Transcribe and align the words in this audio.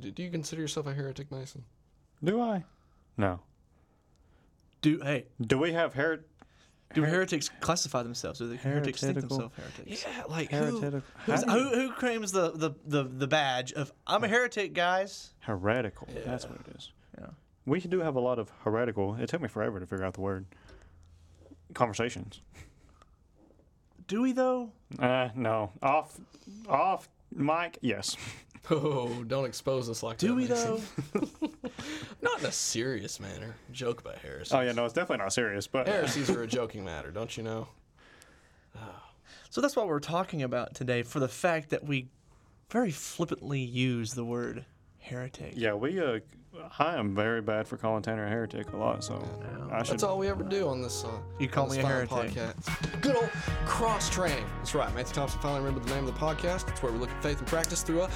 Do 0.00 0.10
do 0.10 0.22
you 0.22 0.30
consider 0.30 0.62
yourself 0.62 0.86
a 0.86 0.92
heretic, 0.94 1.30
Mason? 1.32 1.64
Do 2.22 2.40
I? 2.40 2.64
No. 3.16 3.40
Do 4.82 5.00
hey, 5.02 5.26
Do 5.40 5.58
we 5.58 5.72
have 5.72 5.94
her? 5.94 6.24
do 6.94 7.02
heretics 7.02 7.48
classify 7.60 8.02
themselves? 8.04 8.38
Do 8.38 8.48
the 8.48 8.56
heretics 8.56 9.00
think 9.00 9.14
Heretical. 9.14 9.38
themselves 9.38 9.56
heretics? 9.76 10.04
Yeah, 10.06 10.22
like 10.28 10.50
Heretical. 10.50 11.02
Who's- 11.26 11.42
Who, 11.42 11.68
who 11.70 11.92
claims 11.92 12.30
the, 12.32 12.52
the, 12.52 12.70
the, 12.86 13.02
the 13.04 13.26
badge 13.26 13.72
of 13.72 13.92
I'm 14.06 14.22
a 14.22 14.28
heretic, 14.28 14.72
guys? 14.72 15.32
Heretical. 15.40 16.08
That's 16.24 16.44
what 16.48 16.60
it 16.60 16.76
is. 16.76 16.92
Yeah. 17.18 17.26
We 17.66 17.80
do 17.80 18.00
have 18.00 18.14
a 18.14 18.20
lot 18.20 18.38
of 18.38 18.50
heretical. 18.62 19.16
It 19.16 19.28
took 19.28 19.40
me 19.42 19.48
forever 19.48 19.80
to 19.80 19.86
figure 19.86 20.04
out 20.04 20.14
the 20.14 20.20
word. 20.20 20.46
Conversations. 21.74 22.40
Do 24.06 24.22
we 24.22 24.32
though? 24.32 24.70
Uh, 24.98 25.30
no. 25.34 25.72
Off, 25.82 26.16
off 26.68 27.08
mic. 27.34 27.78
Yes. 27.80 28.16
Oh, 28.70 29.22
don't 29.24 29.44
expose 29.44 29.88
us 29.88 30.02
like 30.02 30.18
that. 30.18 30.26
Do 30.26 30.34
we 30.34 30.46
though? 30.46 30.80
Not 32.22 32.40
in 32.40 32.46
a 32.46 32.52
serious 32.52 33.20
manner. 33.20 33.54
Joke 33.70 34.00
about 34.00 34.18
heresies. 34.18 34.52
Oh 34.52 34.60
yeah, 34.60 34.72
no, 34.72 34.84
it's 34.84 34.94
definitely 34.94 35.22
not 35.22 35.32
serious. 35.32 35.66
But 35.66 35.86
Heresies 35.86 36.30
are 36.30 36.42
a 36.42 36.46
joking 36.46 36.84
matter, 36.84 37.10
don't 37.10 37.36
you 37.36 37.42
know? 37.42 37.68
So 39.50 39.60
that's 39.62 39.76
what 39.76 39.86
we're 39.86 40.00
talking 40.00 40.42
about 40.42 40.74
today. 40.74 41.02
For 41.02 41.18
the 41.20 41.28
fact 41.28 41.70
that 41.70 41.84
we 41.84 42.08
very 42.70 42.90
flippantly 42.90 43.60
use 43.60 44.12
the 44.14 44.24
word 44.24 44.64
heretic. 45.06 45.52
yeah, 45.56 45.74
we. 45.74 46.00
Uh, 46.00 46.20
I 46.78 46.96
am 46.96 47.14
very 47.14 47.42
bad 47.42 47.68
for 47.68 47.76
calling 47.76 48.02
Tanner 48.02 48.24
a 48.24 48.30
heretic 48.30 48.72
a 48.72 48.76
lot, 48.78 49.04
so 49.04 49.22
I 49.70 49.82
should. 49.82 49.92
That's 49.94 50.02
all 50.02 50.18
we 50.18 50.26
ever 50.28 50.42
do 50.42 50.68
on 50.68 50.80
this. 50.80 51.04
Uh, 51.04 51.10
You 51.38 51.48
call 51.48 51.64
on 51.64 51.68
this 51.68 51.78
me 51.78 51.84
a 51.84 52.06
fine 52.06 52.28
heretic. 52.30 52.32
Podcast. 52.34 53.00
Good 53.02 53.14
old 53.16 53.28
cross 53.66 54.08
training. 54.08 54.44
That's 54.58 54.74
right. 54.74 54.92
Matthew 54.94 55.14
Thompson 55.14 55.38
finally 55.40 55.60
remembered 55.60 55.84
the 55.86 55.94
name 55.94 56.06
of 56.08 56.14
the 56.14 56.18
podcast. 56.18 56.68
It's 56.70 56.82
where 56.82 56.90
we 56.92 56.98
look 56.98 57.10
at 57.10 57.22
faith 57.22 57.38
and 57.38 57.46
practice 57.46 57.82
through 57.82 58.02
a. 58.02 58.10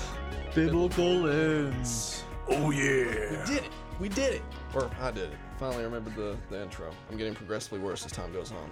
Biblical 0.54 1.04
lens. 1.16 2.24
Oh 2.48 2.70
yeah. 2.70 3.44
We 3.46 3.46
did 3.54 3.64
it. 3.64 3.70
We 4.00 4.08
did 4.08 4.34
it. 4.34 4.42
Or 4.74 4.90
I 5.00 5.10
did 5.10 5.24
it. 5.24 5.38
Finally 5.58 5.84
remembered 5.84 6.16
the, 6.16 6.36
the 6.48 6.62
intro. 6.62 6.90
I'm 7.10 7.18
getting 7.18 7.34
progressively 7.34 7.78
worse 7.78 8.04
as 8.06 8.12
time 8.12 8.32
goes 8.32 8.50
on. 8.52 8.70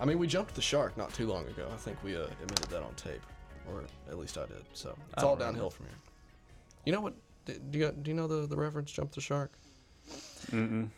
I 0.00 0.04
mean, 0.04 0.18
we 0.18 0.26
jumped 0.26 0.54
the 0.56 0.60
shark 0.62 0.96
not 0.96 1.14
too 1.14 1.26
long 1.28 1.46
ago. 1.46 1.68
I 1.72 1.76
think 1.76 2.02
we 2.02 2.16
uh, 2.16 2.24
admitted 2.42 2.68
that 2.70 2.82
on 2.82 2.92
tape, 2.94 3.22
or 3.70 3.84
at 4.10 4.18
least 4.18 4.36
I 4.36 4.46
did. 4.46 4.64
So 4.72 4.96
it's 5.12 5.22
all 5.22 5.36
downhill 5.36 5.70
from 5.70 5.86
here. 5.86 5.94
You 6.84 6.92
know 6.92 7.00
what? 7.00 7.14
Do 7.48 7.58
do 7.70 7.78
you, 7.78 7.92
do 8.02 8.10
you 8.10 8.14
know 8.16 8.26
the, 8.26 8.46
the 8.46 8.56
reference 8.56 8.90
"jump 8.92 9.12
the 9.12 9.20
shark"? 9.20 9.52
Mm-mm. 10.50 10.88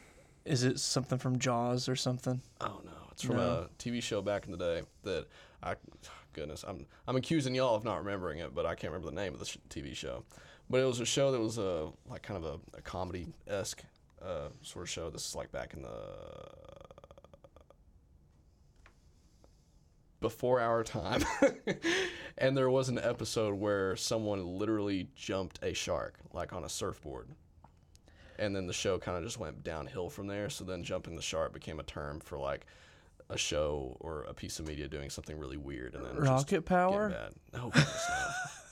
Is 0.45 0.65
it 0.65 0.81
something 0.81 1.19
from 1.19 1.39
Jaws 1.39 1.89
or 1.89 1.95
something? 1.97 2.41
Oh 2.61 2.81
no, 2.85 2.91
it's 3.13 3.23
from 3.23 3.37
No. 3.37 3.69
a 3.69 3.69
TV 3.79 4.03
show 4.03 4.21
back 4.23 4.47
in 4.47 4.53
the 4.53 4.59
day 4.59 4.83
that 5.05 5.27
I, 5.63 5.75
goodness, 6.33 6.65
I'm 6.67 6.87
I'm 7.07 7.17
accusing 7.17 7.55
y'all 7.55 7.75
of 7.77 7.85
not 7.85 7.99
remembering 7.99 8.39
it, 8.39 8.55
but 8.55 8.67
I 8.67 8.75
can't 8.75 8.93
remember 8.93 9.11
the 9.15 9.17
name 9.21 9.33
of 9.33 9.39
the 9.39 9.47
sh- 9.47 9.59
TV 9.69 9.95
show. 9.95 10.25
But 10.69 10.81
it 10.81 10.85
was 10.85 11.01
a 11.01 11.05
show 11.07 11.33
that 11.33 11.41
was 11.41 11.59
a 11.59 11.89
like 12.09 12.23
kind 12.23 12.43
of 12.45 12.61
a, 12.75 12.79
a 12.79 12.83
comedy 12.83 13.27
esque 13.49 13.83
uh, 14.23 14.49
sort 14.63 14.85
of 14.85 14.91
show. 14.91 15.11
This 15.11 15.27
is 15.29 15.35
like 15.35 15.51
back 15.53 15.75
in 15.75 15.83
the 15.83 15.89
before 20.21 20.61
our 20.61 20.85
time, 20.85 21.25
and 22.39 22.57
there 22.57 22.71
was 22.71 22.89
an 22.89 22.99
episode 22.99 23.55
where 23.55 23.97
someone 23.97 24.59
literally 24.59 25.09
jumped 25.15 25.59
a 25.63 25.73
shark 25.73 26.19
like 26.33 26.53
on 26.53 26.65
a 26.65 26.69
surfboard 26.69 27.29
and 28.41 28.57
then 28.57 28.67
the 28.67 28.73
show 28.73 28.99
kind 28.99 29.19
of 29.19 29.23
just 29.23 29.39
went 29.39 29.63
downhill 29.63 30.09
from 30.09 30.27
there. 30.27 30.49
So 30.49 30.65
then 30.65 30.83
jumping 30.83 31.15
the 31.15 31.23
shark 31.23 31.53
became 31.53 31.79
a 31.79 31.83
term 31.83 32.21
for 32.21 32.39
like 32.39 32.67
a 33.29 33.39
show 33.39 33.97
or 34.01 34.23
a 34.23 34.35
piece 34.35 34.59
of 34.59 34.67
media 34.67 34.89
doing 34.89 35.11
something 35.11 35.39
really 35.39 35.59
weird 35.59 35.95
and 35.95 36.05
then 36.05 36.17
Rocket 36.17 36.65
Power? 36.65 37.11
bad. 37.11 37.35
No. 37.53 37.71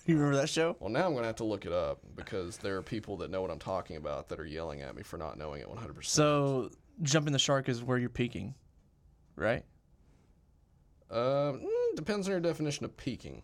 You 0.06 0.14
remember 0.16 0.38
that 0.38 0.48
show? 0.48 0.74
Well, 0.80 0.88
now 0.88 1.04
I'm 1.04 1.12
gonna 1.12 1.26
have 1.26 1.36
to 1.36 1.44
look 1.44 1.66
it 1.66 1.72
up 1.72 1.98
because 2.16 2.56
there 2.56 2.78
are 2.78 2.82
people 2.82 3.18
that 3.18 3.30
know 3.30 3.42
what 3.42 3.50
I'm 3.50 3.58
talking 3.58 3.96
about 3.96 4.30
that 4.30 4.40
are 4.40 4.46
yelling 4.46 4.80
at 4.80 4.96
me 4.96 5.02
for 5.02 5.18
not 5.18 5.36
knowing 5.36 5.60
it 5.60 5.68
100. 5.68 5.92
percent 5.92 6.14
So 6.14 6.70
jumping 7.02 7.34
the 7.34 7.38
shark 7.38 7.68
is 7.68 7.84
where 7.84 7.98
you're 7.98 8.08
peaking, 8.08 8.54
right? 9.36 9.66
Um, 11.10 11.60
mm, 11.60 11.96
depends 11.96 12.26
on 12.26 12.32
your 12.32 12.40
definition 12.40 12.84
of 12.84 12.96
peaking. 12.96 13.42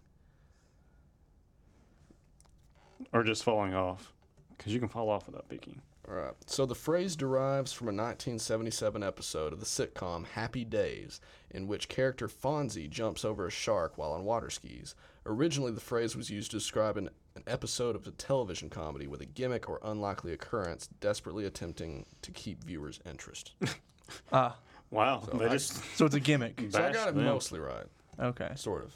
Or 3.12 3.22
just 3.22 3.44
falling 3.44 3.74
off, 3.74 4.12
because 4.56 4.72
you 4.72 4.80
can 4.80 4.88
fall 4.88 5.10
off 5.10 5.26
without 5.26 5.48
peaking. 5.48 5.80
All 6.08 6.14
right. 6.14 6.34
So 6.46 6.66
the 6.66 6.74
phrase 6.74 7.16
derives 7.16 7.72
from 7.72 7.86
a 7.86 7.90
1977 7.90 9.02
episode 9.02 9.52
of 9.52 9.60
the 9.60 9.66
sitcom 9.66 10.26
Happy 10.26 10.64
Days, 10.64 11.20
in 11.50 11.66
which 11.66 11.88
character 11.88 12.28
Fonzie 12.28 12.90
jumps 12.90 13.24
over 13.24 13.46
a 13.46 13.50
shark 13.50 13.96
while 13.96 14.12
on 14.12 14.24
water 14.24 14.50
skis. 14.50 14.94
Originally, 15.24 15.72
the 15.72 15.80
phrase 15.80 16.14
was 16.14 16.28
used 16.28 16.50
to 16.50 16.58
describe 16.58 16.98
an, 16.98 17.08
an 17.36 17.42
episode 17.46 17.96
of 17.96 18.06
a 18.06 18.10
television 18.10 18.68
comedy 18.68 19.06
with 19.06 19.22
a 19.22 19.26
gimmick 19.26 19.68
or 19.68 19.80
unlikely 19.82 20.32
occurrence 20.32 20.88
desperately 21.00 21.46
attempting 21.46 22.04
to 22.20 22.30
keep 22.30 22.62
viewers' 22.64 23.00
interest. 23.06 23.52
Ah, 24.30 24.58
Wow, 24.90 25.22
they 25.32 25.46
I- 25.46 25.48
just 25.48 25.82
so 25.96 26.06
it's 26.06 26.14
a 26.14 26.20
gimmick. 26.20 26.60
so 26.70 26.78
I 26.84 26.92
got 26.92 27.08
it 27.08 27.14
them. 27.14 27.24
mostly 27.24 27.58
right, 27.60 27.86
Okay. 28.20 28.52
sort 28.56 28.84
of. 28.84 28.92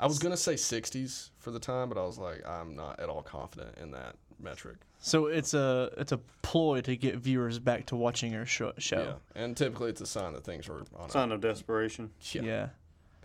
I 0.00 0.06
was 0.06 0.18
gonna 0.18 0.36
say 0.36 0.54
60s 0.54 1.30
for 1.38 1.50
the 1.50 1.60
time, 1.60 1.88
but 1.88 1.96
I 1.98 2.02
was 2.04 2.18
like, 2.18 2.46
I'm 2.46 2.74
not 2.74 2.98
at 2.98 3.08
all 3.08 3.22
confident 3.22 3.76
in 3.78 3.90
that 3.92 4.16
metric. 4.40 4.76
So 4.98 5.26
it's 5.26 5.54
a 5.54 5.90
it's 5.96 6.12
a 6.12 6.18
ploy 6.42 6.80
to 6.82 6.96
get 6.96 7.16
viewers 7.16 7.58
back 7.58 7.86
to 7.86 7.96
watching 7.96 8.32
your 8.32 8.46
show. 8.46 8.72
Yeah, 8.88 9.12
and 9.34 9.56
typically 9.56 9.90
it's 9.90 10.00
a 10.00 10.06
sign 10.06 10.32
that 10.32 10.44
things 10.44 10.68
are 10.68 10.82
on. 10.96 11.10
sign 11.10 11.30
of 11.32 11.40
desperation. 11.40 12.10
A, 12.34 12.38
yeah, 12.38 12.42
yeah. 12.42 12.68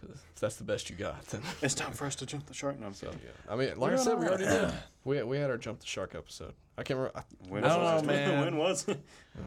'cause 0.01 0.09
if 0.35 0.39
that's 0.39 0.55
the 0.57 0.63
best 0.63 0.89
you 0.89 0.95
got, 0.95 1.25
then 1.27 1.41
It's 1.61 1.73
time 1.75 1.93
for 1.93 2.05
us 2.05 2.15
to 2.17 2.25
jump 2.25 2.45
the 2.47 2.53
shark. 2.53 2.79
No, 2.79 2.91
So 2.91 3.07
yeah, 3.23 3.29
I 3.49 3.55
mean, 3.55 3.69
like 3.77 3.91
I 3.91 3.95
We're 3.95 3.97
said, 3.97 4.19
we 4.19 4.25
already 4.27 4.43
did. 4.45 4.71
We 5.03 5.23
we 5.23 5.37
had 5.37 5.49
our 5.49 5.57
jump 5.57 5.79
the 5.79 5.85
shark 5.87 6.13
episode. 6.15 6.53
I 6.77 6.83
can't 6.83 6.97
remember. 6.99 7.17
I, 7.19 7.23
When 7.49 7.63
I 7.63 7.69
don't 7.69 7.81
was 7.81 8.03
know, 8.03 8.13
it? 8.13 8.27
man. 8.27 8.41
when 8.45 8.57
was 8.57 8.87
it? 8.87 8.99
Uh, 9.35 9.41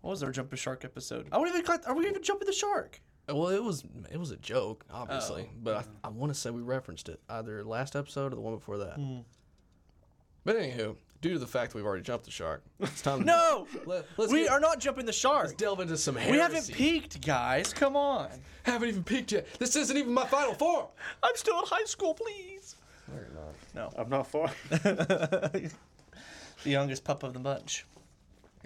What 0.00 0.10
was 0.10 0.22
our 0.22 0.30
jump 0.30 0.50
the 0.50 0.56
shark 0.56 0.84
episode? 0.84 1.28
Are 1.32 1.42
we 1.42 1.48
even 1.48 1.64
are 1.86 1.94
we 1.94 2.06
even 2.06 2.22
jumping 2.22 2.46
the 2.46 2.52
shark? 2.52 3.00
well, 3.28 3.48
it 3.48 3.62
was 3.62 3.82
it 4.12 4.18
was 4.18 4.30
a 4.30 4.36
joke, 4.36 4.84
obviously, 4.92 5.48
Oh. 5.50 5.54
but 5.62 5.76
I, 6.04 6.08
I 6.08 6.10
want 6.10 6.32
to 6.32 6.38
say 6.38 6.50
we 6.50 6.62
referenced 6.62 7.08
it 7.08 7.20
either 7.28 7.64
last 7.64 7.96
episode 7.96 8.32
or 8.32 8.36
the 8.36 8.40
one 8.40 8.54
before 8.54 8.78
that. 8.78 8.94
Hmm. 8.94 9.18
But 10.44 10.56
anywho, 10.56 10.94
due 11.22 11.32
to 11.32 11.38
the 11.40 11.46
fact 11.46 11.72
that 11.72 11.76
we've 11.78 11.84
already 11.86 12.04
jumped 12.04 12.24
the 12.26 12.30
shark, 12.30 12.62
it's 12.78 13.02
time. 13.02 13.18
To 13.20 13.24
No, 13.24 13.66
Let, 13.84 14.04
us 14.16 14.30
we 14.30 14.46
are 14.46 14.60
not 14.60 14.78
jumping 14.78 15.06
the 15.06 15.12
shark. 15.12 15.46
Let's 15.46 15.56
delve 15.56 15.80
into 15.80 15.96
some. 15.96 16.14
We 16.14 16.38
haven't 16.38 16.72
peaked, 16.72 17.20
guys. 17.26 17.72
Come 17.72 17.96
on. 17.96 18.28
Haven't 18.62 18.90
even 18.90 19.02
peaked 19.02 19.32
yet. 19.32 19.48
This 19.58 19.74
isn't 19.74 19.96
even 19.96 20.14
my 20.14 20.26
final 20.26 20.54
form. 20.54 20.86
I'm 21.20 21.34
still 21.34 21.58
in 21.58 21.66
high 21.66 21.84
school, 21.84 22.14
please. 22.14 22.76
No, 23.08 23.14
you're 23.14 23.84
not. 23.84 23.94
I'm 23.98 24.08
not 24.08 24.28
far. 24.28 24.50
The 26.64 26.70
youngest 26.70 27.04
pup 27.04 27.22
of 27.22 27.32
the 27.32 27.38
bunch. 27.38 27.86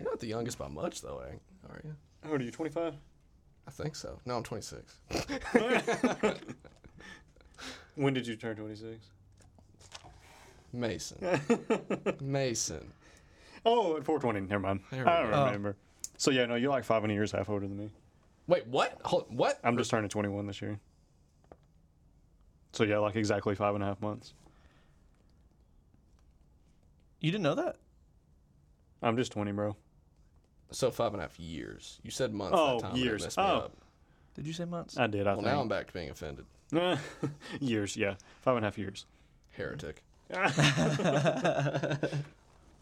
You're 0.00 0.10
not 0.10 0.18
the 0.20 0.26
youngest 0.26 0.58
by 0.58 0.68
much, 0.68 1.02
though, 1.02 1.18
are 1.18 1.30
you? 1.84 1.94
How 2.24 2.30
old 2.32 2.40
are 2.40 2.44
you? 2.44 2.50
25? 2.50 2.94
I 3.66 3.70
think 3.70 3.94
so. 3.94 4.18
No, 4.24 4.36
I'm 4.36 4.42
26. 4.42 4.96
When 7.96 8.14
did 8.14 8.26
you 8.26 8.36
turn 8.36 8.56
26? 8.56 8.98
Mason. 10.72 11.40
Mason. 12.20 12.92
Oh, 13.66 13.98
at 13.98 14.04
420. 14.04 14.48
Never 14.48 14.60
mind. 14.60 14.80
There 14.90 15.04
we 15.04 15.10
I 15.10 15.22
go. 15.22 15.30
don't 15.30 15.38
oh. 15.38 15.44
remember. 15.44 15.76
So 16.16 16.30
yeah, 16.30 16.46
no, 16.46 16.54
you're 16.54 16.70
like 16.70 16.84
five 16.84 17.02
and 17.02 17.10
a 17.10 17.14
years 17.14 17.32
half 17.32 17.50
older 17.50 17.66
than 17.66 17.76
me. 17.76 17.90
Wait, 18.46 18.66
what? 18.68 18.98
Hold, 19.04 19.26
what? 19.28 19.58
I'm 19.64 19.76
just 19.76 19.90
turning 19.90 20.08
21 20.08 20.46
this 20.46 20.62
year. 20.62 20.78
So 22.72 22.84
yeah, 22.84 22.98
like 22.98 23.16
exactly 23.16 23.54
five 23.54 23.74
and 23.74 23.84
a 23.84 23.86
half 23.88 24.00
months. 24.00 24.32
You 27.20 27.30
didn't 27.32 27.44
know 27.44 27.56
that? 27.56 27.76
I'm 29.02 29.16
just 29.16 29.32
20, 29.32 29.52
bro. 29.52 29.76
So 30.72 30.90
five 30.90 31.12
and 31.12 31.20
a 31.20 31.24
half 31.24 31.38
years. 31.40 31.98
You 32.02 32.10
said 32.10 32.32
months 32.32 32.56
Oh, 32.58 32.74
that 32.76 32.82
time. 32.82 32.90
and 32.92 32.98
it 33.00 33.04
years. 33.04 33.22
messed 33.24 33.38
me 33.38 33.44
Oh. 33.44 33.56
up. 33.58 33.76
Did 34.34 34.46
you 34.46 34.52
say 34.52 34.64
months? 34.64 34.96
I 34.96 35.06
did. 35.08 35.26
I 35.26 35.34
Well, 35.34 35.42
now 35.42 35.60
I'm 35.60 35.68
back 35.68 35.88
to 35.88 35.92
being 35.92 36.10
offended. 36.10 36.46
years, 37.60 37.96
yeah, 37.96 38.14
five 38.42 38.56
and 38.56 38.64
a 38.64 38.68
half 38.68 38.78
years. 38.78 39.06
Heretic. 39.50 40.02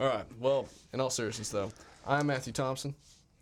All 0.00 0.06
right. 0.06 0.24
Well, 0.38 0.68
in 0.92 1.00
all 1.00 1.10
seriousness, 1.10 1.48
though, 1.48 1.70
I'm 2.06 2.26
Matthew 2.26 2.52
Thompson. 2.52 2.94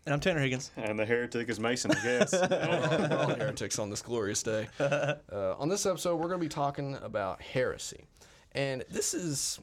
and 0.05 0.13
I'm 0.13 0.19
Tanner 0.19 0.39
Higgins. 0.39 0.71
And 0.77 0.97
the 0.97 1.05
heretic 1.05 1.49
is 1.49 1.59
Mason, 1.59 1.91
I 1.91 2.01
guess. 2.01 2.31
We're 2.33 2.39
all, 2.49 3.09
we're 3.09 3.17
all 3.17 3.29
heretics 3.35 3.77
on 3.77 3.89
this 3.89 4.01
glorious 4.01 4.41
day. 4.41 4.67
Uh, 4.79 5.15
on 5.59 5.69
this 5.69 5.85
episode, 5.85 6.15
we're 6.15 6.29
going 6.29 6.39
to 6.39 6.45
be 6.45 6.49
talking 6.49 6.95
about 7.03 7.41
heresy. 7.41 8.05
And 8.53 8.83
this 8.89 9.13
is 9.13 9.59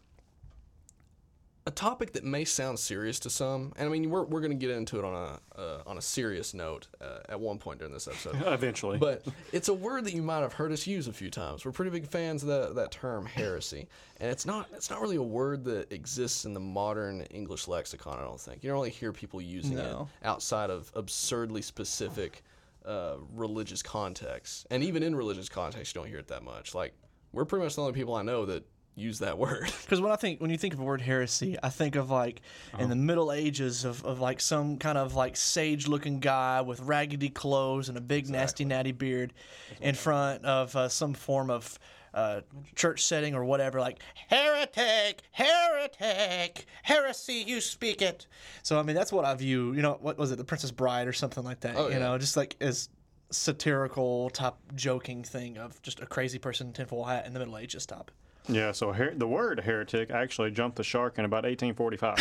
a 1.67 1.71
topic 1.71 2.13
that 2.13 2.25
may 2.25 2.45
sound 2.45 2.79
serious 2.79 3.19
to 3.21 3.31
some. 3.31 3.73
And 3.77 3.89
I 3.89 3.91
mean, 3.91 4.11
we're, 4.11 4.25
we're 4.25 4.41
going 4.41 4.51
to 4.51 4.57
get 4.67 4.69
into 4.77 4.99
it 4.99 5.05
on 5.05 5.15
a, 5.15 5.59
uh, 5.59 5.83
on 5.87 5.97
a 5.97 6.03
serious 6.03 6.53
note 6.53 6.89
uh, 7.01 7.21
at 7.31 7.41
one 7.41 7.57
point 7.59 7.79
during 7.79 7.95
this 7.95 8.07
episode. 8.07 8.37
Eventually. 8.47 8.99
But 8.99 9.25
it's 9.51 9.69
a 9.69 9.75
word 9.75 10.05
that 10.05 10.13
you 10.13 10.21
might 10.21 10.41
have 10.41 10.53
heard 10.53 10.73
us 10.73 10.87
use 10.87 11.09
a 11.09 11.13
few 11.13 11.31
times. 11.31 11.65
We're 11.65 11.73
pretty 11.73 11.91
big 11.91 12.07
fans 12.07 12.43
of 12.43 12.49
that, 12.51 12.75
that 12.75 12.91
term 12.93 13.25
heresy, 13.25 13.89
and 14.21 14.31
it's 14.31 14.45
not 14.45 14.69
it's 14.75 14.91
not 14.91 15.01
really 15.01 15.17
a 15.17 15.23
word 15.23 15.65
that 15.65 15.91
exists 15.91 16.45
in 16.45 16.53
the 16.53 16.61
modern 16.61 17.23
English 17.31 17.67
lexicon. 17.67 18.19
I 18.19 18.23
don't 18.25 18.39
think 18.41 18.63
you 18.63 18.69
don't 18.69 18.77
really 18.79 18.91
hear 18.91 19.13
people 19.13 19.41
using 19.41 19.77
No. 19.77 20.09
it 20.21 20.27
outside 20.27 20.69
of 20.69 20.93
absurdly 20.95 21.63
specific 21.63 22.43
uh, 22.85 23.15
religious 23.35 23.83
contexts, 23.83 24.67
and 24.71 24.83
even 24.83 25.03
in 25.03 25.17
religious 25.17 25.49
contexts, 25.49 25.95
you 25.95 26.01
don't 26.03 26.09
hear 26.11 26.19
it 26.19 26.29
that 26.29 26.43
much. 26.43 26.75
Like 26.75 26.93
we're 27.33 27.47
pretty 27.47 27.65
much 27.65 27.75
the 27.77 27.81
only 27.81 27.95
people 27.95 28.15
I 28.15 28.23
know 28.23 28.45
that 28.45 28.65
use 28.95 29.19
that 29.21 29.39
word. 29.39 29.73
Because 29.85 30.01
when 30.01 30.13
I 30.13 30.17
think 30.17 30.41
when 30.41 30.51
you 30.51 30.57
think 30.57 30.73
of 30.73 30.79
the 30.79 30.85
word 30.85 31.03
heresy, 31.03 31.57
I 31.63 31.69
think 31.69 31.95
of 31.95 32.11
like 32.11 32.41
in 32.79 32.89
the 32.89 32.97
Middle 32.97 33.33
Ages 33.33 33.85
of, 33.85 34.05
of 34.05 34.19
like 34.21 34.41
some 34.41 34.79
kind 34.79 34.97
of 34.97 35.15
like 35.15 35.37
sage 35.37 35.87
looking 35.87 36.21
guy 36.21 36.63
with 36.63 36.81
raggedy 36.81 37.29
clothes 37.29 37.89
and 37.89 37.99
a 37.99 38.01
big 38.01 38.29
nasty 38.29 38.65
natty 38.65 38.93
beard 38.93 39.35
in 39.81 39.95
front 39.95 40.45
of 40.45 40.75
uh, 40.75 40.89
some 40.89 41.13
form 41.13 41.51
of 41.51 41.79
uh, 42.15 42.41
church 42.75 43.05
setting 43.05 43.35
or 43.35 43.45
whatever, 43.45 43.81
like 43.81 44.01
heretic, 44.29 45.23
heretic, 45.33 46.67
heresy, 46.83 47.45
you 47.47 47.61
speak 47.61 48.01
it. 48.01 48.27
So 48.63 48.79
I 48.79 48.83
mean 48.83 48.97
that's 48.97 49.13
what 49.13 49.25
I 49.25 49.35
view. 49.35 49.73
You 49.75 49.83
know 49.83 49.99
what 50.01 50.17
was 50.17 50.31
it, 50.31 50.37
the 50.37 50.45
Princess 50.45 50.71
Bride 50.71 51.09
or 51.09 51.13
something 51.13 51.45
like 51.45 51.61
that? 51.61 51.77
Oh, 51.77 51.89
you 51.89 51.95
yeah. 51.95 51.99
know, 51.99 52.19
just 52.19 52.37
like 52.37 52.57
as 52.61 52.89
satirical 53.31 54.31
type 54.31 54.55
joking 54.75 55.25
thing 55.25 55.59
of 55.59 55.81
just 55.83 56.01
a 56.01 56.07
crazy 56.07 56.39
person 56.39 56.69
in 56.69 56.73
tinfoil 56.73 57.05
hat 57.05 57.27
in 57.27 57.33
the 57.33 57.39
Middle 57.39 57.59
Ages 57.59 57.85
type. 57.85 58.11
Yeah, 58.49 58.73
so 58.73 58.93
her- 58.93 59.15
the 59.15 59.27
word 59.27 59.61
heretic 59.61 60.11
actually 60.11 60.51
jumped 60.51 60.77
the 60.77 60.85
shark 60.85 61.19
in 61.19 61.25
about 61.25 61.45
1845. 61.45 62.19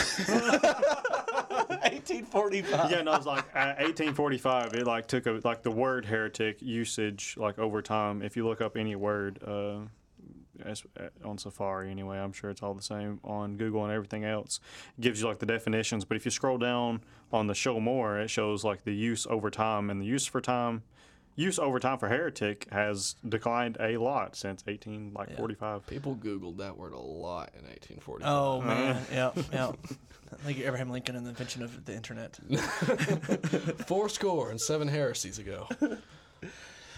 1845. 1.57 2.91
yeah, 2.91 3.01
no, 3.01 3.13
it's 3.15 3.25
like 3.25 3.45
at 3.55 3.77
1845. 3.79 4.73
It 4.73 4.87
like 4.87 5.07
took 5.07 5.25
a 5.25 5.39
like 5.43 5.63
the 5.63 5.71
word 5.71 6.05
heretic 6.05 6.61
usage 6.61 7.35
like 7.37 7.59
over 7.59 7.81
time. 7.81 8.21
If 8.21 8.37
you 8.37 8.47
look 8.47 8.61
up 8.61 8.77
any 8.77 8.95
word 8.95 9.39
uh, 9.45 9.79
as, 10.63 10.83
uh, 10.99 11.09
on 11.27 11.37
Safari, 11.37 11.91
anyway, 11.91 12.17
I'm 12.17 12.31
sure 12.31 12.49
it's 12.49 12.63
all 12.63 12.73
the 12.73 12.81
same 12.81 13.19
on 13.23 13.57
Google 13.57 13.83
and 13.83 13.91
everything 13.93 14.23
else. 14.23 14.59
It 14.97 15.01
gives 15.01 15.21
you 15.21 15.27
like 15.27 15.39
the 15.39 15.45
definitions. 15.45 16.05
But 16.05 16.15
if 16.17 16.25
you 16.25 16.31
scroll 16.31 16.57
down 16.57 17.01
on 17.31 17.47
the 17.47 17.55
show 17.55 17.79
more, 17.79 18.19
it 18.19 18.29
shows 18.29 18.63
like 18.63 18.83
the 18.83 18.95
use 18.95 19.27
over 19.29 19.49
time 19.49 19.89
and 19.89 20.01
the 20.01 20.05
use 20.05 20.25
for 20.25 20.39
time. 20.41 20.83
Use 21.35 21.57
over 21.57 21.79
time 21.79 21.97
for 21.97 22.07
heretic 22.09 22.67
has 22.71 23.15
declined 23.27 23.77
a 23.79 23.97
lot 23.97 24.35
since 24.35 24.63
18 24.67 25.13
like 25.15 25.35
45. 25.35 25.87
People 25.87 26.15
Googled 26.15 26.57
that 26.57 26.77
word 26.77 26.93
a 26.93 26.99
lot 26.99 27.49
in 27.55 27.65
1845. 27.65 28.27
Oh 28.29 28.61
man, 28.61 29.03
yeah, 29.11 29.31
yeah. 29.51 29.71
Thank 30.43 30.57
you, 30.57 30.65
Abraham 30.67 30.91
Lincoln, 30.91 31.15
and 31.15 31.25
the 31.25 31.29
invention 31.29 31.63
of 31.63 31.85
the 31.85 31.95
internet. 31.95 32.35
Four 33.87 34.09
score 34.09 34.51
and 34.51 34.61
seven 34.61 34.87
heresies 34.87 35.39
ago. 35.39 35.67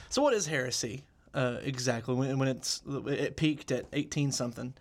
So, 0.08 0.22
what 0.22 0.34
is 0.34 0.46
heresy 0.46 1.04
uh, 1.34 1.58
exactly? 1.62 2.16
When, 2.16 2.38
when 2.38 2.48
it's 2.48 2.81
it 2.88 3.36
peaked 3.36 3.72
at 3.72 3.86
eighteen 3.92 4.31
something, 4.31 4.74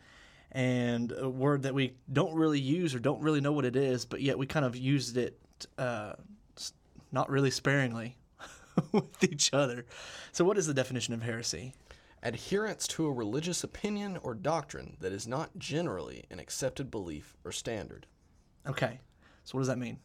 and 0.52 1.12
a 1.12 1.28
word 1.28 1.62
that 1.62 1.74
we 1.74 1.94
don't 2.12 2.34
really 2.34 2.60
use 2.60 2.94
or 2.94 3.00
don't 3.00 3.20
really 3.20 3.40
know 3.40 3.50
what 3.50 3.64
it 3.64 3.74
is, 3.74 4.04
but 4.04 4.20
yet 4.20 4.38
we 4.38 4.46
kind 4.46 4.64
of 4.64 4.76
used 4.76 5.16
it 5.16 5.36
uh, 5.76 6.12
not 7.10 7.30
really 7.30 7.50
sparingly 7.50 8.16
with 8.92 9.22
each 9.24 9.52
other. 9.52 9.86
So, 10.32 10.44
what 10.44 10.58
is 10.58 10.66
the 10.66 10.74
definition 10.74 11.14
of 11.14 11.22
heresy? 11.22 11.74
Adherence 12.22 12.86
to 12.88 13.06
a 13.06 13.12
religious 13.12 13.62
opinion 13.62 14.18
or 14.22 14.34
doctrine 14.34 14.96
that 15.00 15.12
is 15.12 15.26
not 15.28 15.58
generally 15.58 16.24
an 16.30 16.38
accepted 16.38 16.90
belief 16.90 17.36
or 17.44 17.52
standard. 17.52 18.06
Okay, 18.66 19.00
so 19.44 19.52
what 19.52 19.60
does 19.60 19.68
that 19.68 19.78
mean? 19.78 19.98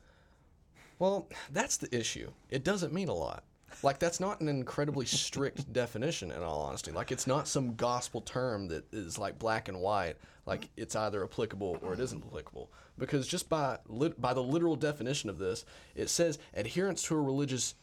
Well, 0.99 1.29
that's 1.51 1.77
the 1.77 1.97
issue. 1.97 2.31
It 2.49 2.65
doesn't 2.65 2.93
mean 2.93 3.07
a 3.07 3.13
lot. 3.13 3.45
Like 3.83 3.99
that's 3.99 4.19
not 4.19 4.41
an 4.41 4.49
incredibly 4.49 5.05
strict 5.05 5.71
definition 5.73 6.31
in 6.31 6.43
all 6.43 6.61
honesty. 6.61 6.91
Like 6.91 7.11
it's 7.11 7.27
not 7.27 7.47
some 7.47 7.75
gospel 7.75 8.21
term 8.21 8.67
that 8.69 8.91
is 8.93 9.17
like 9.17 9.39
black 9.39 9.69
and 9.69 9.79
white, 9.79 10.17
like 10.45 10.69
it's 10.75 10.95
either 10.95 11.23
applicable 11.23 11.79
or 11.81 11.93
it 11.93 11.99
isn't 11.99 12.25
applicable. 12.25 12.71
Because 12.97 13.27
just 13.27 13.47
by 13.47 13.77
by 14.17 14.33
the 14.33 14.43
literal 14.43 14.75
definition 14.75 15.29
of 15.29 15.37
this, 15.37 15.65
it 15.95 16.09
says 16.09 16.39
adherence 16.53 17.01
to 17.03 17.15
a 17.15 17.21
religious 17.21 17.75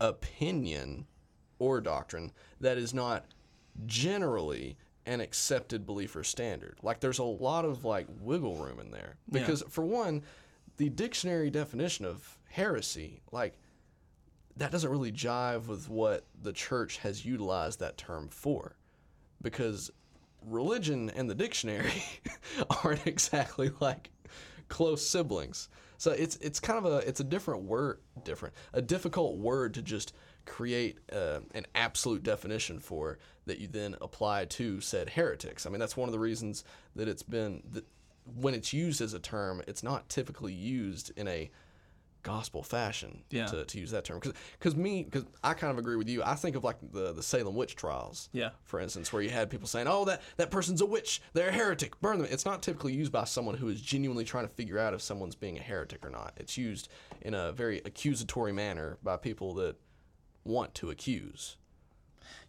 opinion 0.00 1.06
or 1.58 1.80
doctrine 1.80 2.32
that 2.60 2.78
is 2.78 2.92
not 2.92 3.24
generally 3.86 4.76
an 5.06 5.20
accepted 5.20 5.84
belief 5.86 6.16
or 6.16 6.24
standard. 6.24 6.78
Like 6.82 7.00
there's 7.00 7.18
a 7.18 7.24
lot 7.24 7.64
of 7.64 7.84
like 7.84 8.06
wiggle 8.20 8.56
room 8.56 8.80
in 8.80 8.90
there. 8.90 9.16
Because 9.30 9.62
for 9.68 9.84
one, 9.84 10.22
the 10.76 10.88
dictionary 10.88 11.50
definition 11.50 12.04
of 12.04 12.38
heresy, 12.48 13.20
like 13.30 13.58
that 14.56 14.70
doesn't 14.70 14.90
really 14.90 15.12
jive 15.12 15.66
with 15.66 15.88
what 15.88 16.24
the 16.42 16.52
church 16.52 16.98
has 16.98 17.24
utilized 17.24 17.80
that 17.80 17.96
term 17.96 18.28
for. 18.28 18.76
Because 19.42 19.90
religion 20.46 21.10
and 21.10 21.28
the 21.28 21.34
dictionary 21.34 22.02
aren't 22.84 23.06
exactly 23.06 23.70
like 23.80 24.10
close 24.68 25.06
siblings. 25.06 25.68
So 25.98 26.10
it's 26.12 26.36
it's 26.36 26.60
kind 26.60 26.78
of 26.78 26.86
a 26.86 26.98
it's 27.08 27.20
a 27.20 27.24
different 27.24 27.62
word, 27.62 27.98
different 28.24 28.54
a 28.72 28.82
difficult 28.82 29.38
word 29.38 29.74
to 29.74 29.82
just 29.82 30.14
create 30.46 30.98
uh, 31.12 31.40
an 31.54 31.66
absolute 31.74 32.22
definition 32.22 32.78
for 32.78 33.18
that 33.46 33.58
you 33.58 33.68
then 33.68 33.96
apply 34.00 34.44
to 34.44 34.80
said 34.80 35.10
heretics. 35.10 35.66
I 35.66 35.70
mean 35.70 35.80
that's 35.80 35.96
one 35.96 36.08
of 36.08 36.12
the 36.12 36.18
reasons 36.18 36.64
that 36.96 37.08
it's 37.08 37.22
been 37.22 37.62
that 37.72 37.84
when 38.36 38.54
it's 38.54 38.72
used 38.72 39.00
as 39.00 39.12
a 39.12 39.18
term, 39.18 39.62
it's 39.68 39.82
not 39.82 40.08
typically 40.08 40.52
used 40.52 41.12
in 41.16 41.28
a 41.28 41.50
gospel 42.24 42.64
fashion 42.64 43.22
Yeah. 43.30 43.46
to, 43.46 43.64
to 43.64 43.78
use 43.78 43.92
that 43.92 44.04
term. 44.04 44.20
Because 44.58 44.74
me 44.74 45.04
because 45.04 45.24
I 45.44 45.54
kind 45.54 45.70
of 45.70 45.78
agree 45.78 45.94
with 45.94 46.08
you. 46.08 46.22
I 46.24 46.34
think 46.34 46.56
of 46.56 46.64
like 46.64 46.78
the 46.92 47.12
the 47.12 47.22
Salem 47.22 47.54
witch 47.54 47.76
trials 47.76 48.28
Yeah. 48.32 48.50
for 48.64 48.80
instance 48.80 49.12
where 49.12 49.22
you 49.22 49.30
had 49.30 49.48
people 49.50 49.68
saying 49.68 49.86
oh 49.88 50.04
that 50.06 50.20
that 50.38 50.50
person's 50.50 50.80
a 50.80 50.86
witch. 50.86 51.22
They're 51.34 51.50
a 51.50 51.52
heretic. 51.52 52.00
Burn 52.00 52.18
them. 52.18 52.26
It's 52.28 52.44
not 52.44 52.62
typically 52.62 52.92
used 52.94 53.12
by 53.12 53.24
someone 53.24 53.56
who 53.56 53.68
is 53.68 53.80
genuinely 53.80 54.24
trying 54.24 54.48
to 54.48 54.52
figure 54.54 54.78
out 54.80 54.92
if 54.94 55.00
someone's 55.02 55.36
being 55.36 55.56
a 55.58 55.62
heretic 55.62 56.04
or 56.04 56.10
not. 56.10 56.32
It's 56.36 56.58
used 56.58 56.88
in 57.20 57.34
a 57.34 57.52
very 57.52 57.78
accusatory 57.84 58.52
manner 58.52 58.98
by 59.02 59.16
people 59.18 59.54
that 59.54 59.76
want 60.44 60.74
to 60.74 60.90
accuse 60.90 61.56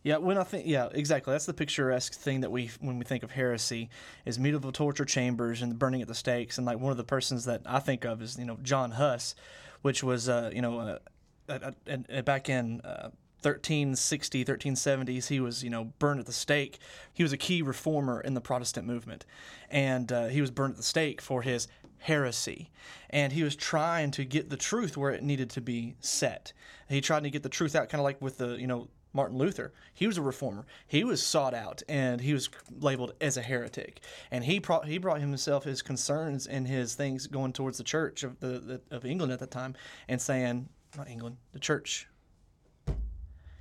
Yeah, 0.03 0.17
when 0.17 0.37
I 0.37 0.43
think, 0.43 0.67
yeah, 0.67 0.89
exactly. 0.91 1.33
That's 1.33 1.45
the 1.45 1.53
picturesque 1.53 2.13
thing 2.13 2.41
that 2.41 2.51
we, 2.51 2.69
when 2.79 2.99
we 2.99 3.05
think 3.05 3.23
of 3.23 3.31
heresy, 3.31 3.89
is 4.25 4.37
medieval 4.37 4.71
torture 4.71 5.05
chambers 5.05 5.61
and 5.61 5.71
the 5.71 5.75
burning 5.75 6.01
at 6.01 6.07
the 6.07 6.15
stakes. 6.15 6.57
And 6.57 6.67
like 6.67 6.79
one 6.79 6.91
of 6.91 6.97
the 6.97 7.03
persons 7.03 7.45
that 7.45 7.61
I 7.65 7.79
think 7.79 8.05
of 8.05 8.21
is, 8.21 8.37
you 8.37 8.45
know, 8.45 8.57
John 8.61 8.91
Huss, 8.91 9.35
which 9.81 10.03
was, 10.03 10.29
uh, 10.29 10.51
you 10.53 10.61
know, 10.61 10.79
uh, 10.79 10.99
uh, 11.47 11.71
uh, 11.89 11.97
uh, 12.11 12.21
back 12.21 12.49
in 12.49 12.81
uh, 12.81 13.09
1360, 13.41 14.43
1370s, 14.45 15.27
he 15.27 15.39
was, 15.39 15.63
you 15.63 15.69
know, 15.69 15.93
burned 15.99 16.19
at 16.19 16.25
the 16.25 16.33
stake. 16.33 16.79
He 17.13 17.23
was 17.23 17.31
a 17.31 17.37
key 17.37 17.61
reformer 17.61 18.19
in 18.19 18.33
the 18.33 18.41
Protestant 18.41 18.87
movement, 18.87 19.25
and 19.69 20.11
uh, 20.11 20.27
he 20.27 20.41
was 20.41 20.49
burned 20.49 20.71
at 20.71 20.77
the 20.77 20.83
stake 20.83 21.21
for 21.21 21.43
his 21.43 21.67
heresy. 21.99 22.71
And 23.09 23.33
he 23.33 23.43
was 23.43 23.55
trying 23.55 24.11
to 24.11 24.25
get 24.25 24.49
the 24.49 24.57
truth 24.57 24.97
where 24.97 25.11
it 25.11 25.23
needed 25.23 25.49
to 25.51 25.61
be 25.61 25.95
set. 25.99 26.53
He 26.89 27.01
tried 27.01 27.23
to 27.23 27.29
get 27.29 27.43
the 27.43 27.49
truth 27.49 27.75
out, 27.75 27.89
kind 27.89 27.99
of 27.99 28.03
like 28.03 28.21
with 28.21 28.37
the, 28.37 28.55
you 28.55 28.67
know, 28.67 28.87
Martin 29.15 29.37
Luther. 29.37 29.73
He 29.93 30.05
was 30.05 30.17
a 30.17 30.21
reformer. 30.21 30.65
He 30.85 31.03
was 31.03 31.23
sought 31.23 31.53
out 31.53 31.81
and 31.87 32.19
he 32.19 32.33
was 32.33 32.49
labeled 32.79 33.13
as 33.21 33.37
a 33.37 33.41
heretic. 33.41 34.01
And 34.29 34.43
he 34.43 34.59
brought 34.59 34.87
he 34.87 34.97
brought 34.97 35.21
himself 35.21 35.63
his 35.63 35.81
concerns 35.81 36.45
and 36.45 36.67
his 36.67 36.95
things 36.95 37.25
going 37.25 37.53
towards 37.53 37.77
the 37.77 37.83
church 37.83 38.23
of 38.23 38.39
the, 38.41 38.59
the 38.59 38.81
of 38.91 39.05
England 39.05 39.31
at 39.31 39.39
the 39.39 39.47
time 39.47 39.75
and 40.09 40.21
saying 40.21 40.67
not 40.97 41.09
England, 41.09 41.37
the 41.53 41.59
church. 41.59 42.07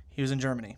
He 0.09 0.21
was 0.21 0.31
in 0.31 0.39
Germany. 0.39 0.77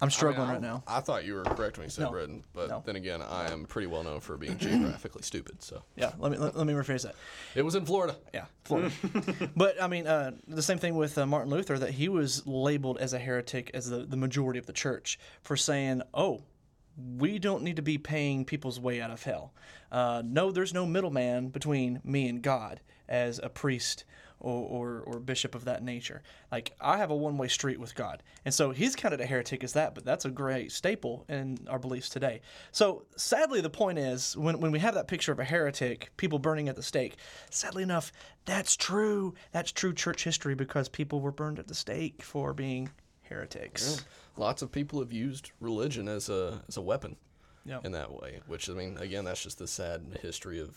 I'm 0.00 0.10
struggling 0.10 0.48
I- 0.48 0.52
right 0.54 0.60
now. 0.62 0.82
I 0.86 1.00
thought 1.00 1.24
you 1.24 1.34
were 1.34 1.42
correct 1.44 1.78
when 1.78 1.84
you 1.86 1.90
said 1.90 2.02
No. 2.04 2.10
Britain 2.10 2.44
but 2.52 2.68
No. 2.68 2.82
then 2.84 2.96
again 2.96 3.22
I 3.22 3.50
am 3.50 3.64
pretty 3.64 3.86
well 3.86 4.02
known 4.02 4.20
for 4.20 4.36
being 4.36 4.58
geographically 4.58 5.22
stupid 5.22 5.62
so 5.62 5.82
Yeah, 5.96 6.12
let 6.18 6.30
me 6.32 6.38
let, 6.38 6.56
let 6.56 6.66
me 6.66 6.74
rephrase 6.74 7.02
that. 7.04 7.14
it 7.54 7.62
was 7.62 7.74
in 7.74 7.86
Florida 7.86 8.16
Yeah, 8.34 8.44
Florida. 8.64 8.90
but 9.56 9.80
I 9.82 9.86
mean, 9.88 10.06
uh, 10.06 10.32
the 10.48 10.62
same 10.62 10.78
thing 10.78 10.96
with 10.96 11.16
uh, 11.16 11.24
Martin 11.26 11.50
Luther 11.50 11.78
that 11.78 11.92
he 11.92 12.08
was 12.08 12.46
labeled 12.46 12.98
as 12.98 13.12
a 13.14 13.18
heretic 13.18 13.70
as 13.72 13.88
the, 13.88 13.98
the 13.98 14.16
majority 14.16 14.58
of 14.58 14.66
the 14.66 14.72
church 14.74 15.18
for 15.42 15.56
saying, 15.56 16.02
"Oh, 16.12 16.42
we 17.18 17.38
don't 17.38 17.62
need 17.62 17.76
to 17.76 17.82
be 17.82 17.98
paying 17.98 18.44
people's 18.44 18.78
way 18.80 19.00
out 19.00 19.10
of 19.10 19.22
hell. 19.22 19.52
Uh, 19.92 20.22
no, 20.24 20.50
there's 20.50 20.74
no 20.74 20.84
middleman 20.86 21.48
between 21.48 22.00
me 22.04 22.28
and 22.28 22.42
God 22.42 22.80
as 23.08 23.38
a 23.42 23.48
priest." 23.48 24.04
Or, 24.38 25.00
or, 25.00 25.00
or 25.06 25.18
bishop 25.18 25.54
of 25.54 25.64
that 25.64 25.82
nature. 25.82 26.22
Like, 26.52 26.72
I 26.78 26.98
have 26.98 27.10
a 27.10 27.16
one 27.16 27.38
way 27.38 27.48
street 27.48 27.80
with 27.80 27.94
God. 27.94 28.22
And 28.44 28.52
so 28.52 28.70
he's 28.70 28.94
counted 28.94 29.18
a 29.22 29.26
heretic 29.26 29.64
as 29.64 29.72
that, 29.72 29.94
but 29.94 30.04
that's 30.04 30.26
a 30.26 30.30
great 30.30 30.72
staple 30.72 31.24
in 31.30 31.58
our 31.70 31.78
beliefs 31.78 32.10
today. 32.10 32.42
So, 32.70 33.06
sadly, 33.16 33.62
the 33.62 33.70
point 33.70 33.98
is 33.98 34.36
when, 34.36 34.60
when 34.60 34.72
we 34.72 34.78
have 34.80 34.92
that 34.92 35.08
picture 35.08 35.32
of 35.32 35.38
a 35.40 35.44
heretic, 35.44 36.10
people 36.18 36.38
burning 36.38 36.68
at 36.68 36.76
the 36.76 36.82
stake, 36.82 37.16
sadly 37.50 37.82
enough, 37.82 38.12
that's 38.44 38.76
true. 38.76 39.32
That's 39.52 39.72
true 39.72 39.94
church 39.94 40.22
history 40.24 40.54
because 40.54 40.90
people 40.90 41.20
were 41.22 41.32
burned 41.32 41.58
at 41.58 41.66
the 41.66 41.74
stake 41.74 42.22
for 42.22 42.52
being 42.52 42.90
heretics. 43.22 44.04
lots 44.36 44.60
of 44.60 44.70
people 44.70 45.00
have 45.00 45.12
used 45.12 45.50
religion 45.60 46.08
as 46.08 46.28
a 46.28 46.62
as 46.68 46.76
a 46.76 46.82
weapon 46.82 47.16
Yeah. 47.64 47.80
in 47.84 47.92
that 47.92 48.12
way. 48.12 48.40
Which 48.46 48.68
I 48.68 48.74
mean, 48.74 48.98
again, 48.98 49.24
that's 49.24 49.42
just 49.42 49.58
the 49.58 49.66
sad 49.66 50.18
history 50.20 50.60
of 50.60 50.76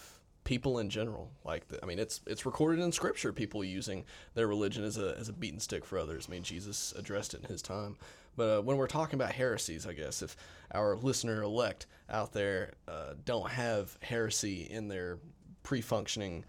people 0.50 0.80
in 0.80 0.90
general. 0.90 1.30
Like, 1.46 1.64
I 1.84 1.86
mean, 1.86 2.00
it's 2.00 2.22
it's 2.26 2.44
recorded 2.44 2.84
in 2.84 2.92
Scripture. 2.92 3.32
People 3.32 3.64
using 3.64 4.04
their 4.34 4.48
religion 4.48 4.84
as 4.84 4.98
a 4.98 5.16
as 5.20 5.30
a 5.30 5.34
beaten 5.34 5.60
stick 5.60 5.86
for 5.86 6.00
others. 6.00 6.26
I 6.28 6.32
mean, 6.32 6.42
Jesus 6.42 6.92
addressed 6.98 7.36
it 7.36 7.42
in 7.44 7.48
his 7.48 7.62
time. 7.62 7.98
But 8.36 8.58
uh, 8.58 8.62
when 8.64 8.78
we're 8.78 8.88
talking 8.88 9.14
about 9.14 9.32
heresies, 9.32 9.86
I 9.86 9.94
guess 9.94 10.24
if 10.24 10.36
our 10.74 10.96
listener 10.96 11.44
elect 11.44 11.86
out 12.10 12.34
there 12.34 12.74
uh, 12.88 13.14
don't 13.26 13.52
have 13.52 13.96
heresy 14.02 14.64
in 14.64 14.88
their 14.88 15.20
pre-functioning 15.62 16.46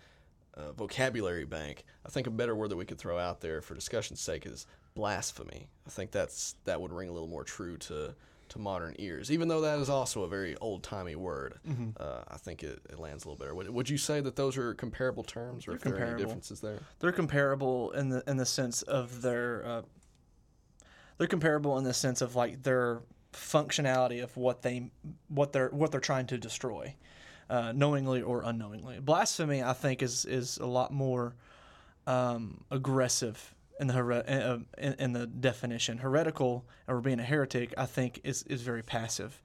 uh, 0.55 0.73
vocabulary 0.73 1.45
bank, 1.45 1.85
I 2.07 2.09
think 2.09 2.27
a 2.27 2.31
better 2.31 2.55
word 2.55 2.71
that 2.71 2.77
we 2.77 2.87
could 2.87 2.99
throw 2.99 3.19
out 3.19 3.43
there 3.43 3.61
for 3.61 3.75
discussion's 3.75 4.21
sake 4.21 4.47
is 4.47 4.67
blasphemy. 4.95 5.69
I 5.87 5.91
think 5.91 6.11
that's 6.11 6.55
that 6.65 6.81
would 6.81 6.93
ring 6.93 7.11
a 7.11 7.13
little 7.13 7.29
more 7.29 7.45
true 7.45 7.77
to 7.79 8.15
to 8.51 8.59
modern 8.59 8.95
ears, 8.99 9.31
even 9.31 9.49
though 9.49 9.61
that 9.63 9.79
is 9.79 9.89
also 9.89 10.23
a 10.23 10.29
very 10.29 10.57
old 10.57 10.83
timey 10.83 11.17
word. 11.17 11.55
Mm-hmm. 11.69 11.91
Uh, 11.99 12.23
I 12.29 12.37
think 12.37 12.63
it, 12.63 12.81
it 12.91 12.99
lands 12.99 13.25
a 13.25 13.29
little 13.29 13.39
better. 13.39 13.55
Would, 13.55 13.71
would 13.71 13.89
you 13.89 13.99
say 13.99 14.21
that 14.21 14.37
those 14.37 14.57
are 14.57 14.75
comparable 14.75 15.25
terms, 15.25 15.67
or 15.67 15.73
if 15.73 15.83
there 15.83 15.97
are 15.97 16.05
any 16.05 16.23
differences 16.23 16.61
there? 16.61 16.79
they're 16.99 17.13
comparable 17.13 17.91
in 17.93 18.09
the 18.11 18.23
in 18.29 18.37
the 18.37 18.47
sense 18.47 18.83
of 18.83 19.23
their 19.23 19.65
uh, 19.67 19.83
they're 21.19 21.27
comparable 21.27 21.77
in 21.79 21.85
the 21.85 21.95
sense 21.95 22.21
of 22.21 22.35
like 22.35 22.63
their 22.63 23.03
functionality 23.33 24.23
of 24.23 24.37
what 24.37 24.63
they 24.63 24.91
what 25.29 25.53
they're 25.53 25.69
what 25.69 25.93
they're 25.93 26.01
trying 26.01 26.27
to 26.27 26.39
destroy 26.39 26.95
uh, 27.49 27.73
knowingly 27.73 28.23
or 28.23 28.43
unknowingly 28.45 28.99
blasphemy 28.99 29.63
i 29.63 29.73
think 29.73 30.03
is 30.03 30.25
is 30.25 30.59
a 30.59 30.67
lot 30.67 30.93
more 30.93 31.35
um, 32.07 32.65
aggressive 32.71 33.55
in 33.81 33.87
the 33.89 33.95
here- 33.95 34.13
uh, 34.13 34.59
in, 34.79 34.93
in 34.95 35.13
the 35.13 35.27
definition 35.27 35.99
heretical 35.99 36.65
or 36.87 37.01
being 37.01 37.19
a 37.19 37.25
heretic 37.25 37.75
i 37.77 37.87
think 37.87 38.21
is 38.23 38.43
is 38.45 38.63
very 38.63 38.83
passive 38.83 39.43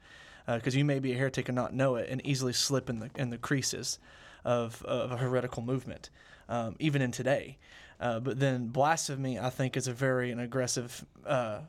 because 0.48 0.76
you 0.76 0.86
may 0.86 1.00
be 1.00 1.12
a 1.14 1.16
heretic 1.16 1.50
and 1.50 1.56
not 1.56 1.74
know 1.74 1.96
it 1.96 2.08
and 2.10 2.24
easily 2.24 2.54
slip 2.54 2.90
in 2.90 3.00
the 3.00 3.10
in 3.16 3.32
the 3.32 3.38
creases 3.38 3.98
of, 4.46 4.84
of 4.84 5.12
a 5.12 5.18
heretical 5.18 5.64
movement, 5.64 6.10
um, 6.48 6.76
even 6.80 7.02
in 7.02 7.12
today. 7.12 7.58
Uh, 8.00 8.20
but 8.20 8.40
then 8.40 8.68
blasphemy, 8.68 9.40
I 9.40 9.50
think, 9.50 9.76
is 9.76 9.88
a 9.88 9.94
very 9.94 10.32
an 10.32 10.40
aggressive 10.40 11.06
uh, 11.26 11.62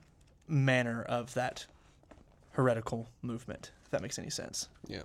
manner 0.46 1.02
of 1.02 1.32
that 1.34 1.66
heretical 2.52 3.08
movement. 3.22 3.70
If 3.84 3.90
that 3.90 4.02
makes 4.02 4.18
any 4.18 4.30
sense. 4.30 4.68
Yeah. 4.86 5.02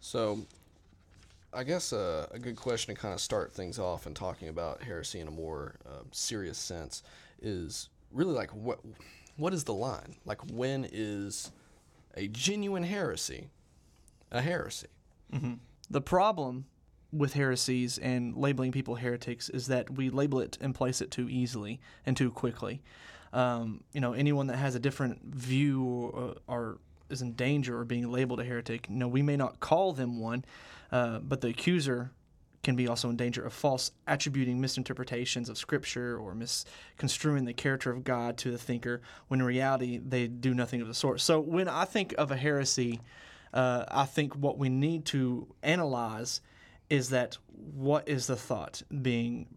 So, 0.00 0.40
I 1.54 1.64
guess 1.64 1.92
uh, 1.92 2.26
a 2.30 2.38
good 2.38 2.56
question 2.56 2.94
to 2.94 3.00
kind 3.00 3.14
of 3.14 3.20
start 3.20 3.52
things 3.52 3.78
off 3.78 4.06
and 4.06 4.16
talking 4.16 4.48
about 4.48 4.82
heresy 4.82 5.20
in 5.20 5.28
a 5.28 5.30
more 5.30 5.76
uh, 5.86 6.02
serious 6.10 6.58
sense 6.58 7.02
is 7.40 7.88
really 8.12 8.32
like 8.32 8.50
what 8.50 8.80
what 9.36 9.52
is 9.52 9.64
the 9.64 9.74
line? 9.74 10.16
Like 10.24 10.40
when 10.50 10.86
is 10.90 11.52
a 12.16 12.28
genuine 12.28 12.84
heresy 12.84 13.48
a 14.30 14.40
heresy? 14.40 14.88
The 15.90 16.00
problem 16.00 16.66
with 17.12 17.34
heresies 17.34 17.98
and 17.98 18.36
labeling 18.36 18.72
people 18.72 18.96
heretics 18.96 19.48
is 19.48 19.68
that 19.68 19.90
we 19.90 20.10
label 20.10 20.40
it 20.40 20.58
and 20.60 20.74
place 20.74 21.00
it 21.00 21.10
too 21.10 21.28
easily 21.28 21.80
and 22.04 22.16
too 22.16 22.30
quickly. 22.30 22.82
Um, 23.32 23.82
you 23.92 24.00
know, 24.00 24.12
anyone 24.12 24.48
that 24.48 24.56
has 24.56 24.74
a 24.74 24.80
different 24.80 25.22
view 25.24 25.84
or, 25.84 26.36
or 26.46 26.78
is 27.10 27.22
in 27.22 27.32
danger 27.32 27.80
of 27.80 27.88
being 27.88 28.10
labeled 28.10 28.40
a 28.40 28.44
heretic, 28.44 28.88
you 28.88 28.96
know, 28.96 29.08
we 29.08 29.22
may 29.22 29.36
not 29.36 29.60
call 29.60 29.92
them 29.92 30.20
one, 30.20 30.44
uh, 30.94 31.18
but 31.18 31.40
the 31.40 31.48
accuser 31.48 32.12
can 32.62 32.76
be 32.76 32.86
also 32.86 33.10
in 33.10 33.16
danger 33.16 33.44
of 33.44 33.52
false 33.52 33.90
attributing 34.06 34.60
misinterpretations 34.60 35.48
of 35.48 35.58
scripture 35.58 36.16
or 36.16 36.36
misconstruing 36.36 37.44
the 37.44 37.52
character 37.52 37.90
of 37.90 38.04
God 38.04 38.38
to 38.38 38.52
the 38.52 38.58
thinker 38.58 39.02
when 39.26 39.40
in 39.40 39.46
reality 39.46 39.98
they 39.98 40.28
do 40.28 40.54
nothing 40.54 40.80
of 40.80 40.86
the 40.86 40.94
sort. 40.94 41.20
So 41.20 41.40
when 41.40 41.68
I 41.68 41.84
think 41.84 42.14
of 42.16 42.30
a 42.30 42.36
heresy, 42.36 43.00
uh, 43.52 43.84
I 43.88 44.04
think 44.04 44.36
what 44.36 44.56
we 44.56 44.68
need 44.68 45.04
to 45.06 45.48
analyze 45.64 46.40
is 46.88 47.10
that 47.10 47.38
what 47.74 48.08
is 48.08 48.28
the 48.28 48.36
thought 48.36 48.80
being 49.02 49.48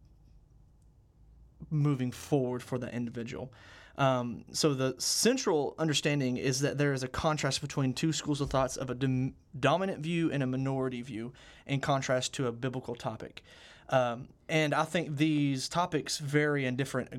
moving 1.70 2.12
forward 2.12 2.64
for 2.64 2.80
the 2.80 2.92
individual. 2.92 3.54
Um, 3.98 4.46
so 4.52 4.74
the 4.74 4.96
central 5.00 5.74
understanding 5.80 6.38
is 6.38 6.60
that 6.60 6.78
there 6.78 6.94
is 6.94 7.02
a 7.02 7.08
contrast 7.08 7.62
between 7.62 7.94
two 7.94 8.14
schools 8.14 8.42
of 8.42 8.50
thoughts 8.50 8.78
of 8.78 8.90
a 8.90 8.96
dom- 8.96 9.34
dominant 9.60 10.00
view 10.00 10.32
and 10.32 10.44
a 10.44 10.48
minority 10.48 11.02
view, 11.02 11.34
in 11.66 11.80
contrast 11.80 12.34
to 12.36 12.48
a 12.48 12.52
biblical 12.52 12.96
topic. 12.96 13.44
Um, 13.90 14.28
and 14.50 14.74
I 14.74 14.84
think 14.84 15.18
these 15.18 15.68
topics 15.68 16.20
vary 16.20 16.66
in 16.66 16.76
different 16.76 17.10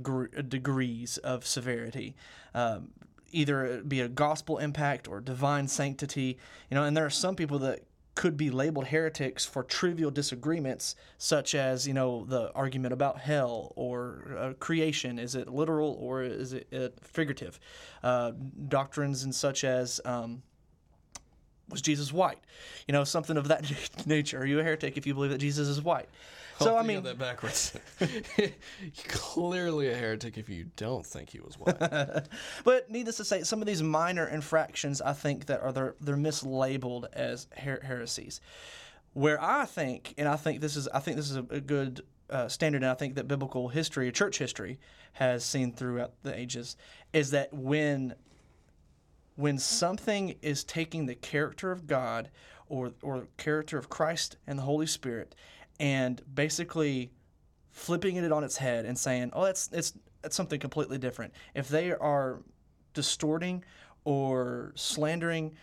degrees 0.48 1.18
of 1.18 1.46
severity. 1.46 2.14
Um, 2.54 2.90
either 3.30 3.64
it 3.64 3.88
be 3.88 4.00
a 4.00 4.08
gospel 4.08 4.58
impact 4.58 5.08
or 5.08 5.20
divine 5.20 5.68
sanctity, 5.68 6.38
you 6.70 6.74
know. 6.74 6.84
And 6.84 6.96
there 6.96 7.06
are 7.06 7.10
some 7.10 7.36
people 7.36 7.58
that 7.60 7.82
could 8.18 8.36
be 8.36 8.50
labeled 8.50 8.88
heretics 8.88 9.44
for 9.44 9.62
trivial 9.62 10.10
disagreements, 10.10 10.96
such 11.18 11.54
as 11.54 11.86
you 11.86 11.94
know 11.94 12.24
the 12.24 12.52
argument 12.52 12.92
about 12.92 13.20
hell 13.20 13.72
or 13.76 14.36
uh, 14.36 14.52
creation. 14.58 15.20
Is 15.20 15.36
it 15.36 15.46
literal 15.46 15.96
or 16.00 16.24
is 16.24 16.52
it 16.52 16.66
uh, 16.74 16.88
figurative? 17.00 17.60
Uh, 18.02 18.32
doctrines 18.66 19.22
and 19.22 19.32
such 19.32 19.62
as 19.62 20.00
um, 20.04 20.42
was 21.68 21.80
Jesus 21.80 22.12
white? 22.12 22.40
You 22.88 22.92
know, 22.92 23.04
something 23.04 23.36
of 23.36 23.46
that 23.46 23.70
nature. 24.06 24.40
Are 24.40 24.46
you 24.46 24.58
a 24.58 24.64
heretic 24.64 24.96
if 24.96 25.06
you 25.06 25.14
believe 25.14 25.30
that 25.30 25.38
Jesus 25.38 25.68
is 25.68 25.80
white? 25.80 26.08
So 26.58 26.76
I 26.76 26.82
mean, 26.82 27.02
that 27.04 27.18
backwards. 27.18 27.72
Clearly 29.08 29.90
a 29.90 29.94
heretic 29.94 30.38
if 30.38 30.48
you 30.48 30.66
don't 30.76 31.06
think 31.06 31.30
he 31.30 31.40
was 31.40 31.54
white. 31.58 31.76
But 32.64 32.90
needless 32.90 33.16
to 33.18 33.24
say, 33.24 33.42
some 33.42 33.60
of 33.60 33.66
these 33.66 33.82
minor 33.82 34.26
infractions, 34.26 35.00
I 35.00 35.12
think 35.12 35.46
that 35.46 35.60
are 35.62 35.72
they're, 35.72 35.94
they're 36.00 36.16
mislabeled 36.16 37.06
as 37.12 37.46
her- 37.58 37.80
heresies. 37.82 38.40
Where 39.12 39.42
I 39.42 39.64
think, 39.64 40.14
and 40.18 40.28
I 40.28 40.36
think 40.36 40.60
this 40.60 40.76
is, 40.76 40.88
I 40.88 41.00
think 41.00 41.16
this 41.16 41.30
is 41.30 41.36
a, 41.36 41.46
a 41.50 41.60
good 41.60 42.02
uh, 42.30 42.48
standard, 42.48 42.82
and 42.82 42.90
I 42.90 42.94
think 42.94 43.14
that 43.14 43.28
biblical 43.28 43.68
history, 43.68 44.10
church 44.12 44.38
history, 44.38 44.78
has 45.14 45.44
seen 45.44 45.72
throughout 45.72 46.12
the 46.22 46.36
ages, 46.36 46.76
is 47.12 47.30
that 47.30 47.52
when 47.52 48.14
when 49.36 49.56
something 49.56 50.34
is 50.42 50.64
taking 50.64 51.06
the 51.06 51.14
character 51.14 51.70
of 51.70 51.86
God 51.86 52.30
or 52.68 52.92
or 53.02 53.28
character 53.36 53.78
of 53.78 53.88
Christ 53.88 54.36
and 54.46 54.58
the 54.58 54.64
Holy 54.64 54.86
Spirit, 54.86 55.34
and 55.80 56.20
basically 56.34 57.12
flipping 57.70 58.16
it 58.16 58.32
on 58.32 58.44
its 58.44 58.56
head 58.56 58.84
and 58.84 58.98
saying, 58.98 59.30
"Oh, 59.32 59.44
that's 59.44 59.68
it's 59.72 59.92
it's 60.24 60.36
something 60.36 60.60
completely 60.60 60.98
different." 60.98 61.32
If 61.54 61.68
they 61.68 61.92
are 61.92 62.42
distorting 62.94 63.64
or 64.04 64.72
slandering 64.74 65.54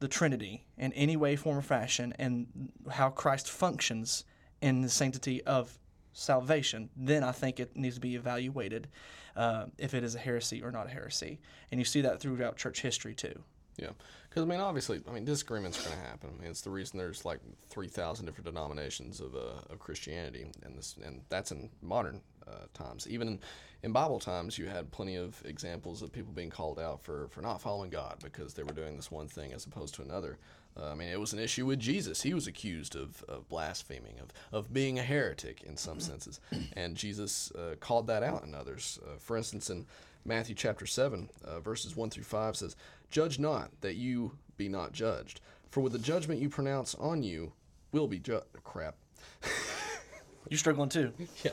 the 0.00 0.08
Trinity 0.08 0.66
in 0.78 0.92
any 0.94 1.16
way, 1.16 1.36
form, 1.36 1.58
or 1.58 1.62
fashion, 1.62 2.14
and 2.18 2.70
how 2.90 3.10
Christ 3.10 3.50
functions 3.50 4.24
in 4.60 4.82
the 4.82 4.88
sanctity 4.88 5.42
of 5.44 5.78
salvation, 6.12 6.90
then 6.96 7.22
I 7.22 7.32
think 7.32 7.60
it 7.60 7.76
needs 7.76 7.96
to 7.96 8.00
be 8.00 8.16
evaluated 8.16 8.88
uh, 9.36 9.66
if 9.78 9.94
it 9.94 10.02
is 10.02 10.14
a 10.14 10.18
heresy 10.18 10.62
or 10.62 10.70
not 10.70 10.86
a 10.86 10.90
heresy. 10.90 11.40
And 11.70 11.78
you 11.78 11.84
see 11.84 12.00
that 12.02 12.20
throughout 12.20 12.56
church 12.56 12.82
history 12.82 13.14
too. 13.14 13.42
Yeah, 13.80 13.92
because 14.28 14.42
I 14.42 14.46
mean, 14.46 14.60
obviously, 14.60 15.00
I 15.08 15.12
mean, 15.12 15.24
disagreements 15.24 15.80
are 15.80 15.88
going 15.88 16.00
to 16.02 16.06
happen. 16.06 16.30
I 16.36 16.42
mean, 16.42 16.50
it's 16.50 16.60
the 16.60 16.70
reason 16.70 16.98
there's 16.98 17.24
like 17.24 17.40
three 17.70 17.88
thousand 17.88 18.26
different 18.26 18.44
denominations 18.44 19.20
of, 19.20 19.34
uh, 19.34 19.72
of 19.72 19.78
Christianity, 19.78 20.44
and 20.62 20.76
this, 20.76 20.96
and 21.02 21.22
that's 21.30 21.50
in 21.50 21.70
modern 21.80 22.20
uh, 22.46 22.66
times. 22.74 23.08
Even 23.08 23.28
in, 23.28 23.40
in 23.82 23.92
Bible 23.92 24.20
times, 24.20 24.58
you 24.58 24.66
had 24.66 24.90
plenty 24.90 25.16
of 25.16 25.42
examples 25.46 26.02
of 26.02 26.12
people 26.12 26.32
being 26.32 26.50
called 26.50 26.78
out 26.78 27.02
for 27.02 27.28
for 27.28 27.40
not 27.40 27.62
following 27.62 27.90
God 27.90 28.18
because 28.22 28.52
they 28.52 28.62
were 28.62 28.74
doing 28.74 28.96
this 28.96 29.10
one 29.10 29.28
thing 29.28 29.54
as 29.54 29.64
opposed 29.64 29.94
to 29.94 30.02
another. 30.02 30.36
Uh, 30.76 30.92
I 30.92 30.94
mean, 30.94 31.08
it 31.08 31.18
was 31.18 31.32
an 31.32 31.40
issue 31.40 31.66
with 31.66 31.80
Jesus. 31.80 32.22
He 32.22 32.32
was 32.32 32.46
accused 32.46 32.94
of, 32.94 33.24
of 33.28 33.48
blaspheming, 33.48 34.20
of, 34.20 34.28
of 34.52 34.72
being 34.72 35.00
a 35.00 35.02
heretic 35.02 35.64
in 35.64 35.76
some 35.76 35.98
senses. 35.98 36.38
And 36.74 36.94
Jesus 36.94 37.50
uh, 37.52 37.74
called 37.80 38.06
that 38.06 38.22
out 38.22 38.44
in 38.44 38.54
others. 38.54 39.00
Uh, 39.04 39.18
for 39.18 39.36
instance, 39.36 39.68
in 39.68 39.86
Matthew 40.24 40.54
chapter 40.54 40.86
7, 40.86 41.28
uh, 41.44 41.60
verses 41.60 41.96
1 41.96 42.10
through 42.10 42.24
5 42.24 42.56
says, 42.56 42.76
Judge 43.10 43.38
not, 43.38 43.70
that 43.80 43.96
you 43.96 44.32
be 44.56 44.68
not 44.68 44.92
judged. 44.92 45.40
For 45.70 45.80
with 45.80 45.92
the 45.92 45.98
judgment 45.98 46.40
you 46.40 46.48
pronounce 46.48 46.94
on 46.96 47.22
you 47.22 47.52
will 47.92 48.06
be 48.06 48.18
judged. 48.18 48.46
Crap. 48.64 48.96
You're 50.48 50.58
struggling 50.58 50.88
too. 50.88 51.12
Yeah, 51.44 51.52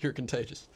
you're 0.00 0.12
contagious. 0.12 0.66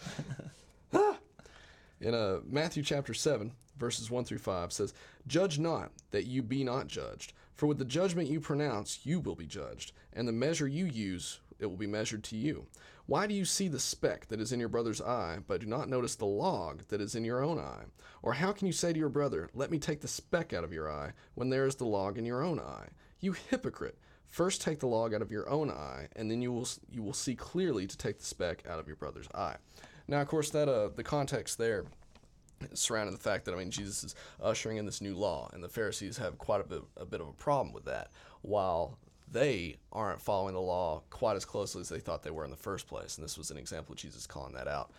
In 2.01 2.15
uh, 2.15 2.41
Matthew 2.47 2.83
chapter 2.83 3.15
7, 3.15 3.53
verses 3.79 4.11
1 4.11 4.25
through 4.25 4.39
5 4.39 4.73
says, 4.73 4.95
Judge 5.27 5.59
not, 5.59 5.91
that 6.11 6.27
you 6.27 6.43
be 6.43 6.63
not 6.63 6.89
judged. 6.89 7.33
For 7.55 7.67
with 7.67 7.79
the 7.79 7.85
judgment 7.85 8.29
you 8.29 8.39
pronounce, 8.39 9.01
you 9.05 9.19
will 9.19 9.35
be 9.35 9.47
judged, 9.47 9.93
and 10.13 10.29
the 10.29 10.33
measure 10.33 10.69
you 10.69 10.85
use, 10.85 11.41
it 11.59 11.67
will 11.67 11.77
be 11.77 11.87
measured 11.87 12.23
to 12.25 12.37
you. 12.37 12.67
Why 13.09 13.27
do 13.27 13.33
you 13.33 13.47
see 13.47 13.69
the 13.69 13.81
speck 13.81 14.27
that 14.27 14.38
is 14.38 14.53
in 14.53 14.61
your 14.61 14.69
brother's 14.69 15.00
eye, 15.00 15.38
but 15.47 15.62
do 15.62 15.67
not 15.67 15.88
notice 15.88 16.15
the 16.15 16.27
log 16.27 16.83
that 16.88 17.00
is 17.00 17.15
in 17.15 17.25
your 17.25 17.43
own 17.43 17.59
eye? 17.59 17.85
Or 18.21 18.35
how 18.35 18.53
can 18.53 18.67
you 18.67 18.73
say 18.75 18.93
to 18.93 18.99
your 18.99 19.09
brother, 19.09 19.49
Let 19.55 19.71
me 19.71 19.79
take 19.79 20.03
the 20.03 20.09
speck 20.09 20.53
out 20.53 20.62
of 20.62 20.75
your 20.75 20.93
eye, 20.93 21.12
when 21.35 21.49
there 21.49 21.65
is 21.65 21.77
the 21.77 21.87
log 21.87 22.19
in 22.19 22.27
your 22.27 22.43
own 22.43 22.61
eye? 22.61 22.88
You 23.19 23.33
hypocrite! 23.33 23.97
First 24.27 24.61
take 24.61 24.81
the 24.81 24.88
log 24.88 25.15
out 25.15 25.23
of 25.23 25.33
your 25.33 25.49
own 25.49 25.71
eye, 25.71 26.09
and 26.17 26.31
then 26.31 26.43
you 26.43 26.53
will 26.53 26.69
you 26.91 27.03
will 27.03 27.15
see 27.15 27.35
clearly 27.35 27.87
to 27.87 27.97
take 27.97 28.19
the 28.19 28.27
speck 28.27 28.65
out 28.69 28.79
of 28.79 28.87
your 28.87 28.97
brother's 28.97 29.29
eye. 29.35 29.57
Now, 30.07 30.21
of 30.21 30.29
course, 30.29 30.50
that 30.50 30.69
uh, 30.69 30.91
the 30.95 31.03
context 31.03 31.57
there 31.57 31.87
surrounding 32.75 33.15
the 33.15 33.23
fact 33.23 33.47
that 33.47 33.55
I 33.55 33.57
mean 33.57 33.71
Jesus 33.71 34.05
is 34.05 34.15
ushering 34.38 34.77
in 34.77 34.85
this 34.85 35.00
new 35.00 35.15
law, 35.15 35.49
and 35.55 35.65
the 35.65 35.69
Pharisees 35.71 36.19
have 36.19 36.37
quite 36.37 36.61
a 36.61 36.65
bit, 36.65 36.83
a 36.99 37.07
bit 37.07 37.23
of 37.23 37.29
a 37.29 37.33
problem 37.33 37.73
with 37.73 37.87
that, 37.87 38.11
while 38.43 38.99
they 39.31 39.77
aren't 39.93 40.21
following 40.21 40.55
the 40.55 40.61
law 40.61 41.03
quite 41.11 41.37
as 41.37 41.45
closely 41.45 41.81
as 41.81 41.89
they 41.89 42.01
thought 42.01 42.23
they 42.23 42.31
were 42.31 42.45
in 42.45 42.51
the 42.51 42.57
first 42.57 42.87
place. 42.87 43.17
And 43.17 43.25
this 43.25 43.39
was 43.39 43.51
an 43.51 43.59
example 43.59 43.93
of 43.93 43.99
Jesus 43.99 44.27
calling 44.27 44.55
that 44.55 44.69
out. 44.69 44.91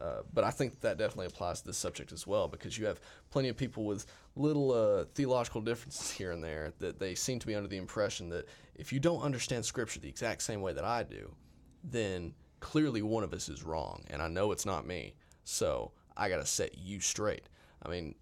Uh, 0.00 0.22
but 0.32 0.44
I 0.44 0.50
think 0.50 0.80
that 0.80 0.98
definitely 0.98 1.26
applies 1.26 1.60
to 1.60 1.68
this 1.68 1.78
subject 1.78 2.12
as 2.12 2.26
well 2.26 2.48
because 2.48 2.76
you 2.76 2.84
have 2.86 3.00
plenty 3.30 3.48
of 3.48 3.56
people 3.56 3.84
with 3.84 4.06
little 4.34 4.72
uh, 4.72 5.04
theological 5.14 5.62
differences 5.62 6.10
here 6.10 6.32
and 6.32 6.44
there 6.44 6.74
that 6.80 6.98
they 6.98 7.14
seem 7.14 7.38
to 7.38 7.46
be 7.46 7.54
under 7.54 7.68
the 7.68 7.78
impression 7.78 8.28
that 8.28 8.46
if 8.74 8.92
you 8.92 9.00
don't 9.00 9.22
understand 9.22 9.64
Scripture 9.64 10.00
the 10.00 10.08
exact 10.08 10.42
same 10.42 10.60
way 10.60 10.74
that 10.74 10.84
I 10.84 11.02
do, 11.02 11.34
then 11.82 12.34
clearly 12.60 13.00
one 13.00 13.24
of 13.24 13.32
us 13.32 13.48
is 13.48 13.62
wrong. 13.62 14.04
And 14.10 14.20
I 14.20 14.28
know 14.28 14.52
it's 14.52 14.66
not 14.66 14.86
me. 14.86 15.14
So 15.44 15.92
I 16.16 16.28
got 16.28 16.38
to 16.38 16.46
set 16.46 16.76
you 16.76 17.00
straight. 17.00 17.48
I 17.82 17.88
mean, 17.88 18.14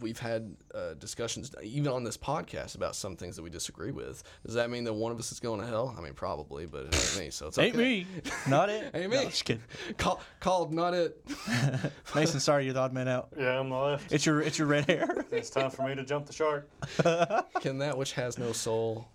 we've 0.00 0.18
had 0.18 0.54
uh, 0.74 0.94
discussions 0.94 1.54
even 1.62 1.92
on 1.92 2.04
this 2.04 2.16
podcast 2.16 2.74
about 2.74 2.94
some 2.96 3.16
things 3.16 3.36
that 3.36 3.42
we 3.42 3.50
disagree 3.50 3.90
with. 3.90 4.22
Does 4.44 4.54
that 4.54 4.70
mean 4.70 4.84
that 4.84 4.92
one 4.92 5.12
of 5.12 5.18
us 5.18 5.32
is 5.32 5.40
going 5.40 5.60
to 5.60 5.66
hell? 5.66 5.94
I 5.96 6.00
mean, 6.00 6.14
probably, 6.14 6.66
but 6.66 6.86
it 6.86 6.94
ain't 6.94 7.18
me, 7.26 7.30
so 7.30 7.48
it's 7.48 7.58
okay. 7.58 7.66
Ain't 7.68 7.76
me. 7.76 8.06
Not 8.48 8.68
it. 8.70 8.90
Ain't 8.94 9.10
No, 9.10 9.18
me. 9.20 9.24
just 9.26 9.44
kidding. 9.44 9.62
Call, 9.98 10.20
called 10.40 10.72
not 10.72 10.94
it. 10.94 11.20
Mason, 12.14 12.40
sorry, 12.40 12.64
you're 12.64 12.74
the 12.74 12.80
odd 12.80 12.92
man 12.92 13.08
out. 13.08 13.28
Yeah, 13.38 13.58
I'm 13.60 13.68
the 13.70 13.76
left. 13.76 14.12
It's 14.12 14.24
your 14.26 14.40
it's 14.40 14.58
your 14.58 14.68
red 14.68 14.86
hair. 14.86 15.24
It's 15.30 15.50
time 15.50 15.70
for 15.70 15.82
me 15.88 15.94
to 15.94 16.04
jump 16.04 16.26
the 16.26 16.32
shark. 16.32 16.68
Can 17.60 17.78
that 17.78 17.96
which 17.98 18.12
has 18.12 18.38
no 18.38 18.52
soul? 18.52 19.08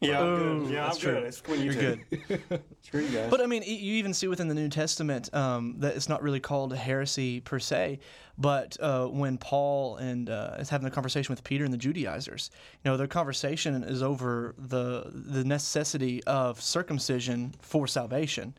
Yeah, 0.00 0.20
I'm 0.20 0.64
good. 0.64 0.70
Yeah, 0.70 0.84
that's 0.84 0.96
I'm 0.96 1.00
true. 1.02 1.12
good. 1.14 1.24
It's 1.24 1.42
when 1.46 1.58
you 1.60 1.72
You're 1.72 1.96
two. 1.96 1.98
good. 2.28 2.62
Screw 2.82 3.00
you 3.04 3.08
guys. 3.08 3.30
But 3.30 3.40
I 3.40 3.46
mean, 3.46 3.62
you 3.64 3.94
even 3.94 4.14
see 4.14 4.28
within 4.28 4.46
the 4.48 4.54
New 4.54 4.68
Testament 4.68 5.32
um, 5.34 5.74
that 5.78 5.96
it's 5.96 6.08
not 6.08 6.22
really 6.22 6.40
called 6.40 6.72
a 6.72 6.76
heresy 6.76 7.40
per 7.40 7.58
se, 7.58 7.98
but 8.36 8.76
uh, 8.80 9.06
when 9.06 9.38
Paul 9.38 9.96
and 9.96 10.30
uh, 10.30 10.56
is 10.58 10.68
having 10.68 10.86
a 10.86 10.90
conversation 10.90 11.32
with 11.32 11.42
Peter 11.42 11.64
and 11.64 11.72
the 11.74 11.78
Judaizers, 11.78 12.50
you 12.84 12.90
know, 12.90 12.96
their 12.96 13.08
conversation 13.08 13.82
is 13.82 14.02
over 14.02 14.54
the 14.56 15.10
the 15.12 15.44
necessity 15.44 16.22
of 16.24 16.60
circumcision 16.60 17.54
for 17.60 17.86
salvation. 17.88 18.54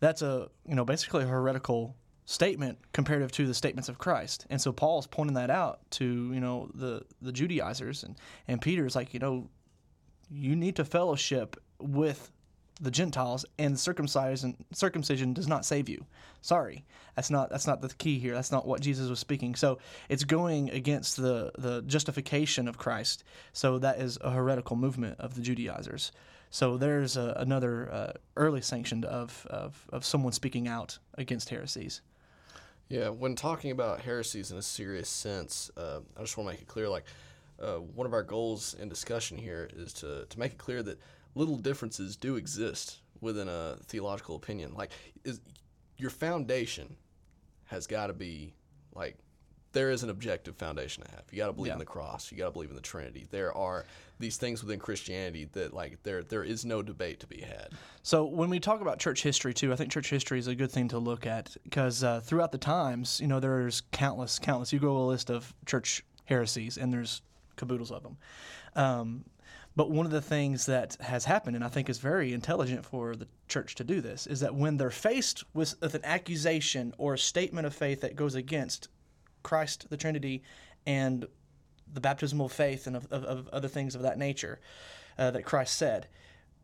That's 0.00 0.22
a 0.22 0.48
you 0.66 0.74
know 0.74 0.84
basically 0.86 1.24
a 1.24 1.26
heretical 1.26 1.96
statement 2.24 2.78
comparative 2.92 3.32
to 3.32 3.46
the 3.46 3.54
statements 3.54 3.88
of 3.88 3.96
Christ. 3.98 4.46
And 4.50 4.60
so 4.60 4.70
Paul's 4.70 5.06
pointing 5.06 5.34
that 5.34 5.50
out 5.50 5.80
to 5.92 6.04
you 6.32 6.40
know 6.40 6.70
the 6.74 7.02
the 7.20 7.32
Judaizers 7.32 8.04
and 8.04 8.16
and 8.46 8.60
Peter's 8.60 8.96
like 8.96 9.12
you 9.12 9.20
know 9.20 9.48
you 10.30 10.56
need 10.56 10.76
to 10.76 10.84
fellowship 10.84 11.56
with 11.78 12.30
the 12.80 12.90
Gentiles, 12.90 13.44
and 13.58 13.78
circumcision 13.78 14.56
circumcision 14.72 15.32
does 15.32 15.48
not 15.48 15.64
save 15.64 15.88
you. 15.88 16.06
Sorry, 16.42 16.84
that's 17.16 17.30
not 17.30 17.50
that's 17.50 17.66
not 17.66 17.80
the 17.80 17.88
key 17.88 18.18
here. 18.18 18.34
That's 18.34 18.52
not 18.52 18.66
what 18.66 18.80
Jesus 18.80 19.08
was 19.08 19.18
speaking. 19.18 19.56
So 19.56 19.78
it's 20.08 20.24
going 20.24 20.70
against 20.70 21.16
the 21.16 21.50
the 21.58 21.82
justification 21.82 22.68
of 22.68 22.78
Christ. 22.78 23.24
So 23.52 23.78
that 23.78 24.00
is 24.00 24.18
a 24.20 24.30
heretical 24.30 24.76
movement 24.76 25.18
of 25.18 25.34
the 25.34 25.42
Judaizers. 25.42 26.12
So 26.50 26.76
there's 26.76 27.16
a, 27.16 27.34
another 27.36 27.92
uh, 27.92 28.12
early 28.36 28.62
sanctioned 28.62 29.04
of, 29.04 29.46
of 29.50 29.86
of 29.92 30.04
someone 30.04 30.32
speaking 30.32 30.68
out 30.68 30.98
against 31.14 31.50
heresies. 31.50 32.00
Yeah, 32.88 33.10
when 33.10 33.34
talking 33.34 33.70
about 33.70 34.00
heresies 34.00 34.50
in 34.50 34.56
a 34.56 34.62
serious 34.62 35.10
sense, 35.10 35.70
uh, 35.76 36.00
I 36.16 36.20
just 36.20 36.38
want 36.38 36.48
to 36.48 36.52
make 36.54 36.62
it 36.62 36.68
clear 36.68 36.88
like, 36.88 37.04
uh, 37.62 37.76
one 37.76 38.06
of 38.06 38.12
our 38.12 38.22
goals 38.22 38.74
in 38.80 38.88
discussion 38.88 39.36
here 39.36 39.68
is 39.76 39.92
to, 39.94 40.26
to 40.26 40.38
make 40.38 40.52
it 40.52 40.58
clear 40.58 40.82
that 40.82 41.00
little 41.34 41.56
differences 41.56 42.16
do 42.16 42.36
exist 42.36 43.00
within 43.20 43.48
a 43.48 43.76
theological 43.86 44.36
opinion. 44.36 44.74
Like, 44.74 44.92
is, 45.24 45.40
your 45.96 46.10
foundation 46.10 46.96
has 47.64 47.86
got 47.86 48.06
to 48.06 48.12
be, 48.12 48.54
like, 48.94 49.16
there 49.72 49.90
is 49.90 50.02
an 50.02 50.08
objective 50.08 50.56
foundation 50.56 51.04
to 51.04 51.10
have. 51.10 51.24
You 51.30 51.38
got 51.38 51.48
to 51.48 51.52
believe 51.52 51.72
in 51.72 51.78
the 51.78 51.84
cross. 51.84 52.32
You 52.32 52.38
got 52.38 52.46
to 52.46 52.50
believe 52.52 52.70
in 52.70 52.76
the 52.76 52.82
Trinity. 52.82 53.26
There 53.30 53.54
are 53.54 53.84
these 54.18 54.38
things 54.38 54.62
within 54.62 54.78
Christianity 54.80 55.48
that, 55.52 55.74
like, 55.74 56.02
there 56.04 56.22
there 56.22 56.42
is 56.42 56.64
no 56.64 56.80
debate 56.82 57.20
to 57.20 57.26
be 57.26 57.42
had. 57.42 57.68
So 58.02 58.24
when 58.24 58.48
we 58.48 58.60
talk 58.60 58.80
about 58.80 58.98
church 58.98 59.22
history 59.22 59.52
too, 59.52 59.72
I 59.72 59.76
think 59.76 59.92
church 59.92 60.08
history 60.08 60.38
is 60.38 60.46
a 60.46 60.54
good 60.54 60.70
thing 60.70 60.88
to 60.88 60.98
look 60.98 61.26
at 61.26 61.54
because 61.64 62.02
uh, 62.02 62.20
throughout 62.20 62.50
the 62.50 62.58
times, 62.58 63.20
you 63.20 63.26
know, 63.26 63.40
there's 63.40 63.82
countless, 63.92 64.38
countless. 64.38 64.72
You 64.72 64.78
go 64.78 64.96
a 64.96 65.06
list 65.06 65.30
of 65.30 65.54
church 65.66 66.02
heresies, 66.24 66.78
and 66.78 66.90
there's 66.92 67.20
caboodles 67.58 67.90
of 67.90 68.02
them. 68.02 68.16
Um, 68.74 69.24
but 69.76 69.90
one 69.90 70.06
of 70.06 70.12
the 70.12 70.22
things 70.22 70.66
that 70.66 70.96
has 71.00 71.24
happened, 71.24 71.54
and 71.56 71.64
I 71.64 71.68
think 71.68 71.88
is 71.88 71.98
very 71.98 72.32
intelligent 72.32 72.84
for 72.84 73.14
the 73.14 73.28
church 73.46 73.74
to 73.76 73.84
do 73.84 74.00
this, 74.00 74.26
is 74.26 74.40
that 74.40 74.54
when 74.54 74.76
they're 74.76 74.90
faced 74.90 75.44
with, 75.54 75.74
with 75.80 75.94
an 75.94 76.04
accusation 76.04 76.94
or 76.98 77.14
a 77.14 77.18
statement 77.18 77.66
of 77.66 77.74
faith 77.74 78.00
that 78.00 78.16
goes 78.16 78.34
against 78.34 78.88
Christ, 79.42 79.86
the 79.88 79.96
Trinity, 79.96 80.42
and 80.86 81.26
the 81.92 82.00
baptismal 82.00 82.48
faith 82.48 82.86
and 82.86 82.96
of, 82.96 83.06
of, 83.12 83.24
of 83.24 83.48
other 83.48 83.68
things 83.68 83.94
of 83.94 84.02
that 84.02 84.18
nature 84.18 84.58
uh, 85.18 85.30
that 85.30 85.44
Christ 85.44 85.76
said, 85.76 86.08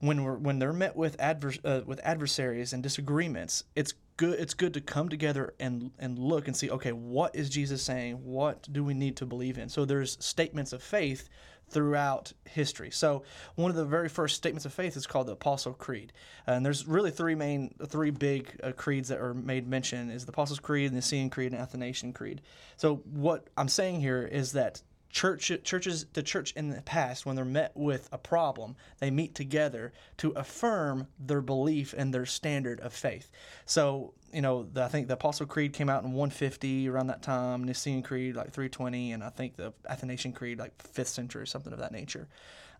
when 0.01 0.25
we're 0.25 0.37
when 0.37 0.59
they're 0.59 0.73
met 0.73 0.97
with 0.97 1.17
advers- 1.19 1.65
uh, 1.65 1.85
with 1.87 2.01
adversaries 2.03 2.73
and 2.73 2.83
disagreements, 2.83 3.65
it's 3.75 3.95
good 4.17 4.39
it's 4.39 4.55
good 4.55 4.75
to 4.75 4.81
come 4.81 5.09
together 5.09 5.55
and 5.59 5.91
and 5.99 6.19
look 6.19 6.47
and 6.47 6.57
see 6.57 6.71
okay 6.71 6.93
what 6.93 7.35
is 7.35 7.49
Jesus 7.51 7.83
saying? 7.83 8.25
What 8.25 8.67
do 8.73 8.85
we 8.85 8.95
need 8.95 9.17
to 9.19 9.27
believe 9.27 9.59
in? 9.59 9.69
So 9.69 9.85
there's 9.85 10.17
statements 10.25 10.73
of 10.73 10.83
faith 10.83 11.29
throughout 11.69 12.33
history. 12.45 12.91
So 12.91 13.25
one 13.55 13.71
of 13.71 13.77
the 13.77 13.85
very 13.85 14.09
first 14.09 14.37
statements 14.37 14.65
of 14.65 14.73
faith 14.73 14.97
is 14.97 15.07
called 15.07 15.27
the 15.27 15.33
Apostle 15.33 15.73
Creed. 15.73 16.13
And 16.47 16.65
there's 16.65 16.87
really 16.87 17.11
three 17.11 17.35
main 17.35 17.75
three 17.87 18.11
big 18.11 18.61
uh, 18.63 18.73
creeds 18.73 19.09
that 19.09 19.21
are 19.21 19.35
made 19.35 19.67
mention 19.67 20.11
is 20.11 20.25
the 20.25 20.33
Apostles' 20.33 20.61
Creed 20.61 20.91
the 20.91 20.97
Nicene 20.97 21.31
Creed 21.31 21.53
and 21.53 21.61
Athanasian 21.61 22.13
Creed. 22.13 22.43
So 22.77 22.97
what 23.11 23.49
I'm 23.57 23.69
saying 23.69 24.01
here 24.01 24.23
is 24.23 24.53
that 24.53 24.83
church 25.15 25.53
churches 25.63 26.07
the 26.15 26.23
church 26.25 26.53
in 26.57 26.71
the 26.71 26.83
past 26.83 27.25
when 27.25 27.37
they're 27.37 27.45
met 27.45 27.71
with 27.77 28.09
a 28.11 28.19
problem 28.19 28.75
they 28.99 29.13
meet 29.13 29.33
together 29.33 29.93
to 30.17 30.33
affirm 30.33 31.07
their 31.21 31.41
belief 31.41 31.95
and 31.97 32.13
their 32.13 32.27
standard 32.27 32.81
of 32.81 32.93
faith. 32.93 33.31
So 33.65 34.13
you 34.33 34.43
know 34.43 34.65
the, 34.65 34.83
i 34.83 34.89
think 34.89 35.07
the 35.07 35.15
apostle 35.15 35.47
creed 35.47 35.73
came 35.73 35.89
out 35.89 36.03
in 36.03 36.11
150 36.11 36.89
around 36.89 37.07
that 37.07 37.23
time 37.23 37.63
nicene 37.63 38.03
creed 38.03 38.35
like 38.35 38.51
320 38.51 39.13
and 39.13 39.23
i 39.23 39.29
think 39.29 39.55
the 39.55 39.73
athanasian 39.89 40.33
creed 40.33 40.59
like 40.59 40.77
5th 40.79 41.07
century 41.07 41.43
or 41.43 41.47
something 41.47 41.73
of 41.73 41.79
that 41.79 41.93
nature. 41.93 42.29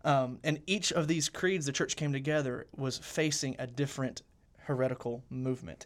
Um, 0.03 0.37
and 0.43 0.59
each 0.67 0.91
of 0.91 1.07
these 1.07 1.29
creeds 1.29 1.65
the 1.65 1.71
church 1.71 1.95
came 1.95 2.11
together 2.11 2.67
was 2.75 2.97
facing 2.97 3.55
a 3.57 3.65
different 3.65 4.21
heretical 4.57 5.23
movement. 5.29 5.85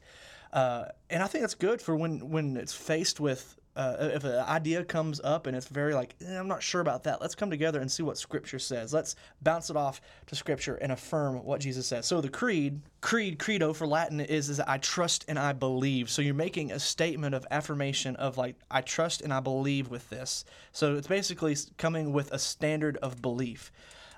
Uh, 0.52 0.86
and 1.12 1.22
i 1.22 1.28
think 1.28 1.44
that's 1.44 1.54
good 1.54 1.80
for 1.80 1.96
when 1.96 2.32
when 2.32 2.58
it's 2.58 2.74
faced 2.74 3.20
with 3.20 3.59
uh, 3.76 3.96
if 4.00 4.24
an 4.24 4.40
idea 4.40 4.84
comes 4.84 5.22
up 5.24 5.48
and 5.48 5.56
it's 5.56 5.68
very 5.68 5.94
like 5.94 6.16
eh, 6.26 6.38
I'm 6.38 6.48
not 6.48 6.62
sure 6.62 6.82
about 6.82 7.04
that, 7.04 7.22
let's 7.22 7.36
come 7.36 7.50
together 7.50 7.80
and 7.80 7.92
see 7.92 8.04
what 8.04 8.18
Scripture 8.18 8.60
says. 8.60 8.94
Let's 8.94 9.16
bounce 9.42 9.70
it 9.70 9.78
off 9.78 10.02
to 10.28 10.36
Scripture 10.36 10.76
and 10.76 10.92
affirm 10.92 11.44
what 11.44 11.62
Jesus 11.62 11.88
says. 11.88 12.06
So 12.06 12.22
the 12.22 12.30
creed, 12.30 12.82
creed, 13.02 13.40
credo 13.40 13.74
for 13.74 13.88
Latin 13.88 14.20
is 14.20 14.50
is 14.50 14.60
I 14.60 14.78
trust 14.80 15.26
and 15.28 15.40
I 15.40 15.54
believe. 15.54 16.10
So 16.10 16.22
you're 16.22 16.34
making 16.34 16.72
a 16.72 16.80
statement 16.80 17.36
of 17.36 17.46
affirmation 17.52 18.16
of 18.18 18.38
like 18.38 18.56
I 18.70 18.82
trust 18.82 19.22
and 19.22 19.34
I 19.34 19.40
believe 19.40 19.90
with 19.90 20.10
this. 20.10 20.46
So 20.72 20.96
it's 20.96 21.08
basically 21.08 21.56
coming 21.78 22.12
with 22.12 22.32
a 22.32 22.40
standard 22.40 22.98
of 22.98 23.22
belief. 23.22 23.72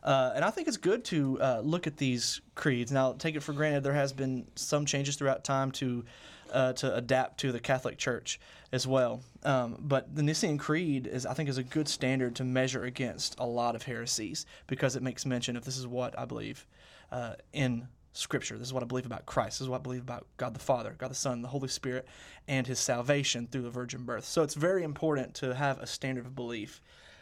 Uh, 0.03 0.31
and 0.35 0.43
I 0.43 0.49
think 0.49 0.67
it's 0.67 0.77
good 0.77 1.03
to 1.05 1.39
uh, 1.39 1.61
look 1.63 1.85
at 1.85 1.97
these 1.97 2.41
creeds. 2.55 2.91
Now, 2.91 3.13
take 3.13 3.35
it 3.35 3.43
for 3.43 3.53
granted 3.53 3.83
there 3.83 3.93
has 3.93 4.13
been 4.13 4.47
some 4.55 4.85
changes 4.85 5.15
throughout 5.15 5.43
time 5.43 5.71
to 5.73 6.03
uh, 6.51 6.73
to 6.73 6.93
adapt 6.95 7.39
to 7.39 7.51
the 7.51 7.59
Catholic 7.59 7.97
Church 7.97 8.39
as 8.71 8.87
well. 8.87 9.21
Um, 9.43 9.77
but 9.79 10.15
the 10.15 10.23
Nicene 10.23 10.57
Creed 10.57 11.07
is, 11.07 11.25
I 11.25 11.33
think, 11.33 11.49
is 11.49 11.57
a 11.57 11.63
good 11.63 11.87
standard 11.87 12.35
to 12.37 12.43
measure 12.43 12.83
against 12.83 13.35
a 13.39 13.45
lot 13.45 13.75
of 13.75 13.83
heresies 13.83 14.45
because 14.67 14.95
it 14.95 15.03
makes 15.03 15.25
mention 15.25 15.57
of 15.57 15.65
this 15.65 15.77
is 15.77 15.87
what 15.87 16.17
I 16.17 16.25
believe 16.25 16.65
uh, 17.11 17.33
in 17.53 17.87
Scripture. 18.13 18.57
This 18.57 18.67
is 18.67 18.73
what 18.73 18.83
I 18.83 18.85
believe 18.85 19.05
about 19.05 19.25
Christ. 19.25 19.59
This 19.59 19.61
is 19.61 19.69
what 19.69 19.79
I 19.79 19.83
believe 19.83 20.01
about 20.01 20.25
God 20.37 20.53
the 20.53 20.59
Father, 20.59 20.95
God 20.97 21.11
the 21.11 21.15
Son, 21.15 21.41
the 21.41 21.47
Holy 21.47 21.67
Spirit, 21.67 22.07
and 22.47 22.65
His 22.65 22.79
salvation 22.79 23.47
through 23.47 23.63
the 23.63 23.69
virgin 23.69 24.03
birth. 24.03 24.25
So 24.25 24.43
it's 24.43 24.53
very 24.53 24.83
important 24.83 25.33
to 25.35 25.55
have 25.55 25.79
a 25.79 25.87
standard 25.87 26.25
of 26.25 26.35
belief. 26.35 26.81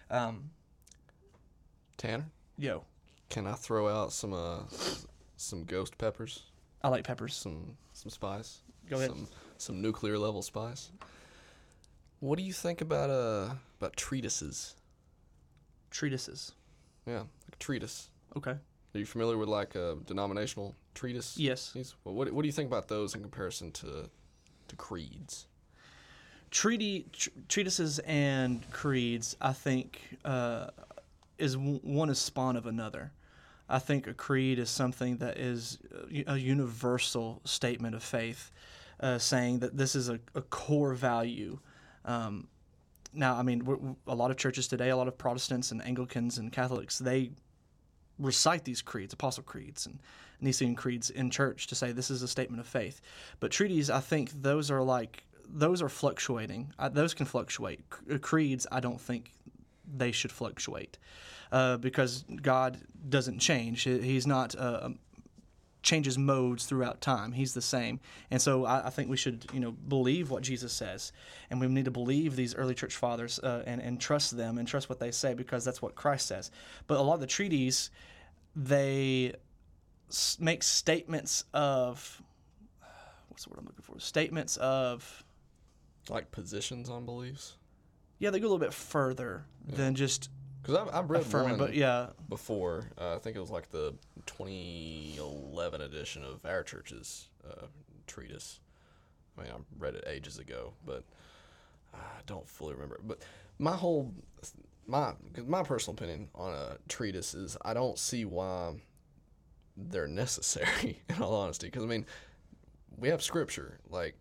Um, 0.10 0.52
Tanner, 1.98 2.26
yo, 2.58 2.86
can 3.30 3.46
I 3.46 3.54
throw 3.54 3.88
out 3.88 4.12
some 4.12 4.34
uh, 4.34 4.60
some 5.38 5.64
ghost 5.64 5.98
peppers? 5.98 6.44
I 6.82 6.90
like 6.90 7.04
peppers. 7.04 7.36
some 7.36 7.78
some 7.94 8.10
spice. 8.10 8.60
Go 8.90 8.98
ahead. 8.98 9.10
Some 9.10 9.28
some 9.58 9.82
nuclear 9.82 10.18
level 10.18 10.42
spice. 10.42 10.92
What 12.20 12.38
do 12.38 12.44
you 12.44 12.54
think 12.54 12.82
about 12.82 13.10
uh 13.10 13.54
about 13.80 13.96
treatises? 13.96 14.76
Treatises. 15.92 16.54
Yeah, 17.06 17.20
like 17.20 17.54
a 17.54 17.58
treatise. 17.58 18.10
Okay. 18.38 18.52
Are 18.52 19.00
you 19.00 19.06
familiar 19.06 19.38
with 19.38 19.50
like 19.50 19.76
a 19.76 19.98
denominational 20.06 20.76
treatise? 20.94 21.38
Yes. 21.38 21.74
Well, 22.04 22.16
what 22.16 22.32
what 22.32 22.42
do 22.42 22.48
you 22.48 22.54
think 22.54 22.68
about 22.68 22.88
those 22.88 23.16
in 23.16 23.22
comparison 23.22 23.72
to 23.74 24.10
to 24.68 24.76
creeds? 24.76 25.48
treaty 26.52 27.06
tr- 27.12 27.30
treatises 27.48 28.00
and 28.00 28.68
creeds 28.72 29.38
i 29.40 29.54
think 29.54 30.18
uh, 30.26 30.66
is 31.38 31.54
w- 31.54 31.80
one 31.84 32.10
is 32.10 32.18
spawn 32.18 32.56
of 32.56 32.66
another 32.66 33.12
i 33.70 33.78
think 33.78 34.08
a 34.08 34.14
creed 34.16 34.58
is 34.58 34.68
something 34.68 35.18
that 35.18 35.38
is 35.38 35.78
a 36.26 36.38
universal 36.38 37.40
statement 37.46 37.94
of 37.94 38.02
faith 38.02 38.52
uh, 39.02 39.20
saying 39.20 39.60
that 39.60 39.78
this 39.78 39.94
is 39.94 40.10
a, 40.10 40.20
a 40.34 40.42
core 40.42 40.96
value 40.96 41.60
um, 42.06 42.48
now 43.14 43.36
i 43.36 43.42
mean 43.42 43.96
a 44.08 44.16
lot 44.16 44.32
of 44.32 44.38
churches 44.38 44.68
today 44.68 44.90
a 44.90 44.98
lot 44.98 45.08
of 45.08 45.18
protestants 45.18 45.72
and 45.72 45.84
anglicans 45.86 46.38
and 46.38 46.52
catholics 46.52 47.00
they 47.00 47.32
recite 48.20 48.66
these 48.66 48.82
creeds, 48.82 49.14
apostle 49.14 49.44
creeds 49.44 49.86
and 49.86 50.00
Nicene 50.42 50.76
creeds 50.76 51.10
in 51.10 51.30
church 51.30 51.68
to 51.68 51.76
say 51.76 51.92
this 51.92 52.12
is 52.12 52.22
a 52.22 52.28
statement 52.28 52.60
of 52.60 52.68
faith. 52.68 53.02
But 53.40 53.52
treaties, 53.52 53.90
I 53.90 54.02
think 54.02 54.32
those 54.42 54.70
are 54.70 54.84
like 54.84 55.24
those 55.52 55.82
are 55.82 55.90
fluctuating. 55.90 56.72
Uh, 56.78 56.90
those 56.90 57.14
can 57.14 57.26
fluctuate. 57.26 57.82
C- 58.08 58.20
creeds, 58.20 58.68
I 58.72 58.80
don't 58.80 59.02
think 59.02 59.32
they 59.92 60.12
should 60.12 60.32
fluctuate 60.32 61.00
uh, 61.52 61.78
because 61.78 62.24
God 62.42 62.80
doesn't 63.08 63.40
change. 63.40 63.84
He's 63.84 64.28
not. 64.28 64.56
Uh, 64.56 64.90
changes 65.82 66.18
modes 66.18 66.66
throughout 66.66 67.02
time. 67.02 67.32
He's 67.32 67.54
the 67.54 67.62
same, 67.62 68.00
and 68.30 68.42
so 68.42 68.66
I, 68.66 68.88
I, 68.88 68.90
think 68.90 69.10
we 69.10 69.18
should 69.18 69.46
you 69.54 69.60
know 69.60 69.72
believe 69.72 70.30
what 70.30 70.44
Jesus 70.44 70.74
says, 70.74 71.12
and 71.50 71.60
we 71.60 71.68
need 71.68 71.86
to 71.86 71.92
believe 71.92 72.36
these 72.36 72.56
early 72.56 72.76
church 72.76 72.96
fathers 72.96 73.40
uh, 73.40 73.64
and 73.66 73.82
and 73.82 74.00
trust 74.00 74.36
them 74.36 74.58
and 74.58 74.68
trust 74.68 74.90
what 74.90 75.00
they 75.00 75.12
say 75.12 75.34
because 75.34 75.64
that's 75.64 75.82
what 75.82 75.96
Christ 75.96 76.28
says. 76.28 76.52
But 76.88 76.98
a 76.98 77.02
lot 77.02 77.16
of 77.16 77.22
the 77.22 77.28
treaties, 77.28 77.92
they 78.56 79.34
s- 80.10 80.38
make 80.40 80.64
statements 80.64 81.46
of 81.54 82.22
what's 83.30 83.46
the 83.46 83.52
word 83.52 83.60
I'm 83.60 83.66
looking 83.66 83.84
for? 83.84 84.00
Statements 84.00 84.58
of 84.58 85.24
like 86.10 86.32
positions 86.32 86.90
on 86.90 87.06
beliefs. 87.06 87.56
Yeah, 88.18 88.32
they 88.32 88.40
go 88.40 88.48
a 88.48 88.50
little 88.50 88.60
bit 88.60 88.74
further 88.74 89.46
yeah. 89.68 89.78
than 89.78 89.96
just 89.96 90.30
because 90.62 90.76
I've, 90.76 90.94
I've 90.94 91.10
read 91.10 91.22
affirming, 91.22 91.52
one 91.52 91.60
but 91.60 91.74
yeah, 91.74 92.08
before. 92.28 92.90
Uh, 93.00 93.16
I 93.16 93.20
think 93.20 93.36
it 93.36 93.40
was 93.40 93.52
like 93.52 93.70
the 93.70 93.94
2011 94.26 95.82
edition 95.82 96.24
of 96.24 96.46
our 96.46 96.64
church's 96.64 97.30
uh, 97.50 97.68
treatise. 98.08 98.60
I 99.38 99.44
mean, 99.44 99.52
I 99.52 99.56
read 99.78 99.96
it 99.96 100.04
ages 100.08 100.38
ago, 100.38 100.74
but 100.86 101.04
I 101.94 102.22
don't 102.26 102.48
fully 102.48 102.74
remember. 102.74 103.00
But 103.04 103.20
my 103.58 103.76
whole 103.76 104.14
my 104.88 105.14
my 105.46 105.64
personal 105.64 105.96
opinion 105.96 106.30
on 106.36 106.54
a 106.54 106.78
treatise 106.88 107.34
is 107.34 107.56
I 107.64 107.74
don't 107.74 107.98
see 107.98 108.26
why 108.26 108.74
they're 109.78 110.08
necessary. 110.08 111.02
In 111.10 111.22
all 111.22 111.36
honesty, 111.36 111.68
because 111.68 111.84
I 111.84 111.88
mean, 111.88 112.06
we 112.98 113.10
have 113.10 113.22
scripture. 113.22 113.80
Like, 113.90 114.16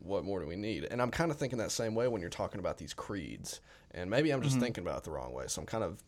what 0.00 0.24
more 0.24 0.40
do 0.40 0.46
we 0.46 0.56
need? 0.56 0.84
And 0.84 1.02
I'm 1.02 1.10
kind 1.10 1.30
of 1.30 1.36
thinking 1.36 1.58
that 1.58 1.72
same 1.72 1.94
way 1.94 2.08
when 2.08 2.20
you're 2.20 2.30
talking 2.30 2.60
about 2.60 2.78
these 2.78 2.94
creeds. 2.94 3.60
And 3.94 4.10
maybe 4.10 4.32
I'm 4.32 4.42
just 4.42 4.56
mm-hmm. 4.56 4.64
thinking 4.64 4.84
about 4.84 4.98
it 4.98 5.04
the 5.04 5.12
wrong 5.12 5.32
way. 5.32 5.44
So 5.46 5.60
I'm 5.62 5.66
kind 5.66 5.84
of 5.84 6.02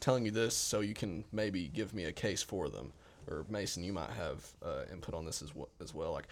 telling 0.00 0.24
you 0.24 0.30
this 0.30 0.54
so 0.54 0.80
you 0.80 0.94
can 0.94 1.24
maybe 1.32 1.68
give 1.68 1.94
me 1.94 2.04
a 2.04 2.12
case 2.12 2.42
for 2.42 2.68
them. 2.68 2.92
Or 3.28 3.46
Mason, 3.48 3.82
you 3.82 3.92
might 3.92 4.10
have 4.10 4.46
uh, 4.62 4.82
input 4.92 5.14
on 5.14 5.24
this 5.24 5.42
as 5.42 5.54
well, 5.54 5.68
as 5.80 5.94
well. 5.94 6.12
Like, 6.12 6.28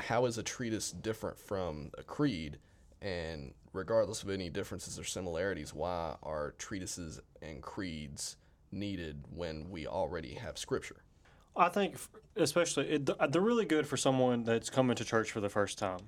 how 0.00 0.26
is 0.26 0.38
a 0.38 0.42
treatise 0.42 0.90
different 0.90 1.38
from 1.38 1.90
a 1.96 2.02
creed? 2.02 2.58
And 3.02 3.52
regardless 3.72 4.22
of 4.22 4.30
any 4.30 4.48
differences 4.48 4.98
or 4.98 5.04
similarities, 5.04 5.74
why 5.74 6.16
are 6.22 6.54
treatises 6.58 7.20
and 7.42 7.62
creeds 7.62 8.36
needed 8.72 9.22
when 9.34 9.70
we 9.70 9.86
already 9.86 10.34
have 10.34 10.58
scripture? 10.58 11.02
I 11.54 11.68
think, 11.68 11.96
especially, 12.34 12.88
it, 12.88 13.10
they're 13.30 13.40
really 13.40 13.64
good 13.64 13.86
for 13.86 13.96
someone 13.96 14.42
that's 14.42 14.70
coming 14.70 14.96
to 14.96 15.04
church 15.04 15.30
for 15.30 15.40
the 15.40 15.48
first 15.48 15.78
time 15.78 16.00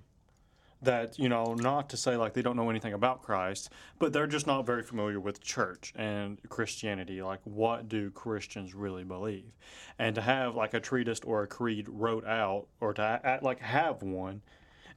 that 0.82 1.18
you 1.18 1.28
know 1.28 1.54
not 1.54 1.88
to 1.90 1.96
say 1.96 2.16
like 2.16 2.34
they 2.34 2.42
don't 2.42 2.56
know 2.56 2.70
anything 2.70 2.92
about 2.92 3.22
Christ, 3.22 3.70
but 3.98 4.12
they're 4.12 4.26
just 4.26 4.46
not 4.46 4.64
very 4.64 4.82
familiar 4.82 5.18
with 5.18 5.40
church 5.40 5.92
and 5.96 6.38
Christianity. 6.48 7.22
Like, 7.22 7.40
what 7.44 7.88
do 7.88 8.10
Christians 8.10 8.74
really 8.74 9.04
believe? 9.04 9.52
And 9.98 10.14
to 10.14 10.20
have 10.20 10.54
like 10.54 10.74
a 10.74 10.80
treatise 10.80 11.20
or 11.24 11.42
a 11.42 11.46
creed 11.46 11.86
wrote 11.88 12.26
out, 12.26 12.66
or 12.80 12.94
to 12.94 13.38
like 13.42 13.60
have 13.60 14.02
one 14.02 14.42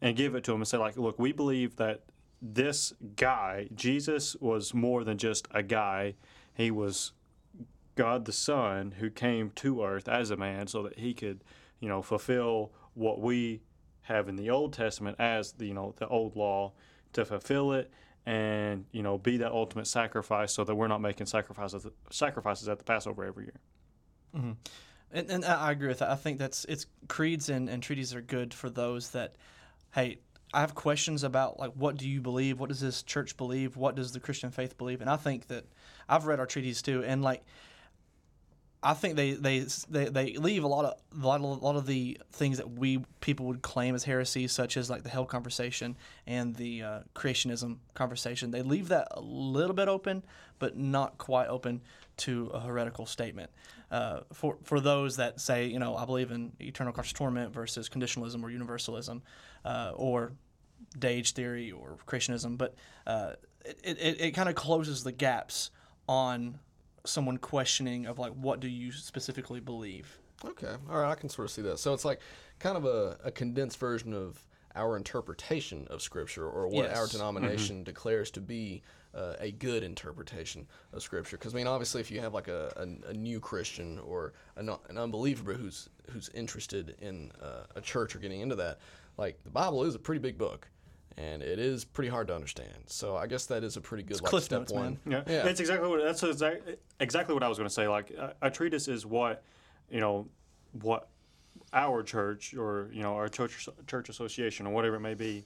and 0.01 0.15
give 0.15 0.35
it 0.35 0.43
to 0.45 0.51
them 0.51 0.61
and 0.61 0.67
say 0.67 0.77
like, 0.77 0.97
look, 0.97 1.19
we 1.19 1.31
believe 1.31 1.75
that 1.77 2.03
this 2.41 2.93
guy 3.15 3.69
Jesus 3.75 4.35
was 4.37 4.73
more 4.73 5.03
than 5.03 5.17
just 5.17 5.47
a 5.51 5.63
guy. 5.63 6.15
He 6.53 6.71
was 6.71 7.13
God 7.95 8.25
the 8.25 8.31
Son 8.31 8.95
who 8.99 9.09
came 9.09 9.51
to 9.55 9.83
earth 9.83 10.07
as 10.07 10.31
a 10.31 10.37
man 10.37 10.67
so 10.67 10.83
that 10.83 10.99
he 10.99 11.13
could, 11.13 11.43
you 11.79 11.89
know, 11.89 12.01
fulfill 12.01 12.71
what 12.93 13.19
we 13.19 13.61
have 14.11 14.29
in 14.29 14.35
the 14.35 14.49
Old 14.49 14.73
Testament 14.73 15.17
as 15.19 15.53
the 15.53 15.67
you 15.67 15.73
know 15.73 15.93
the 15.97 16.07
old 16.07 16.35
law 16.35 16.73
to 17.13 17.25
fulfill 17.25 17.73
it 17.73 17.91
and 18.25 18.85
you 18.91 19.01
know 19.01 19.17
be 19.17 19.37
that 19.37 19.51
ultimate 19.51 19.87
sacrifice 19.87 20.53
so 20.53 20.63
that 20.63 20.75
we're 20.75 20.87
not 20.87 21.01
making 21.01 21.25
sacrifices 21.25 21.87
sacrifices 22.09 22.69
at 22.69 22.77
the 22.77 22.83
Passover 22.83 23.25
every 23.25 23.45
year. 23.45 23.59
Mm-hmm. 24.35 24.51
And, 25.13 25.29
and 25.29 25.45
I 25.45 25.71
agree 25.71 25.89
with 25.89 25.99
that. 25.99 26.09
I 26.09 26.15
think 26.15 26.39
that's 26.39 26.65
it's 26.65 26.85
creeds 27.07 27.49
and, 27.49 27.69
and 27.69 27.83
treaties 27.83 28.15
are 28.15 28.21
good 28.21 28.53
for 28.53 28.69
those 28.69 29.09
that, 29.11 29.35
hey, 29.93 30.19
I 30.53 30.61
have 30.61 30.75
questions 30.75 31.23
about 31.23 31.59
like 31.59 31.71
what 31.73 31.97
do 31.97 32.07
you 32.07 32.21
believe? 32.21 32.59
What 32.59 32.69
does 32.69 32.79
this 32.79 33.03
church 33.03 33.37
believe? 33.37 33.75
What 33.75 33.95
does 33.95 34.11
the 34.11 34.19
Christian 34.19 34.51
faith 34.51 34.77
believe? 34.77 35.01
And 35.01 35.09
I 35.09 35.17
think 35.17 35.47
that 35.47 35.65
I've 36.07 36.25
read 36.25 36.39
our 36.39 36.45
treaties 36.45 36.81
too, 36.81 37.03
and 37.03 37.21
like 37.21 37.43
I 38.83 38.95
think 38.95 39.15
they, 39.15 39.33
they 39.33 39.59
they 39.89 40.05
they 40.05 40.33
leave 40.37 40.63
a 40.63 40.67
lot 40.67 40.85
of 40.85 40.93
a 41.21 41.27
lot 41.27 41.39
of, 41.39 41.43
a 41.43 41.65
lot 41.65 41.75
of 41.75 41.85
the 41.85 42.19
things 42.31 42.57
that 42.57 42.71
we 42.71 43.05
people 43.19 43.45
would 43.45 43.61
claim 43.61 43.93
as 43.93 44.03
heresy, 44.05 44.47
such 44.47 44.75
as 44.75 44.89
like 44.89 45.03
the 45.03 45.09
hell 45.09 45.25
conversation 45.25 45.95
and 46.25 46.55
the 46.55 46.81
uh, 46.81 46.99
creationism 47.13 47.77
conversation. 47.93 48.49
They 48.49 48.63
leave 48.63 48.87
that 48.87 49.07
a 49.11 49.21
little 49.21 49.75
bit 49.75 49.87
open, 49.87 50.23
but 50.57 50.77
not 50.77 51.19
quite 51.19 51.47
open 51.47 51.81
to 52.17 52.47
a 52.47 52.59
heretical 52.61 53.05
statement. 53.05 53.51
Uh, 53.91 54.21
for 54.33 54.57
for 54.63 54.79
those 54.79 55.17
that 55.17 55.39
say, 55.39 55.67
you 55.67 55.77
know, 55.77 55.95
I 55.95 56.05
believe 56.05 56.31
in 56.31 56.53
eternal 56.59 56.91
conscious 56.91 57.13
torment 57.13 57.53
versus 57.53 57.87
conditionalism 57.87 58.41
or 58.43 58.49
universalism, 58.49 59.21
uh, 59.63 59.91
or 59.95 60.31
day-age 60.97 61.33
theory 61.33 61.71
or 61.71 61.97
creationism, 62.07 62.57
but 62.57 62.73
uh, 63.05 63.33
it, 63.63 63.97
it, 63.99 64.21
it 64.21 64.31
kind 64.31 64.49
of 64.49 64.55
closes 64.55 65.03
the 65.03 65.11
gaps 65.11 65.69
on 66.07 66.57
someone 67.05 67.37
questioning 67.37 68.05
of 68.05 68.19
like 68.19 68.33
what 68.33 68.59
do 68.59 68.67
you 68.67 68.91
specifically 68.91 69.59
believe. 69.59 70.19
Okay, 70.43 70.73
all 70.89 71.01
right, 71.01 71.11
I 71.11 71.15
can 71.15 71.29
sort 71.29 71.45
of 71.47 71.51
see 71.51 71.61
that. 71.63 71.79
So 71.79 71.93
it's 71.93 72.05
like 72.05 72.19
kind 72.59 72.75
of 72.77 72.85
a, 72.85 73.17
a 73.23 73.31
condensed 73.31 73.77
version 73.77 74.13
of 74.13 74.43
our 74.75 74.95
interpretation 74.97 75.87
of 75.89 76.01
Scripture, 76.01 76.47
or 76.47 76.67
what 76.67 76.85
yes. 76.85 76.97
our 76.97 77.07
denomination 77.07 77.77
mm-hmm. 77.77 77.83
declares 77.83 78.31
to 78.31 78.41
be 78.41 78.81
uh, 79.13 79.33
a 79.39 79.51
good 79.51 79.83
interpretation 79.83 80.65
of 80.93 81.03
Scripture. 81.03 81.37
Because 81.37 81.53
I 81.53 81.57
mean, 81.57 81.67
obviously, 81.67 82.01
if 82.01 82.09
you 82.09 82.21
have 82.21 82.33
like 82.33 82.47
a, 82.47 82.71
a, 82.77 83.09
a 83.09 83.13
new 83.13 83.39
Christian 83.39 83.99
or 83.99 84.33
an, 84.55 84.69
an, 84.89 84.97
unbeliever 84.97 85.53
who's 85.53 85.89
who's 86.09 86.29
interested 86.29 86.95
in 87.01 87.31
uh, 87.41 87.63
a 87.75 87.81
church 87.81 88.15
or 88.15 88.19
getting 88.19 88.41
into 88.41 88.55
that, 88.55 88.79
like 89.17 89.43
the 89.43 89.49
Bible 89.49 89.83
is 89.83 89.95
a 89.95 89.99
pretty 89.99 90.19
big 90.19 90.37
book 90.37 90.67
and 91.17 91.41
it 91.41 91.59
is 91.59 91.83
pretty 91.85 92.09
hard 92.09 92.27
to 92.27 92.35
understand. 92.35 92.83
So 92.87 93.15
I 93.15 93.27
guess 93.27 93.45
that 93.47 93.63
is 93.63 93.77
a 93.77 93.81
pretty 93.81 94.03
good 94.03 94.13
it's 94.13 94.21
like, 94.21 94.29
cliff 94.29 94.43
step 94.43 94.61
notes, 94.61 94.73
one. 94.73 94.99
Man. 95.05 95.23
Yeah. 95.27 95.33
yeah, 95.33 95.43
that's 95.43 95.59
exactly 95.59 95.89
what 95.89 96.03
that's 96.03 96.23
exactly 96.99 97.33
what 97.33 97.43
I 97.43 97.47
was 97.47 97.57
going 97.57 97.67
to 97.67 97.73
say. 97.73 97.87
Like 97.87 98.11
a, 98.11 98.35
a, 98.41 98.51
treatise 98.51 98.87
is 98.87 99.05
what 99.05 99.43
you 99.89 99.99
know 99.99 100.27
what 100.81 101.09
our 101.73 102.03
church 102.03 102.53
or 102.53 102.89
you 102.93 103.03
know 103.03 103.15
our 103.15 103.29
church 103.29 103.67
church 103.87 104.09
association 104.09 104.67
or 104.67 104.73
whatever 104.73 104.95
it 104.95 105.01
may 105.01 105.13
be 105.13 105.45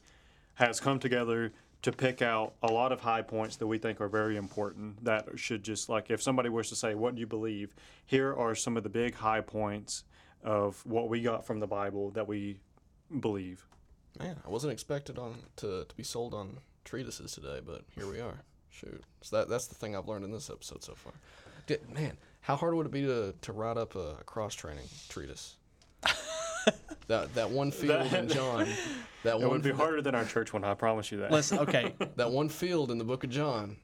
has 0.55 0.79
come 0.79 0.99
together 0.99 1.51
to 1.81 1.91
pick 1.91 2.21
out 2.21 2.53
a 2.63 2.71
lot 2.71 2.91
of 2.91 3.01
high 3.01 3.21
points 3.21 3.57
that 3.57 3.67
we 3.67 3.77
think 3.77 4.01
are 4.01 4.07
very 4.07 4.37
important 4.37 5.03
that 5.03 5.27
should 5.35 5.63
just 5.63 5.89
like 5.89 6.09
if 6.09 6.21
somebody 6.21 6.49
was 6.49 6.69
to 6.69 6.75
say 6.75 6.95
what 6.95 7.13
do 7.13 7.19
you 7.19 7.27
believe 7.27 7.75
here 8.05 8.33
are 8.33 8.55
some 8.55 8.77
of 8.77 8.83
the 8.83 8.89
big 8.89 9.13
high 9.13 9.41
points 9.41 10.03
of 10.43 10.83
what 10.85 11.09
we 11.09 11.21
got 11.21 11.45
from 11.45 11.59
the 11.59 11.67
bible 11.67 12.09
that 12.11 12.27
we 12.27 12.59
believe 13.19 13.67
Man, 14.19 14.37
I 14.45 14.49
wasn't 14.49 14.73
expected 14.73 15.17
on 15.17 15.35
to, 15.57 15.85
to 15.87 15.95
be 15.95 16.03
sold 16.03 16.33
on 16.33 16.57
treatises 16.83 17.33
today, 17.33 17.59
but 17.65 17.81
here 17.95 18.09
we 18.09 18.19
are. 18.19 18.41
Shoot, 18.69 19.03
so 19.21 19.37
that 19.37 19.49
that's 19.49 19.67
the 19.67 19.75
thing 19.75 19.95
I've 19.95 20.07
learned 20.07 20.25
in 20.25 20.31
this 20.31 20.49
episode 20.49 20.83
so 20.83 20.93
far. 20.95 21.13
Did, 21.65 21.89
man, 21.93 22.17
how 22.41 22.55
hard 22.55 22.75
would 22.75 22.85
it 22.85 22.91
be 22.91 23.03
to, 23.03 23.33
to 23.41 23.53
write 23.53 23.77
up 23.77 23.95
a, 23.95 24.17
a 24.19 24.23
cross 24.25 24.53
training 24.53 24.85
treatise? 25.09 25.55
that 27.07 27.33
that 27.35 27.49
one 27.49 27.71
field 27.71 28.09
that, 28.09 28.23
in 28.23 28.29
John. 28.29 28.67
That 29.23 29.35
it 29.41 29.49
would 29.49 29.61
be 29.61 29.71
harder 29.71 30.01
than 30.01 30.13
our 30.13 30.25
church 30.25 30.53
one. 30.53 30.63
I 30.63 30.73
promise 30.73 31.11
you 31.11 31.19
that. 31.19 31.31
Listen, 31.31 31.59
okay. 31.59 31.93
that 32.15 32.31
one 32.31 32.49
field 32.49 32.91
in 32.91 32.97
the 32.97 33.03
Book 33.03 33.23
of 33.23 33.29
John. 33.29 33.77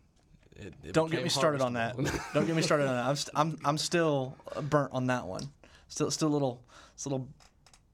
It, 0.55 0.73
it 0.83 0.93
Don't 0.93 1.09
get 1.09 1.23
me 1.23 1.29
started 1.29 1.61
on 1.61 1.73
that. 1.73 1.95
Don't 2.33 2.45
get 2.45 2.55
me 2.55 2.61
started 2.61 2.87
on 2.87 2.95
that. 2.95 3.05
I'm, 3.05 3.15
st- 3.15 3.33
I'm 3.35 3.57
I'm 3.63 3.77
still 3.77 4.35
burnt 4.69 4.91
on 4.93 5.07
that 5.07 5.25
one. 5.25 5.49
Still 5.87 6.11
still 6.11 6.27
a 6.27 6.33
little, 6.33 6.61
it's 6.93 7.05
a 7.05 7.09
little 7.09 7.27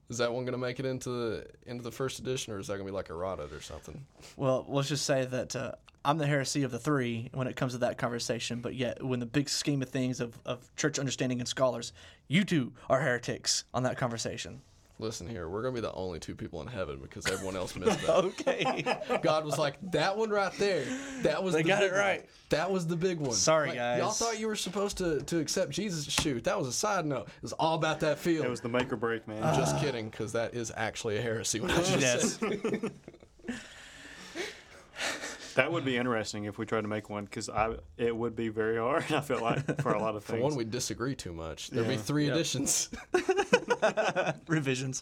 is 0.09 0.17
that 0.19 0.31
one 0.31 0.45
going 0.45 0.53
to 0.53 0.57
make 0.57 0.79
it 0.79 0.85
into 0.85 1.09
the 1.09 1.45
into 1.65 1.83
the 1.83 1.91
first 1.91 2.19
edition, 2.19 2.53
or 2.53 2.59
is 2.59 2.67
that 2.67 2.73
going 2.73 2.85
to 2.85 2.91
be 2.91 2.95
like 2.95 3.09
eroded 3.09 3.51
or 3.51 3.61
something? 3.61 4.05
Well, 4.35 4.65
let's 4.67 4.89
just 4.89 5.05
say 5.05 5.25
that 5.25 5.55
uh, 5.55 5.73
I'm 6.05 6.17
the 6.17 6.27
heresy 6.27 6.63
of 6.63 6.71
the 6.71 6.79
three 6.79 7.29
when 7.33 7.47
it 7.47 7.55
comes 7.55 7.73
to 7.73 7.79
that 7.79 7.97
conversation. 7.97 8.61
But 8.61 8.75
yet, 8.75 9.03
when 9.03 9.19
the 9.19 9.25
big 9.25 9.49
scheme 9.49 9.81
of 9.81 9.89
things 9.89 10.19
of, 10.19 10.39
of 10.45 10.73
church 10.75 10.99
understanding 10.99 11.39
and 11.39 11.47
scholars, 11.47 11.91
you 12.27 12.45
two 12.45 12.73
are 12.89 13.01
heretics 13.01 13.65
on 13.73 13.83
that 13.83 13.97
conversation. 13.97 14.61
Listen 14.99 15.27
here, 15.27 15.47
we're 15.47 15.61
gonna 15.61 15.75
be 15.75 15.81
the 15.81 15.93
only 15.93 16.19
two 16.19 16.33
people 16.33 16.59
in 16.61 16.67
heaven 16.67 16.97
because 16.99 17.27
everyone 17.27 17.55
else 17.55 17.75
missed 17.75 18.01
that. 18.07 18.15
okay. 18.15 19.19
God 19.21 19.45
was 19.45 19.59
like, 19.59 19.75
that 19.91 20.17
one 20.17 20.31
right 20.31 20.51
there. 20.57 20.85
That 21.21 21.43
was 21.43 21.53
they 21.53 21.61
the 21.61 21.67
got 21.67 21.83
it 21.83 21.91
right. 21.91 22.21
One. 22.21 22.27
That 22.49 22.71
was 22.71 22.87
the 22.87 22.95
big 22.95 23.19
one. 23.19 23.33
Sorry, 23.33 23.69
like, 23.69 23.77
guys. 23.77 23.99
Y'all 23.99 24.09
thought 24.09 24.39
you 24.39 24.47
were 24.47 24.55
supposed 24.55 24.97
to 24.97 25.21
to 25.21 25.37
accept 25.39 25.71
Jesus. 25.71 26.05
Shoot, 26.05 26.45
that 26.45 26.57
was 26.57 26.67
a 26.67 26.73
side 26.73 27.05
note. 27.05 27.27
It 27.27 27.43
was 27.43 27.53
all 27.53 27.75
about 27.75 27.99
that 27.99 28.17
field. 28.17 28.45
It 28.45 28.49
was 28.49 28.61
the 28.61 28.69
make 28.69 28.91
or 28.91 28.95
break, 28.95 29.27
man. 29.27 29.43
Uh, 29.43 29.55
just 29.55 29.77
kidding, 29.79 30.09
because 30.09 30.31
that 30.31 30.55
is 30.55 30.71
actually 30.75 31.17
a 31.17 31.21
heresy. 31.21 31.59
What 31.59 31.71
I 31.71 31.75
just 31.77 31.99
yes. 31.99 32.33
said. 32.37 32.91
That 35.57 35.71
would 35.71 35.83
be 35.83 35.97
interesting 35.97 36.43
if 36.43 36.59
we 36.59 36.67
tried 36.67 36.81
to 36.81 36.87
make 36.87 37.09
one 37.09 37.25
because 37.25 37.49
I 37.49 37.77
it 37.97 38.15
would 38.15 38.35
be 38.35 38.49
very 38.49 38.77
hard. 38.77 39.05
I 39.11 39.21
feel 39.21 39.41
like 39.41 39.81
for 39.81 39.91
a 39.91 39.99
lot 39.99 40.15
of 40.15 40.23
things. 40.23 40.39
For 40.39 40.43
one, 40.43 40.55
we 40.55 40.65
disagree 40.65 41.15
too 41.15 41.33
much. 41.33 41.71
There'd 41.71 41.87
yeah. 41.87 41.93
be 41.93 41.97
three 41.97 42.25
yep. 42.25 42.35
editions, 42.35 42.89
revisions. 44.47 45.01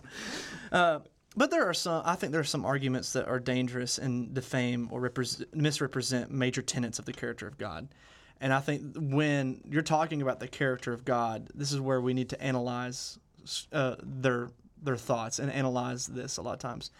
Uh, 0.72 1.00
but 1.36 1.52
there 1.52 1.68
are 1.68 1.74
some. 1.74 2.04
I 2.06 2.16
think 2.16 2.32
there 2.32 2.40
are 2.40 2.46
some 2.46 2.64
arguments 2.64 3.12
that 3.14 3.28
are 3.28 3.38
dangerous 3.38 3.98
and 3.98 4.34
defame 4.34 4.88
or 4.92 5.12
misrepresent 5.54 6.32
major 6.32 6.62
tenets 6.62 7.00
of 7.00 7.06
the 7.06 7.14
character 7.14 7.48
of 7.48 7.58
God. 7.58 7.90
And 8.40 8.54
I 8.54 8.62
think 8.62 8.96
when 8.96 9.60
you're 9.70 9.82
talking 9.82 10.22
about 10.22 10.40
the 10.40 10.48
character 10.48 10.94
of 10.94 11.04
God, 11.04 11.50
this 11.54 11.74
is 11.74 11.82
where 11.82 12.00
we 12.00 12.14
need 12.14 12.30
to 12.30 12.42
analyze 12.42 13.20
uh, 13.74 13.96
their 14.02 14.52
their 14.82 14.96
thoughts 14.96 15.40
and 15.40 15.52
analyze 15.52 16.08
this 16.08 16.38
a 16.38 16.42
lot 16.42 16.54
of 16.54 16.60
times. 16.60 16.92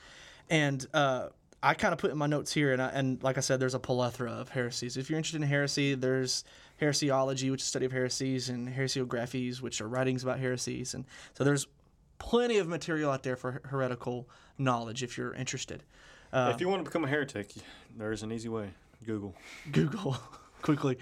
And 0.50 0.86
uh, 0.94 1.30
I 1.66 1.74
kind 1.74 1.94
of 1.94 1.98
put 1.98 2.12
in 2.12 2.18
my 2.20 2.28
notes 2.28 2.54
here, 2.54 2.74
and, 2.74 2.82
I, 2.82 2.90
and 2.90 3.24
like 3.24 3.40
I 3.40 3.42
said, 3.42 3.60
there's 3.60 3.74
a 3.74 3.80
plethora 3.80 4.32
of 4.32 4.50
heresies. 4.50 4.98
If 4.98 5.10
you're 5.10 5.18
interested 5.18 5.42
in 5.42 5.48
heresy, 5.48 5.96
there's 5.96 6.44
heresiology, 6.80 7.50
which 7.50 7.62
is 7.62 7.68
study 7.68 7.88
of 7.88 7.92
heresies, 7.92 8.50
and 8.50 8.70
heresiographies, 8.70 9.62
which 9.62 9.82
are 9.82 9.88
writings 9.88 10.22
about 10.22 10.38
heresies. 10.38 10.94
And 10.94 11.06
so 11.34 11.44
there's 11.44 11.66
plenty 12.20 12.60
of 12.60 12.68
material 12.68 13.10
out 13.10 13.24
there 13.24 13.36
for 13.36 13.62
heretical 13.66 14.30
knowledge 14.60 15.02
if 15.02 15.18
you're 15.18 15.34
interested. 15.34 15.82
Uh, 16.32 16.52
if 16.54 16.62
you 16.62 16.70
want 16.70 16.82
to 16.82 16.90
become 16.90 17.04
a 17.04 17.08
heretic, 17.08 17.52
there's 17.98 18.22
an 18.22 18.32
easy 18.32 18.48
way. 18.48 18.70
Google. 19.04 19.34
Google 19.72 20.16
quickly. 20.62 21.00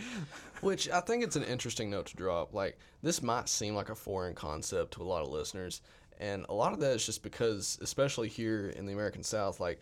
Which 0.61 0.89
I 0.89 1.01
think 1.01 1.25
it's 1.25 1.35
an 1.35 1.43
interesting 1.43 1.89
note 1.89 2.05
to 2.05 2.15
drop. 2.15 2.53
Like, 2.53 2.77
this 3.01 3.21
might 3.21 3.49
seem 3.49 3.75
like 3.75 3.89
a 3.89 3.95
foreign 3.95 4.33
concept 4.33 4.93
to 4.93 5.01
a 5.01 5.03
lot 5.03 5.23
of 5.23 5.29
listeners. 5.29 5.81
And 6.21 6.45
a 6.47 6.53
lot 6.53 6.71
of 6.71 6.79
that 6.79 6.93
is 6.93 7.05
just 7.05 7.21
because, 7.21 7.77
especially 7.81 8.29
here 8.29 8.69
in 8.77 8.85
the 8.85 8.93
American 8.93 9.23
South, 9.23 9.59
like, 9.59 9.81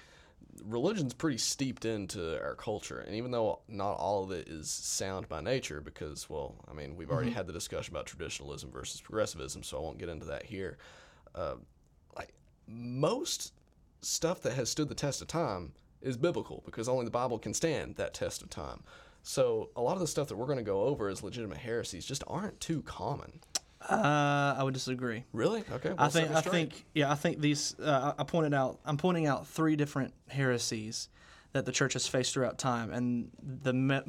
religion's 0.63 1.13
pretty 1.13 1.37
steeped 1.37 1.85
into 1.85 2.41
our 2.41 2.55
culture. 2.55 2.99
And 2.99 3.15
even 3.15 3.31
though 3.31 3.61
not 3.67 3.93
all 3.93 4.23
of 4.23 4.31
it 4.31 4.47
is 4.47 4.69
sound 4.69 5.27
by 5.29 5.41
nature, 5.41 5.81
because, 5.81 6.29
well, 6.29 6.55
I 6.69 6.73
mean, 6.73 6.95
we've 6.95 7.11
already 7.11 7.31
had 7.31 7.47
the 7.47 7.53
discussion 7.53 7.93
about 7.93 8.05
traditionalism 8.05 8.71
versus 8.71 9.01
progressivism, 9.01 9.63
so 9.63 9.77
I 9.77 9.81
won't 9.81 9.97
get 9.97 10.09
into 10.09 10.25
that 10.27 10.45
here. 10.45 10.77
Uh, 11.33 11.55
like, 12.15 12.33
most 12.67 13.53
stuff 14.01 14.41
that 14.41 14.53
has 14.53 14.69
stood 14.69 14.89
the 14.89 14.95
test 14.95 15.21
of 15.21 15.27
time 15.27 15.73
is 16.01 16.17
biblical 16.17 16.63
because 16.65 16.89
only 16.89 17.05
the 17.05 17.11
Bible 17.11 17.37
can 17.37 17.53
stand 17.53 17.95
that 17.95 18.13
test 18.13 18.41
of 18.41 18.49
time. 18.49 18.83
So 19.23 19.69
a 19.75 19.81
lot 19.81 19.93
of 19.93 19.99
the 19.99 20.07
stuff 20.07 20.27
that 20.29 20.35
we're 20.35 20.47
going 20.47 20.57
to 20.57 20.63
go 20.63 20.81
over 20.81 21.07
as 21.07 21.21
legitimate 21.21 21.59
heresies 21.59 22.05
just 22.05 22.23
aren't 22.25 22.59
too 22.59 22.81
common. 22.81 23.39
Uh, 23.89 24.55
I 24.57 24.63
would 24.63 24.73
disagree. 24.73 25.23
Really? 25.33 25.63
Okay. 25.71 25.89
Well, 25.89 25.97
I 25.99 26.09
think 26.09 26.31
I 26.31 26.41
think 26.41 26.85
yeah 26.93 27.11
I 27.11 27.15
think 27.15 27.39
these 27.39 27.75
uh, 27.79 28.13
I 28.17 28.23
pointed 28.23 28.53
out 28.53 28.79
I'm 28.85 28.97
pointing 28.97 29.25
out 29.25 29.47
three 29.47 29.75
different 29.75 30.13
heresies 30.29 31.09
that 31.53 31.65
the 31.65 31.71
church 31.71 31.93
has 31.93 32.07
faced 32.07 32.33
throughout 32.33 32.57
time, 32.57 32.93
and 32.93 33.29
the 33.41 33.73
ma- 33.73 34.01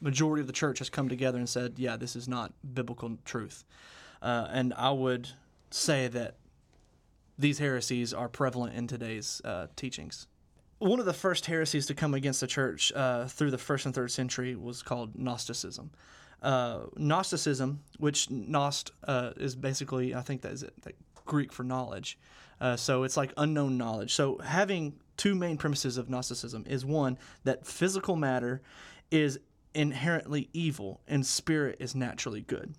majority 0.00 0.40
of 0.40 0.46
the 0.46 0.52
church 0.52 0.78
has 0.80 0.90
come 0.90 1.08
together 1.08 1.38
and 1.38 1.48
said, 1.48 1.74
yeah, 1.76 1.96
this 1.96 2.16
is 2.16 2.26
not 2.26 2.52
biblical 2.74 3.16
truth, 3.24 3.64
uh, 4.20 4.48
and 4.50 4.74
I 4.74 4.90
would 4.90 5.28
say 5.70 6.08
that 6.08 6.34
these 7.38 7.58
heresies 7.58 8.12
are 8.12 8.28
prevalent 8.28 8.74
in 8.74 8.88
today's 8.88 9.40
uh, 9.44 9.68
teachings. 9.76 10.26
One 10.78 10.98
of 10.98 11.06
the 11.06 11.12
first 11.12 11.46
heresies 11.46 11.86
to 11.86 11.94
come 11.94 12.14
against 12.14 12.40
the 12.40 12.46
church 12.46 12.92
uh, 12.94 13.26
through 13.26 13.50
the 13.52 13.58
first 13.58 13.86
and 13.86 13.94
third 13.94 14.10
century 14.10 14.56
was 14.56 14.82
called 14.82 15.16
Gnosticism. 15.16 15.90
Uh, 16.42 16.80
Gnosticism, 16.96 17.80
which 17.98 18.28
Gnost 18.28 18.92
uh, 19.04 19.32
is 19.36 19.56
basically, 19.56 20.14
I 20.14 20.20
think 20.20 20.42
that 20.42 20.52
is 20.52 20.62
it, 20.62 20.74
Greek 21.26 21.52
for 21.52 21.64
knowledge. 21.64 22.18
Uh, 22.60 22.76
so 22.76 23.02
it's 23.02 23.16
like 23.16 23.32
unknown 23.36 23.76
knowledge. 23.76 24.14
So 24.14 24.38
having 24.38 24.94
two 25.16 25.34
main 25.34 25.56
premises 25.56 25.96
of 25.96 26.08
Gnosticism 26.08 26.64
is 26.66 26.84
one 26.84 27.18
that 27.44 27.66
physical 27.66 28.16
matter 28.16 28.62
is 29.10 29.38
inherently 29.74 30.48
evil 30.52 31.00
and 31.06 31.24
spirit 31.24 31.76
is 31.80 31.94
naturally 31.94 32.40
good 32.40 32.74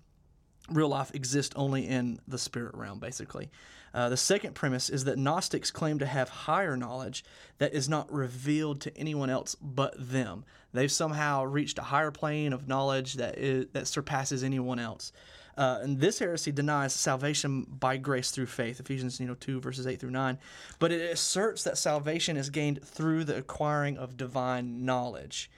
real 0.70 0.88
life 0.88 1.14
exists 1.14 1.54
only 1.56 1.86
in 1.86 2.20
the 2.26 2.38
spirit 2.38 2.74
realm, 2.74 2.98
basically. 2.98 3.50
Uh, 3.92 4.08
the 4.08 4.16
second 4.16 4.54
premise 4.54 4.88
is 4.88 5.04
that 5.04 5.18
Gnostics 5.18 5.70
claim 5.70 5.98
to 5.98 6.06
have 6.06 6.28
higher 6.28 6.76
knowledge 6.76 7.24
that 7.58 7.74
is 7.74 7.88
not 7.88 8.12
revealed 8.12 8.80
to 8.82 8.96
anyone 8.96 9.30
else 9.30 9.56
but 9.60 9.94
them. 9.98 10.44
They've 10.72 10.90
somehow 10.90 11.44
reached 11.44 11.78
a 11.78 11.82
higher 11.82 12.10
plane 12.10 12.52
of 12.52 12.68
knowledge 12.68 13.14
that 13.14 13.38
is, 13.38 13.66
that 13.72 13.88
surpasses 13.88 14.44
anyone 14.44 14.78
else. 14.78 15.12
Uh, 15.58 15.80
and 15.82 16.00
this 16.00 16.20
heresy 16.20 16.52
denies 16.52 16.94
salvation 16.94 17.66
by 17.68 17.96
grace 17.96 18.30
through 18.30 18.46
faith, 18.46 18.80
Ephesians 18.80 19.20
you 19.20 19.26
know 19.26 19.34
two 19.34 19.60
verses 19.60 19.86
eight 19.86 20.00
through 20.00 20.10
nine, 20.10 20.38
but 20.78 20.92
it 20.92 21.12
asserts 21.12 21.64
that 21.64 21.76
salvation 21.76 22.36
is 22.36 22.48
gained 22.48 22.82
through 22.82 23.24
the 23.24 23.36
acquiring 23.36 23.98
of 23.98 24.16
divine 24.16 24.84
knowledge. 24.84 25.50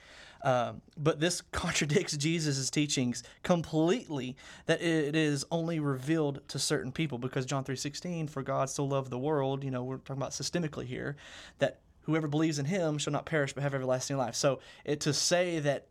Um, 0.43 0.81
but 0.97 1.19
this 1.19 1.41
contradicts 1.51 2.15
Jesus' 2.17 2.69
teachings 2.69 3.23
completely 3.43 4.35
that 4.65 4.81
it 4.81 5.15
is 5.15 5.45
only 5.51 5.79
revealed 5.79 6.41
to 6.49 6.59
certain 6.59 6.91
people 6.91 7.17
because 7.17 7.45
John 7.45 7.63
3.16, 7.63 8.29
for 8.29 8.43
God 8.43 8.69
so 8.69 8.85
loved 8.85 9.09
the 9.09 9.19
world, 9.19 9.63
you 9.63 9.71
know, 9.71 9.83
we're 9.83 9.97
talking 9.97 10.17
about 10.17 10.31
systemically 10.31 10.85
here, 10.85 11.15
that 11.59 11.79
whoever 12.01 12.27
believes 12.27 12.59
in 12.59 12.65
him 12.65 12.97
shall 12.97 13.13
not 13.13 13.25
perish 13.25 13.53
but 13.53 13.63
have 13.63 13.73
everlasting 13.73 14.17
life. 14.17 14.35
So 14.35 14.59
it, 14.85 14.99
to 15.01 15.13
say 15.13 15.59
that 15.59 15.87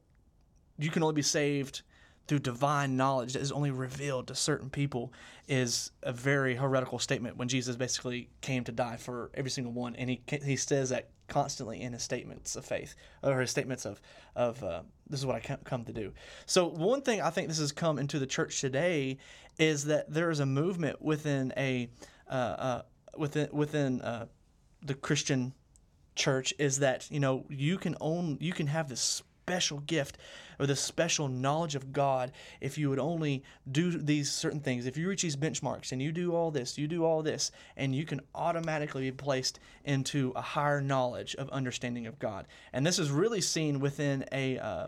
you 0.78 0.90
can 0.90 1.02
only 1.02 1.14
be 1.14 1.22
saved 1.22 1.82
through 2.28 2.38
divine 2.38 2.96
knowledge 2.96 3.32
that 3.32 3.42
is 3.42 3.50
only 3.50 3.70
revealed 3.70 4.28
to 4.28 4.34
certain 4.34 4.70
people 4.70 5.12
is 5.48 5.90
a 6.02 6.12
very 6.12 6.54
heretical 6.54 6.98
statement 6.98 7.36
when 7.36 7.48
Jesus 7.48 7.76
basically 7.76 8.28
came 8.40 8.64
to 8.64 8.72
die 8.72 8.96
for 8.96 9.30
every 9.34 9.50
single 9.50 9.72
one. 9.72 9.96
And 9.96 10.08
he, 10.08 10.22
he 10.44 10.56
says 10.56 10.90
that 10.90 11.08
constantly 11.32 11.80
in 11.80 11.94
his 11.94 12.02
statements 12.02 12.56
of 12.56 12.64
faith 12.64 12.94
or 13.22 13.40
his 13.40 13.50
statements 13.50 13.86
of, 13.86 14.02
of 14.36 14.62
uh, 14.62 14.82
this 15.08 15.18
is 15.18 15.24
what 15.24 15.36
I 15.36 15.56
come 15.64 15.84
to 15.86 15.92
do. 15.92 16.12
So, 16.44 16.68
one 16.68 17.00
thing 17.00 17.22
I 17.22 17.30
think 17.30 17.48
this 17.48 17.58
has 17.58 17.72
come 17.72 17.98
into 17.98 18.18
the 18.18 18.26
church 18.26 18.60
today 18.60 19.16
is 19.58 19.86
that 19.86 20.12
there 20.12 20.30
is 20.30 20.40
a 20.40 20.46
movement 20.46 21.00
within 21.00 21.54
a 21.56 21.88
uh, 22.30 22.34
uh, 22.34 22.82
within 23.16 23.48
within 23.50 24.02
uh, 24.02 24.26
the 24.82 24.92
Christian 24.92 25.54
church 26.14 26.52
is 26.58 26.80
that 26.80 27.10
you 27.10 27.18
know 27.18 27.46
you 27.48 27.78
can 27.78 27.96
own 28.02 28.36
you 28.38 28.52
can 28.52 28.66
have 28.66 28.90
this 28.90 29.22
special 29.42 29.80
gift 29.80 30.18
or 30.60 30.66
this 30.66 30.80
special 30.80 31.26
knowledge 31.26 31.74
of 31.74 31.92
God 31.92 32.30
if 32.60 32.78
you 32.78 32.88
would 32.90 33.00
only 33.00 33.42
do 33.70 33.90
these 33.90 34.30
certain 34.30 34.60
things. 34.60 34.86
If 34.86 34.96
you 34.96 35.08
reach 35.08 35.22
these 35.22 35.36
benchmarks 35.36 35.90
and 35.90 36.00
you 36.00 36.12
do 36.12 36.32
all 36.34 36.52
this, 36.52 36.78
you 36.78 36.86
do 36.86 37.04
all 37.04 37.22
this, 37.22 37.50
and 37.76 37.94
you 37.94 38.04
can 38.04 38.20
automatically 38.36 39.10
be 39.10 39.16
placed 39.16 39.58
into 39.84 40.32
a 40.36 40.40
higher 40.40 40.80
knowledge 40.80 41.34
of 41.34 41.48
understanding 41.50 42.06
of 42.06 42.20
God. 42.20 42.46
And 42.72 42.86
this 42.86 43.00
is 43.00 43.10
really 43.10 43.40
seen 43.40 43.80
within 43.80 44.24
a 44.30 44.58
uh, 44.58 44.86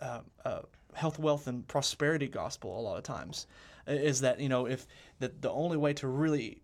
uh, 0.00 0.20
uh, 0.44 0.60
health, 0.94 1.18
wealth, 1.18 1.48
and 1.48 1.66
prosperity 1.66 2.28
gospel 2.28 2.78
a 2.78 2.82
lot 2.82 2.96
of 2.96 3.02
times. 3.02 3.48
Is 3.88 4.20
that 4.20 4.40
you 4.40 4.48
know 4.48 4.66
if 4.66 4.86
that 5.20 5.42
the 5.42 5.50
only 5.50 5.76
way 5.76 5.92
to 5.94 6.08
really 6.08 6.60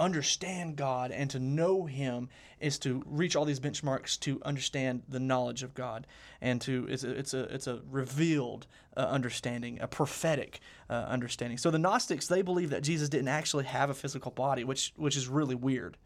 understand 0.00 0.76
God 0.76 1.12
and 1.12 1.30
to 1.30 1.38
know 1.38 1.84
Him 1.84 2.28
is 2.58 2.78
to 2.80 3.02
reach 3.06 3.36
all 3.36 3.44
these 3.44 3.60
benchmarks 3.60 4.18
to 4.20 4.40
understand 4.44 5.02
the 5.08 5.20
knowledge 5.20 5.62
of 5.62 5.74
God 5.74 6.06
and 6.40 6.60
to 6.62 6.86
it's 6.88 7.04
a 7.04 7.10
it's 7.10 7.34
a, 7.34 7.40
it's 7.54 7.66
a 7.66 7.80
revealed 7.90 8.66
uh, 8.96 9.00
understanding, 9.00 9.78
a 9.80 9.86
prophetic 9.86 10.60
uh, 10.88 10.94
understanding. 10.94 11.58
So 11.58 11.70
the 11.70 11.78
Gnostics 11.78 12.26
they 12.26 12.42
believe 12.42 12.70
that 12.70 12.82
Jesus 12.82 13.08
didn't 13.08 13.28
actually 13.28 13.64
have 13.64 13.90
a 13.90 13.94
physical 13.94 14.32
body, 14.32 14.64
which 14.64 14.92
which 14.96 15.16
is 15.16 15.28
really 15.28 15.54
weird. 15.54 15.96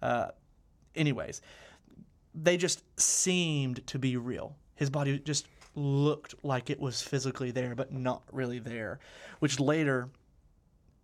Uh, 0.00 0.28
anyways, 0.94 1.40
they 2.34 2.56
just 2.56 2.82
seemed 3.00 3.86
to 3.88 3.98
be 3.98 4.16
real. 4.16 4.56
His 4.76 4.90
body 4.90 5.18
just 5.18 5.48
looked 5.74 6.34
like 6.42 6.70
it 6.70 6.80
was 6.80 7.02
physically 7.02 7.50
there, 7.50 7.74
but 7.74 7.92
not 7.92 8.22
really 8.32 8.58
there, 8.58 8.98
which 9.38 9.58
later 9.58 10.08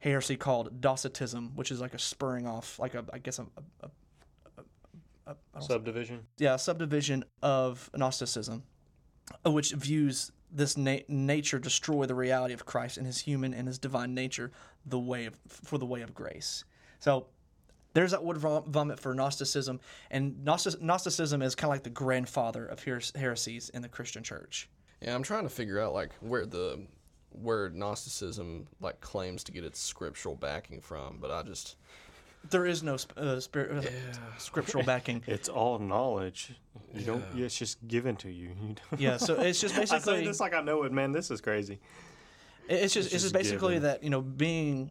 heresy 0.04 0.36
called 0.36 0.80
Docetism, 0.80 1.52
which 1.56 1.70
is 1.70 1.80
like 1.80 1.94
a 1.94 1.98
spurring 1.98 2.46
off, 2.46 2.78
like 2.78 2.94
a 2.94 3.04
I 3.12 3.18
guess 3.18 3.38
a, 3.38 3.46
a, 3.80 3.88
a, 5.26 5.36
a 5.54 5.62
Subdivision. 5.62 6.26
yeah, 6.38 6.54
a 6.54 6.58
subdivision 6.58 7.24
of 7.42 7.90
Gnosticism, 7.96 8.62
uh, 9.44 9.50
which 9.50 9.72
views 9.72 10.30
this 10.52 10.76
na- 10.76 10.98
nature 11.08 11.58
destroy 11.58 12.04
the 12.04 12.14
reality 12.14 12.54
of 12.54 12.66
Christ 12.66 12.98
and 12.98 13.06
His 13.06 13.18
human 13.20 13.54
and 13.54 13.66
His 13.66 13.78
divine 13.78 14.14
nature, 14.14 14.52
the 14.84 14.98
way 14.98 15.24
of 15.24 15.34
for 15.48 15.78
the 15.78 15.86
way 15.86 16.02
of 16.02 16.14
grace. 16.14 16.64
So. 17.00 17.26
There's 17.94 18.10
that 18.10 18.24
word 18.24 18.38
vomit 18.38 18.98
for 18.98 19.14
Gnosticism, 19.14 19.78
and 20.10 20.44
Gnosticism 20.44 21.42
is 21.42 21.54
kind 21.54 21.68
of 21.68 21.74
like 21.74 21.84
the 21.84 21.90
grandfather 21.90 22.66
of 22.66 22.82
heresies 23.14 23.68
in 23.68 23.82
the 23.82 23.88
Christian 23.88 24.24
church. 24.24 24.68
Yeah, 25.00 25.14
I'm 25.14 25.22
trying 25.22 25.44
to 25.44 25.48
figure 25.48 25.78
out 25.78 25.94
like 25.94 26.10
where 26.14 26.44
the 26.44 26.88
where 27.40 27.70
Gnosticism 27.70 28.66
like 28.80 29.00
claims 29.00 29.44
to 29.44 29.52
get 29.52 29.64
its 29.64 29.80
scriptural 29.80 30.34
backing 30.34 30.80
from, 30.80 31.18
but 31.20 31.30
I 31.30 31.42
just 31.42 31.76
There 32.50 32.66
is 32.66 32.82
no 32.82 32.96
sp- 32.98 33.16
uh, 33.18 33.40
spirit, 33.40 33.86
uh, 33.86 34.38
scriptural 34.38 34.84
backing. 34.84 35.22
It's 35.26 35.48
all 35.48 35.78
knowledge. 35.78 36.54
You 36.92 37.04
don't. 37.04 37.24
Yeah, 37.34 37.46
it's 37.46 37.58
just 37.58 37.86
given 37.88 38.16
to 38.16 38.30
you. 38.30 38.48
you 38.48 38.76
don't, 38.90 39.00
Yeah, 39.00 39.16
so 39.16 39.34
it's 39.40 39.60
just 39.60 39.74
I 39.78 39.84
say 39.84 39.96
basically 39.96 40.24
this 40.26 40.40
like 40.40 40.54
I 40.54 40.60
know 40.60 40.82
it, 40.84 40.92
man. 40.92 41.12
This 41.12 41.30
is 41.30 41.40
crazy. 41.40 41.80
It's 42.68 42.94
just 42.94 43.06
it's, 43.06 43.12
just 43.12 43.24
just 43.24 43.34
basically 43.34 43.74
given. 43.74 43.82
that 43.88 44.02
you 44.02 44.10
know 44.10 44.22
being 44.22 44.90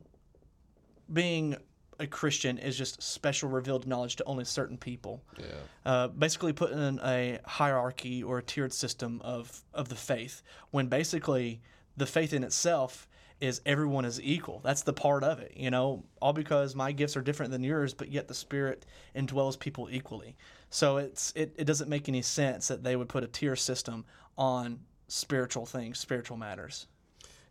being 1.11 1.57
a 1.99 2.07
Christian 2.07 2.57
is 2.57 2.77
just 2.77 3.01
special 3.01 3.49
revealed 3.49 3.87
knowledge 3.87 4.15
to 4.17 4.23
only 4.25 4.45
certain 4.45 4.77
people. 4.77 5.23
yeah. 5.39 5.45
Uh, 5.85 6.07
basically, 6.07 6.53
putting 6.53 6.79
in 6.79 6.99
a 7.03 7.39
hierarchy 7.45 8.23
or 8.23 8.39
a 8.39 8.43
tiered 8.43 8.73
system 8.73 9.21
of 9.23 9.63
of 9.73 9.89
the 9.89 9.95
faith 9.95 10.41
when 10.71 10.87
basically 10.87 11.61
the 11.97 12.05
faith 12.05 12.33
in 12.33 12.43
itself 12.43 13.07
is 13.41 13.61
everyone 13.65 14.05
is 14.05 14.21
equal. 14.21 14.61
That's 14.63 14.83
the 14.83 14.93
part 14.93 15.23
of 15.23 15.39
it, 15.39 15.53
you 15.55 15.69
know, 15.69 16.05
all 16.21 16.33
because 16.33 16.75
my 16.75 16.91
gifts 16.91 17.17
are 17.17 17.21
different 17.21 17.51
than 17.51 17.63
yours, 17.63 17.93
but 17.93 18.09
yet 18.09 18.27
the 18.27 18.33
Spirit 18.33 18.85
indwells 19.15 19.59
people 19.59 19.89
equally. 19.91 20.37
So 20.69 20.97
it's 20.97 21.33
it, 21.35 21.53
it 21.57 21.65
doesn't 21.65 21.89
make 21.89 22.07
any 22.07 22.21
sense 22.21 22.67
that 22.69 22.83
they 22.83 22.95
would 22.95 23.09
put 23.09 23.23
a 23.23 23.27
tier 23.27 23.55
system 23.55 24.05
on 24.37 24.79
spiritual 25.07 25.65
things, 25.65 25.99
spiritual 25.99 26.37
matters. 26.37 26.87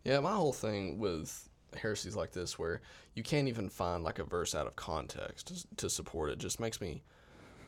Yeah, 0.03 0.19
my 0.19 0.33
whole 0.33 0.51
thing 0.51 0.97
with 0.97 1.47
heresies 1.75 2.15
like 2.15 2.31
this 2.31 2.59
where 2.59 2.81
you 3.15 3.23
can't 3.23 3.47
even 3.47 3.69
find 3.69 4.03
like 4.03 4.19
a 4.19 4.23
verse 4.23 4.53
out 4.53 4.67
of 4.67 4.75
context 4.75 5.47
to, 5.47 5.75
to 5.77 5.89
support 5.89 6.29
it 6.29 6.37
just 6.37 6.59
makes 6.59 6.79
me 6.81 7.03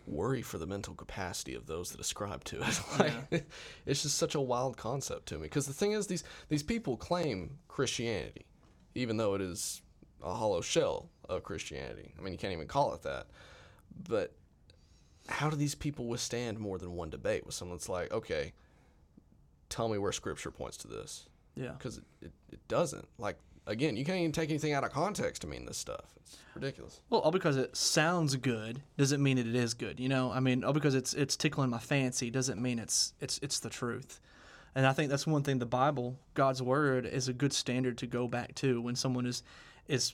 worry 0.07 0.41
for 0.41 0.57
the 0.57 0.67
mental 0.67 0.93
capacity 0.93 1.55
of 1.55 1.67
those 1.67 1.91
that 1.91 1.99
ascribe 1.99 2.43
to 2.45 2.61
it. 2.61 2.81
like, 2.99 3.45
it's 3.85 4.03
just 4.03 4.17
such 4.17 4.35
a 4.35 4.41
wild 4.41 4.77
concept 4.77 5.27
to 5.27 5.35
me. 5.35 5.43
Because 5.43 5.67
the 5.67 5.73
thing 5.73 5.91
is, 5.91 6.07
these 6.07 6.23
these 6.49 6.63
people 6.63 6.97
claim 6.97 7.57
Christianity, 7.67 8.45
even 8.93 9.17
though 9.17 9.35
it 9.35 9.41
is 9.41 9.81
a 10.23 10.33
hollow 10.33 10.61
shell 10.61 11.09
of 11.29 11.43
Christianity. 11.43 12.13
I 12.17 12.21
mean, 12.21 12.33
you 12.33 12.39
can't 12.39 12.53
even 12.53 12.67
call 12.67 12.93
it 12.93 13.03
that. 13.03 13.27
But 14.07 14.33
how 15.27 15.49
do 15.49 15.55
these 15.55 15.75
people 15.75 16.05
withstand 16.05 16.59
more 16.59 16.77
than 16.77 16.93
one 16.93 17.09
debate 17.09 17.45
with 17.45 17.55
someone 17.55 17.77
that's 17.77 17.89
like, 17.89 18.11
okay, 18.11 18.53
tell 19.69 19.89
me 19.89 19.97
where 19.97 20.11
Scripture 20.11 20.51
points 20.51 20.77
to 20.77 20.87
this? 20.87 21.27
Yeah. 21.55 21.71
Because 21.71 21.97
it, 21.97 22.03
it, 22.21 22.31
it 22.51 22.67
doesn't. 22.67 23.07
Like, 23.17 23.37
again, 23.67 23.95
you 23.95 24.05
can't 24.05 24.19
even 24.19 24.31
take 24.31 24.49
anything 24.49 24.73
out 24.73 24.83
of 24.83 24.91
context 24.91 25.41
to 25.41 25.47
mean 25.47 25.65
this 25.65 25.77
stuff. 25.77 26.05
It's 26.17 26.37
ridiculous. 26.53 27.01
Well, 27.09 27.21
all 27.21 27.31
because 27.31 27.57
it 27.57 27.75
sounds 27.75 28.35
good 28.35 28.81
doesn't 28.97 29.21
mean 29.21 29.37
that 29.37 29.47
it 29.47 29.55
is 29.55 29.73
good. 29.73 29.99
You 29.99 30.09
know, 30.09 30.31
I 30.31 30.39
mean, 30.39 30.63
all 30.63 30.73
because 30.73 30.95
it's 30.95 31.13
it's 31.13 31.35
tickling 31.35 31.69
my 31.69 31.79
fancy 31.79 32.29
doesn't 32.29 32.61
mean 32.61 32.79
it's 32.79 33.13
it's 33.19 33.39
it's 33.41 33.59
the 33.59 33.69
truth. 33.69 34.19
And 34.75 34.85
I 34.85 34.91
think 34.91 35.09
that's 35.09 35.25
one 35.25 35.41
thing 35.41 35.59
the 35.59 35.65
Bible, 35.65 36.19
God's 36.33 36.61
word, 36.61 37.05
is 37.05 37.29
a 37.29 37.33
good 37.33 37.53
standard 37.53 37.97
to 37.99 38.07
go 38.07 38.27
back 38.27 38.55
to 38.55 38.81
when 38.81 38.95
someone 38.95 39.25
is 39.25 39.43
is 39.87 40.13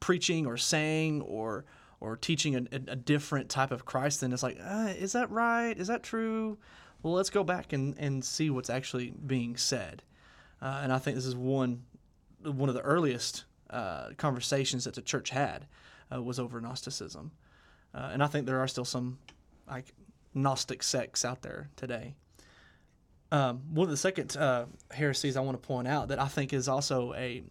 preaching 0.00 0.46
or 0.46 0.56
saying 0.56 1.22
or 1.22 1.64
or 2.00 2.16
teaching 2.16 2.56
a, 2.56 2.76
a 2.88 2.96
different 2.96 3.48
type 3.48 3.70
of 3.70 3.84
Christ. 3.84 4.20
Then 4.20 4.32
it's 4.32 4.42
like, 4.42 4.58
uh, 4.62 4.92
is 4.98 5.12
that 5.12 5.30
right? 5.30 5.78
Is 5.78 5.86
that 5.86 6.02
true? 6.02 6.58
Well, 7.02 7.14
let's 7.14 7.30
go 7.30 7.44
back 7.44 7.72
and, 7.72 7.96
and 7.96 8.24
see 8.24 8.50
what's 8.50 8.70
actually 8.70 9.12
being 9.24 9.56
said. 9.56 10.02
Uh, 10.60 10.80
and 10.82 10.92
I 10.92 10.98
think 10.98 11.16
this 11.16 11.26
is 11.26 11.36
one 11.36 11.82
one 12.44 12.68
of 12.68 12.74
the 12.74 12.82
earliest 12.82 13.44
uh, 13.70 14.10
conversations 14.16 14.84
that 14.84 14.94
the 14.94 15.02
church 15.02 15.30
had 15.30 15.66
uh, 16.12 16.22
was 16.22 16.38
over 16.38 16.60
Gnosticism, 16.60 17.32
uh, 17.94 18.10
and 18.12 18.22
I 18.22 18.26
think 18.26 18.46
there 18.46 18.60
are 18.60 18.68
still 18.68 18.84
some 18.84 19.18
like 19.68 19.92
Gnostic 20.34 20.82
sects 20.82 21.24
out 21.24 21.42
there 21.42 21.70
today. 21.76 22.14
Um, 23.30 23.62
one 23.72 23.84
of 23.84 23.90
the 23.90 23.96
second 23.96 24.36
uh, 24.36 24.66
heresies 24.90 25.36
I 25.36 25.40
want 25.40 25.60
to 25.60 25.66
point 25.66 25.88
out 25.88 26.08
that 26.08 26.20
I 26.20 26.28
think 26.28 26.52
is 26.52 26.68
also 26.68 27.14
a 27.14 27.42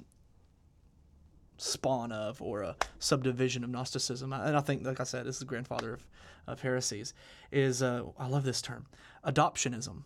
spawn 1.58 2.12
of 2.12 2.42
or 2.42 2.62
a 2.62 2.76
subdivision 3.00 3.64
of 3.64 3.70
Gnosticism, 3.70 4.32
and 4.32 4.56
I 4.56 4.62
think, 4.62 4.86
like 4.86 5.00
I 5.00 5.04
said, 5.04 5.26
this 5.26 5.36
is 5.36 5.40
the 5.40 5.46
grandfather 5.46 5.94
of, 5.94 6.08
of 6.48 6.62
heresies, 6.62 7.14
is 7.52 7.82
uh, 7.82 8.04
I 8.20 8.28
love 8.28 8.44
this 8.44 8.62
term, 8.62 8.86
adoptionism. 9.26 10.04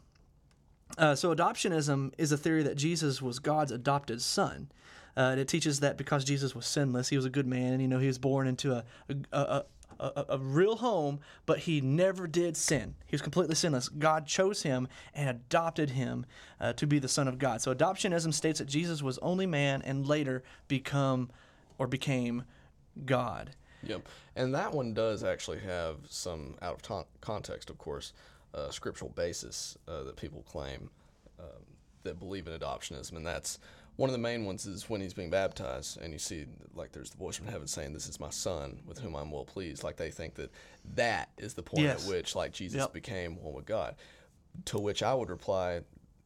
Uh, 0.97 1.15
so 1.15 1.33
adoptionism 1.33 2.13
is 2.17 2.31
a 2.31 2.37
theory 2.37 2.63
that 2.63 2.75
Jesus 2.75 3.21
was 3.21 3.39
God's 3.39 3.71
adopted 3.71 4.21
son. 4.21 4.69
Uh, 5.17 5.31
and 5.31 5.39
it 5.39 5.47
teaches 5.47 5.79
that 5.79 5.97
because 5.97 6.23
Jesus 6.25 6.53
was 6.53 6.65
sinless, 6.65 7.09
he 7.09 7.15
was 7.15 7.25
a 7.25 7.29
good 7.29 7.47
man, 7.47 7.71
and 7.71 7.81
you 7.81 7.87
know 7.87 7.99
he 7.99 8.07
was 8.07 8.17
born 8.17 8.47
into 8.47 8.73
a 8.73 8.83
a, 9.09 9.15
a, 9.31 9.63
a, 9.99 10.25
a 10.29 10.37
real 10.37 10.75
home, 10.77 11.19
but 11.45 11.59
he 11.59 11.79
never 11.79 12.27
did 12.27 12.57
sin. 12.57 12.95
He 13.05 13.13
was 13.13 13.21
completely 13.21 13.55
sinless. 13.55 13.87
God 13.87 14.27
chose 14.27 14.63
him 14.63 14.87
and 15.13 15.29
adopted 15.29 15.91
him 15.91 16.25
uh, 16.59 16.73
to 16.73 16.85
be 16.85 16.99
the 16.99 17.07
son 17.07 17.27
of 17.27 17.39
God. 17.39 17.61
So 17.61 17.73
adoptionism 17.73 18.33
states 18.33 18.59
that 18.59 18.67
Jesus 18.67 19.01
was 19.01 19.17
only 19.19 19.45
man 19.45 19.81
and 19.83 20.05
later 20.05 20.43
become 20.67 21.29
or 21.77 21.87
became 21.87 22.43
God. 23.05 23.51
Yep. 23.83 24.07
And 24.35 24.53
that 24.55 24.73
one 24.73 24.93
does 24.93 25.23
actually 25.23 25.59
have 25.59 25.97
some 26.09 26.55
out 26.61 26.89
of 26.89 27.05
context, 27.21 27.69
of 27.69 27.77
course, 27.77 28.13
uh, 28.55 28.71
scriptural 28.71 29.11
basis 29.11 29.77
uh, 29.87 30.03
that 30.03 30.15
people 30.15 30.41
claim 30.43 30.89
um, 31.39 31.45
that 32.03 32.17
believe 32.19 32.47
in 32.47 32.57
adoptionism. 32.57 33.17
And 33.17 33.25
that's 33.27 33.59
one 33.97 34.09
of 34.09 34.13
the 34.13 34.19
main 34.19 34.45
ones 34.45 34.65
is 34.65 34.89
when 34.89 35.01
he's 35.01 35.13
being 35.13 35.29
baptized 35.29 35.99
and 36.01 36.11
you 36.13 36.19
see 36.19 36.45
like 36.73 36.91
there's 36.91 37.09
the 37.11 37.17
voice 37.17 37.35
from 37.37 37.47
heaven 37.47 37.67
saying 37.67 37.93
this 37.93 38.07
is 38.09 38.19
my 38.19 38.29
son 38.29 38.81
with 38.85 38.97
whom 38.99 39.15
i'm 39.15 39.31
well 39.31 39.45
pleased 39.45 39.85
like 39.85 39.95
they 39.95 40.11
think 40.11 40.35
that 40.35 40.51
that 40.95 41.29
is 41.37 41.53
the 41.53 41.63
point 41.63 41.83
Yes. 41.83 42.03
at 42.03 42.09
which 42.09 42.35
like 42.35 42.51
jesus 42.51 42.79
Yep. 42.79 42.91
became 42.91 43.41
one 43.41 43.53
with 43.53 43.65
god 43.65 43.95
to 44.65 44.77
which 44.79 45.01
i 45.01 45.13
would 45.13 45.29
reply 45.29 45.79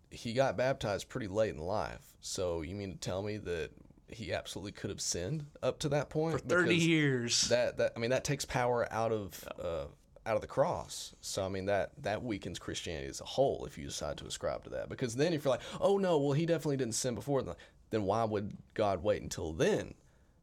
he 0.09 0.33
got 0.33 0.57
baptized 0.57 1.09
pretty 1.09 1.27
late 1.27 1.53
in 1.53 1.59
life 1.61 2.01
so 2.21 2.63
you 2.63 2.73
mean 2.73 2.91
to 2.91 2.97
tell 2.97 3.21
me 3.21 3.37
that 3.37 3.69
he 4.07 4.33
absolutely 4.33 4.71
could 4.71 4.89
have 4.89 4.99
sinned 4.99 5.45
up 5.61 5.77
to 5.77 5.89
that 5.89 6.09
point 6.09 6.33
for 6.33 6.39
point 6.39 6.49
Thirty 6.49 6.69
Because 6.69 6.87
years. 6.87 7.41
that 7.49 7.77
that 7.77 7.93
I 7.95 7.99
mean 7.99 8.09
that 8.09 8.23
takes 8.23 8.45
power 8.45 8.87
out 8.91 9.11
of 9.11 9.47
uh, 9.63 9.85
out 10.29 10.35
of 10.35 10.41
the 10.41 10.47
cross. 10.47 11.15
So 11.21 11.43
I 11.43 11.49
mean 11.49 11.65
that 11.65 11.91
that 12.03 12.23
weakens 12.23 12.59
Christianity 12.59 13.07
as 13.07 13.19
a 13.19 13.25
whole 13.25 13.65
if 13.65 13.77
you 13.77 13.85
decide 13.85 14.17
to 14.17 14.25
ascribe 14.25 14.63
to 14.65 14.69
that. 14.71 14.87
Because 14.87 15.15
then 15.15 15.33
if 15.33 15.43
you're 15.43 15.51
like, 15.51 15.61
oh 15.81 15.97
no, 15.97 16.19
well 16.19 16.33
he 16.33 16.45
definitely 16.45 16.77
didn't 16.77 16.93
sin 16.95 17.15
before, 17.15 17.41
then- 17.41 17.55
then 17.89 18.03
why 18.03 18.23
would 18.23 18.55
God 18.75 19.01
wait 19.03 19.23
until 19.23 19.51
then 19.51 19.95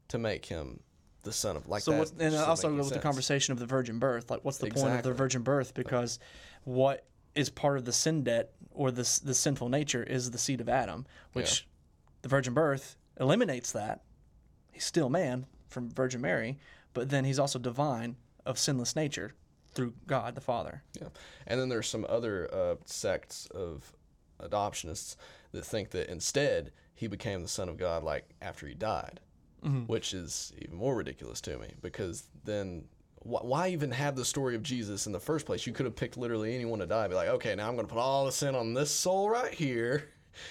to 0.08 0.18
make 0.18 0.46
him 0.46 0.80
the 1.22 1.32
son 1.32 1.56
of 1.56 1.68
like 1.68 1.82
So 1.82 1.92
that? 1.92 1.98
what's, 1.98 2.12
and 2.18 2.34
also 2.34 2.74
with 2.74 2.88
the 2.90 2.98
conversation 2.98 3.52
of 3.52 3.60
the 3.60 3.66
virgin 3.66 4.00
birth, 4.00 4.28
like 4.32 4.44
what's 4.44 4.58
the 4.58 4.68
point 4.70 4.94
of 4.94 5.02
the 5.04 5.12
virgin 5.12 5.42
birth? 5.42 5.72
Because 5.72 6.18
what 6.64 7.04
is 7.36 7.48
part 7.48 7.78
of 7.78 7.84
the 7.84 7.92
sin 7.92 8.24
debt 8.24 8.50
or 8.72 8.90
the 8.90 9.08
the 9.22 9.34
sinful 9.34 9.68
nature 9.68 10.02
is 10.02 10.32
the 10.32 10.38
seed 10.38 10.60
of 10.60 10.68
Adam, 10.68 11.06
which 11.34 11.68
the 12.22 12.28
virgin 12.28 12.52
birth 12.54 12.96
eliminates 13.20 13.70
that. 13.72 14.02
He's 14.72 14.84
still 14.84 15.08
man 15.08 15.46
from 15.68 15.90
Virgin 15.90 16.20
Mary, 16.20 16.58
but 16.94 17.08
then 17.10 17.24
he's 17.24 17.38
also 17.38 17.58
divine 17.60 18.16
of 18.44 18.58
sinless 18.58 18.96
nature 18.96 19.34
through 19.76 19.92
God 20.08 20.34
the 20.34 20.40
Father. 20.40 20.82
Yeah, 21.00 21.08
and 21.46 21.60
then 21.60 21.68
there's 21.68 21.86
some 21.88 22.04
other 22.08 22.52
uh, 22.52 22.74
sects 22.86 23.46
of 23.54 23.92
adoptionists 24.40 25.16
that 25.52 25.64
think 25.64 25.90
that 25.90 26.10
instead 26.10 26.72
he 26.94 27.06
became 27.06 27.42
the 27.42 27.48
son 27.48 27.68
of 27.68 27.76
God 27.76 28.02
like 28.02 28.28
after 28.42 28.66
he 28.66 28.74
died, 28.74 29.20
which 29.86 30.14
is 30.14 30.52
even 30.62 30.76
more 30.76 30.94
ridiculous 30.96 31.40
to 31.42 31.58
me 31.58 31.68
because 31.82 32.24
then 32.44 32.84
wh- 33.22 33.44
why 33.44 33.68
even 33.68 33.90
have 33.90 34.14
the 34.16 34.24
story 34.24 34.54
of 34.54 34.62
Jesus 34.62 35.06
in 35.06 35.12
the 35.12 35.20
first 35.20 35.44
place? 35.46 35.66
You 35.66 35.72
could 35.72 35.86
have 35.86 35.96
picked 35.96 36.16
literally 36.16 36.54
anyone 36.54 36.78
to 36.78 36.86
die. 36.86 37.08
Be 37.08 37.14
like, 37.14 37.28
okay, 37.28 37.54
now 37.54 37.68
I'm 37.68 37.74
going 37.74 37.86
to 37.86 37.92
put 37.92 38.00
all 38.00 38.26
the 38.26 38.32
sin 38.32 38.54
on 38.54 38.74
this 38.74 38.90
soul 38.90 39.28
right 39.28 39.52
here, 39.52 40.08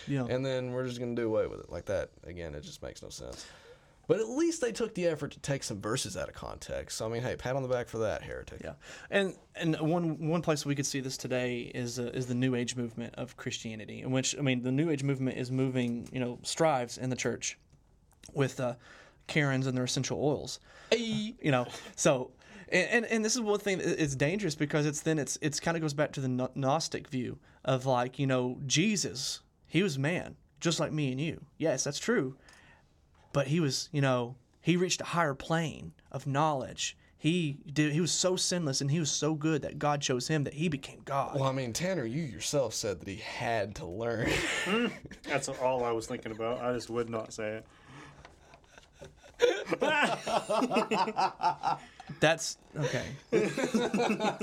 Yeah. 0.08 0.26
and 0.30 0.46
then 0.46 0.72
we're 0.72 0.86
just 0.86 1.00
going 1.00 1.16
to 1.16 1.22
do 1.22 1.28
away 1.28 1.48
with 1.48 1.62
it 1.62 1.70
like 1.72 1.86
that. 1.86 2.10
Again, 2.26 2.54
it 2.56 2.62
just 2.64 2.84
makes 2.84 3.02
no 3.02 3.10
sense. 3.10 3.46
But 4.08 4.20
at 4.20 4.30
least 4.30 4.62
they 4.62 4.72
took 4.72 4.94
the 4.94 5.08
effort 5.08 5.32
to 5.32 5.40
take 5.40 5.64
some 5.64 5.82
verses 5.82 6.16
out 6.16 6.28
of 6.28 6.36
context. 6.36 6.98
So 6.98 7.06
I 7.06 7.10
mean, 7.10 7.22
hey, 7.22 7.36
pat 7.36 7.56
on 7.56 7.64
the 7.64 7.68
back 7.68 7.88
for 7.88 8.00
that, 8.00 8.22
heretic. 8.22 8.62
Yeah, 8.64 8.74
and 9.10 9.36
and 9.56 9.76
one 9.80 10.28
one 10.28 10.42
place 10.42 10.66
we 10.66 10.76
could 10.76 10.86
see 10.86 11.00
this 11.00 11.18
today 11.18 11.72
is 11.74 12.00
uh, 12.00 12.12
is 12.14 12.28
the 12.28 12.36
New 12.36 12.56
Age 12.56 12.76
movement 12.76 13.16
of 13.16 13.36
Christianity, 13.38 14.02
in 14.02 14.12
which 14.12 14.38
I 14.38 14.42
mean 14.42 14.62
the 14.62 14.72
New 14.72 14.90
Age 14.90 15.04
movement 15.04 15.38
is 15.38 15.52
moving, 15.52 16.08
you 16.12 16.20
know, 16.20 16.40
strives 16.44 16.98
in 16.98 17.10
the 17.10 17.16
church 17.16 17.58
with 18.34 18.60
uh, 18.60 18.76
Karens 19.28 19.68
and 19.68 19.76
their 19.76 19.86
essential 19.86 20.20
oils. 20.24 20.60
You 20.96 21.52
know, 21.52 21.68
so. 21.96 22.32
And, 22.68 22.90
and, 22.90 23.06
and 23.06 23.24
this 23.24 23.36
is 23.36 23.42
one 23.42 23.60
thing 23.60 23.78
that 23.78 24.02
it's 24.02 24.16
dangerous 24.16 24.56
because 24.56 24.88
it's 24.88 25.02
then 25.02 25.20
it's 25.20 25.38
it's 25.40 25.60
kind 25.60 25.78
of 25.78 25.82
goes 25.82 25.94
back 25.94 26.14
to 26.14 26.20
the 26.20 26.50
Gnostic 26.56 27.08
view 27.08 27.38
of 27.64 27.86
like 27.86 28.18
you 28.18 28.26
know 28.26 28.58
Jesus 28.66 29.42
he 29.68 29.84
was 29.84 30.00
man 30.00 30.36
just 30.60 30.80
like 30.80 30.92
me 30.92 31.12
and 31.12 31.22
you 31.22 31.46
yes 31.58 31.84
that's 31.84 32.00
true 32.00 32.36
but 33.36 33.48
he 33.48 33.60
was, 33.60 33.90
you 33.92 34.00
know, 34.00 34.38
he 34.62 34.78
reached 34.78 35.02
a 35.02 35.04
higher 35.04 35.34
plane 35.34 35.92
of 36.10 36.26
knowledge. 36.26 36.96
He 37.18 37.58
did. 37.72 37.92
He 37.92 38.00
was 38.00 38.14
so 38.14 38.38
sinless 38.38 38.80
and 38.80 38.90
he 38.90 38.98
was 38.98 39.12
so 39.12 39.34
good 39.34 39.62
that 39.64 39.78
God 39.78 40.00
chose 40.00 40.30
him 40.30 40.46
that 40.46 40.54
he 40.54 40.70
became 40.70 41.02
God. 41.04 41.36
Well, 41.36 41.44
I 41.44 41.52
mean, 41.52 41.74
Tanner, 41.74 42.06
you 42.06 42.24
yourself 42.24 42.74
said 42.74 43.02
that 43.02 43.10
he 43.10 43.18
had 43.18 43.76
to 43.76 43.86
learn. 43.86 44.30
Hmm. 44.64 44.86
That's 45.28 45.50
all 45.50 45.84
I 45.84 45.92
was 45.92 46.08
thinking 46.08 46.32
about. 46.32 46.62
I 46.62 46.72
just 46.72 46.90
would 46.90 47.10
not 47.10 47.34
say 47.34 47.62
it. 47.62 47.66
That's 52.22 52.58
okay. 52.78 53.04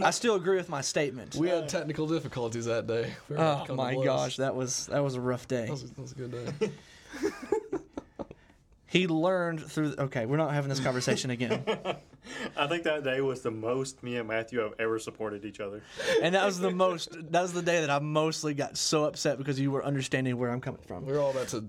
I 0.03 0.11
still 0.11 0.35
agree 0.35 0.57
with 0.57 0.69
my 0.69 0.83
statement. 0.83 1.35
we 1.37 1.49
had 1.49 1.67
technical 1.67 2.07
difficulties 2.07 2.67
that 2.67 2.87
day. 2.87 3.11
We 3.31 3.37
were 3.37 3.43
oh 3.43 3.53
about 3.53 3.67
to 3.69 3.73
Oh 3.73 3.77
my 3.77 3.95
gosh, 4.05 4.37
that 4.37 4.55
was 4.55 4.89
that 4.89 5.03
was 5.03 5.15
a 5.15 5.21
rough 5.21 5.49
day. 5.49 5.65
That 5.65 5.71
was, 5.71 5.91
that 5.91 6.03
was 6.03 6.13
a 6.13 6.15
good 6.15 6.61
day. 6.61 6.73
He 8.93 9.07
learned 9.07 9.63
through. 9.73 9.95
Okay, 9.99 10.27
we're 10.27 10.37
not 10.37 10.53
having 10.53 10.69
this 10.69 10.79
conversation 10.79 11.31
again. 11.31 11.65
I 12.59 12.67
think 12.67 12.83
that 12.83 13.03
day 13.03 13.23
was 13.23 13.41
the 13.41 13.51
most 13.51 14.03
me 14.03 14.19
and 14.19 14.29
Matthew 14.29 14.61
have 14.61 14.75
ever 14.79 14.99
supported 14.99 15.47
each 15.47 15.61
other. 15.61 15.83
And 16.21 16.35
that 16.35 16.45
was 16.45 16.59
the 16.59 16.71
most. 16.71 17.09
That 17.33 17.41
was 17.41 17.55
the 17.55 17.63
day 17.63 17.81
that 17.81 17.89
I 17.89 18.01
mostly 18.01 18.53
got 18.53 18.77
so 18.77 19.05
upset 19.05 19.39
because 19.39 19.59
you 19.59 19.71
were 19.71 19.83
understanding 19.83 20.37
where 20.37 20.51
I'm 20.51 20.61
coming 20.61 20.83
from. 20.87 21.07
we 21.07 21.13
were 21.15 21.21
all 21.21 21.31
about 21.31 21.49
to 21.49 21.65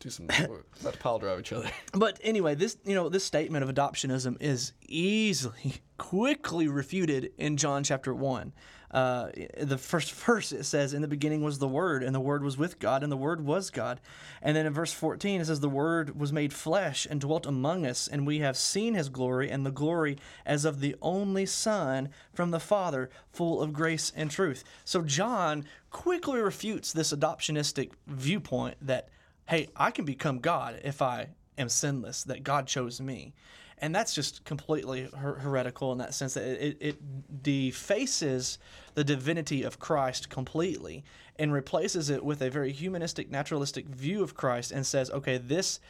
do 0.00 0.08
some, 0.08 0.26
we 0.26 0.46
were 0.46 0.64
about 0.80 0.94
to 0.94 0.98
pile 0.98 1.18
drive 1.18 1.40
each 1.40 1.52
other. 1.52 1.70
But 1.92 2.18
anyway, 2.22 2.54
this 2.54 2.78
you 2.84 2.94
know 2.94 3.08
this 3.08 3.24
statement 3.24 3.62
of 3.62 3.74
adoptionism 3.74 4.36
is 4.40 4.72
easily, 4.88 5.74
quickly 5.98 6.68
refuted 6.68 7.32
in 7.38 7.56
John 7.56 7.84
chapter 7.84 8.14
one. 8.14 8.52
Uh, 8.90 9.30
the 9.56 9.78
first 9.78 10.12
verse 10.12 10.52
it 10.52 10.64
says, 10.64 10.94
"In 10.94 11.02
the 11.02 11.06
beginning 11.06 11.44
was 11.44 11.58
the 11.58 11.68
Word, 11.68 12.02
and 12.02 12.14
the 12.14 12.20
Word 12.20 12.42
was 12.42 12.56
with 12.56 12.78
God, 12.78 13.02
and 13.02 13.12
the 13.12 13.16
Word 13.16 13.44
was 13.44 13.70
God." 13.70 14.00
And 14.42 14.56
then 14.56 14.66
in 14.66 14.72
verse 14.72 14.92
fourteen 14.92 15.40
it 15.40 15.44
says, 15.44 15.60
"The 15.60 15.68
Word 15.68 16.18
was 16.18 16.32
made 16.32 16.54
flesh 16.54 17.06
and 17.08 17.20
dwelt 17.20 17.46
among 17.46 17.84
us, 17.84 18.08
and 18.08 18.26
we 18.26 18.38
have 18.38 18.56
seen 18.56 18.94
His 18.94 19.10
glory, 19.10 19.50
and 19.50 19.66
the 19.66 19.70
glory 19.70 20.16
as 20.46 20.64
of 20.64 20.80
the 20.80 20.96
only 21.02 21.44
Son 21.44 22.08
from 22.32 22.50
the 22.50 22.58
Father, 22.58 23.10
full 23.30 23.60
of 23.60 23.74
grace 23.74 24.12
and 24.16 24.30
truth." 24.30 24.64
So 24.86 25.02
John 25.02 25.66
quickly 25.90 26.40
refutes 26.40 26.92
this 26.92 27.12
adoptionistic 27.12 27.92
viewpoint 28.06 28.78
that 28.80 29.10
hey, 29.50 29.66
I 29.74 29.90
can 29.90 30.04
become 30.04 30.38
God 30.38 30.80
if 30.84 31.02
I 31.02 31.30
am 31.58 31.68
sinless, 31.68 32.22
that 32.22 32.44
God 32.44 32.68
chose 32.68 33.00
me. 33.00 33.34
And 33.78 33.92
that's 33.92 34.14
just 34.14 34.44
completely 34.44 35.10
her- 35.16 35.40
heretical 35.40 35.90
in 35.90 35.98
that 35.98 36.14
sense 36.14 36.34
that 36.34 36.44
it, 36.44 36.76
it 36.78 37.42
defaces 37.42 38.60
the 38.94 39.02
divinity 39.02 39.64
of 39.64 39.80
Christ 39.80 40.30
completely 40.30 41.02
and 41.36 41.52
replaces 41.52 42.10
it 42.10 42.24
with 42.24 42.42
a 42.42 42.48
very 42.48 42.70
humanistic, 42.70 43.28
naturalistic 43.28 43.88
view 43.88 44.22
of 44.22 44.34
Christ 44.34 44.70
and 44.70 44.86
says, 44.86 45.10
okay, 45.10 45.36
this 45.36 45.80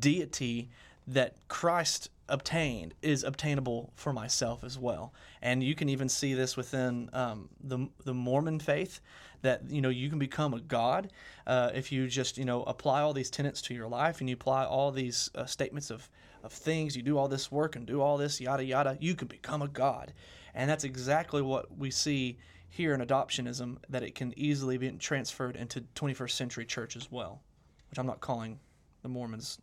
deity 0.00 0.70
that 1.06 1.36
Christ 1.46 2.10
obtained 2.28 2.94
is 3.02 3.22
obtainable 3.22 3.92
for 3.94 4.12
myself 4.12 4.64
as 4.64 4.78
well. 4.78 5.12
And 5.42 5.62
you 5.62 5.74
can 5.74 5.88
even 5.88 6.08
see 6.08 6.34
this 6.34 6.56
within 6.56 7.10
um, 7.12 7.48
the 7.62 7.88
the 8.04 8.14
Mormon 8.14 8.60
faith 8.60 9.00
that 9.42 9.68
you 9.68 9.80
know 9.80 9.90
you 9.90 10.08
can 10.08 10.18
become 10.18 10.54
a 10.54 10.60
god 10.60 11.10
uh, 11.46 11.70
if 11.74 11.92
you 11.92 12.08
just 12.08 12.38
you 12.38 12.44
know 12.44 12.62
apply 12.64 13.02
all 13.02 13.12
these 13.12 13.30
tenets 13.30 13.60
to 13.62 13.74
your 13.74 13.88
life 13.88 14.20
and 14.20 14.28
you 14.28 14.34
apply 14.34 14.64
all 14.64 14.90
these 14.90 15.30
uh, 15.34 15.44
statements 15.44 15.90
of 15.90 16.08
of 16.42 16.52
things. 16.52 16.96
You 16.96 17.02
do 17.02 17.18
all 17.18 17.28
this 17.28 17.50
work 17.50 17.74
and 17.74 17.86
do 17.86 18.00
all 18.00 18.16
this 18.16 18.40
yada 18.40 18.64
yada. 18.64 18.96
You 19.00 19.14
can 19.14 19.28
become 19.28 19.62
a 19.62 19.68
god, 19.68 20.12
and 20.54 20.68
that's 20.68 20.84
exactly 20.84 21.42
what 21.42 21.76
we 21.76 21.90
see 21.90 22.38
here 22.68 22.94
in 22.94 23.00
adoptionism. 23.00 23.78
That 23.88 24.02
it 24.02 24.14
can 24.14 24.32
easily 24.36 24.78
be 24.78 24.90
transferred 24.92 25.56
into 25.56 25.82
21st 25.94 26.30
century 26.30 26.66
church 26.66 26.96
as 26.96 27.10
well, 27.10 27.42
which 27.90 27.98
I'm 27.98 28.06
not 28.06 28.20
calling 28.20 28.60
the 29.02 29.08
Mormons. 29.08 29.58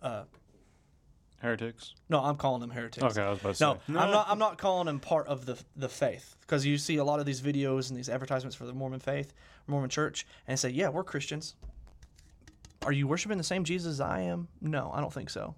Uh, 0.00 0.24
Heretics. 1.42 1.94
no, 2.08 2.20
I'm 2.20 2.36
calling 2.36 2.60
them 2.60 2.70
heretics. 2.70 3.02
Okay, 3.04 3.20
I 3.20 3.30
was 3.30 3.40
about 3.40 3.54
to 3.56 3.64
No, 3.64 3.74
say. 3.74 3.80
I'm 4.00 4.10
not. 4.12 4.26
I'm 4.28 4.38
not 4.38 4.58
calling 4.58 4.86
them 4.86 5.00
part 5.00 5.26
of 5.26 5.44
the 5.44 5.58
the 5.76 5.88
faith 5.88 6.36
because 6.40 6.64
you 6.64 6.78
see 6.78 6.96
a 6.96 7.04
lot 7.04 7.18
of 7.20 7.26
these 7.26 7.40
videos 7.40 7.90
and 7.90 7.98
these 7.98 8.08
advertisements 8.08 8.54
for 8.56 8.64
the 8.64 8.72
Mormon 8.72 9.00
faith, 9.00 9.34
Mormon 9.66 9.90
Church, 9.90 10.24
and 10.46 10.58
say, 10.58 10.70
"Yeah, 10.70 10.88
we're 10.88 11.04
Christians." 11.04 11.56
Are 12.84 12.92
you 12.92 13.06
worshiping 13.06 13.38
the 13.38 13.44
same 13.44 13.62
Jesus 13.64 13.90
as 13.92 14.00
I 14.00 14.20
am? 14.22 14.48
No, 14.60 14.90
I 14.92 15.00
don't 15.00 15.12
think 15.12 15.30
so. 15.30 15.54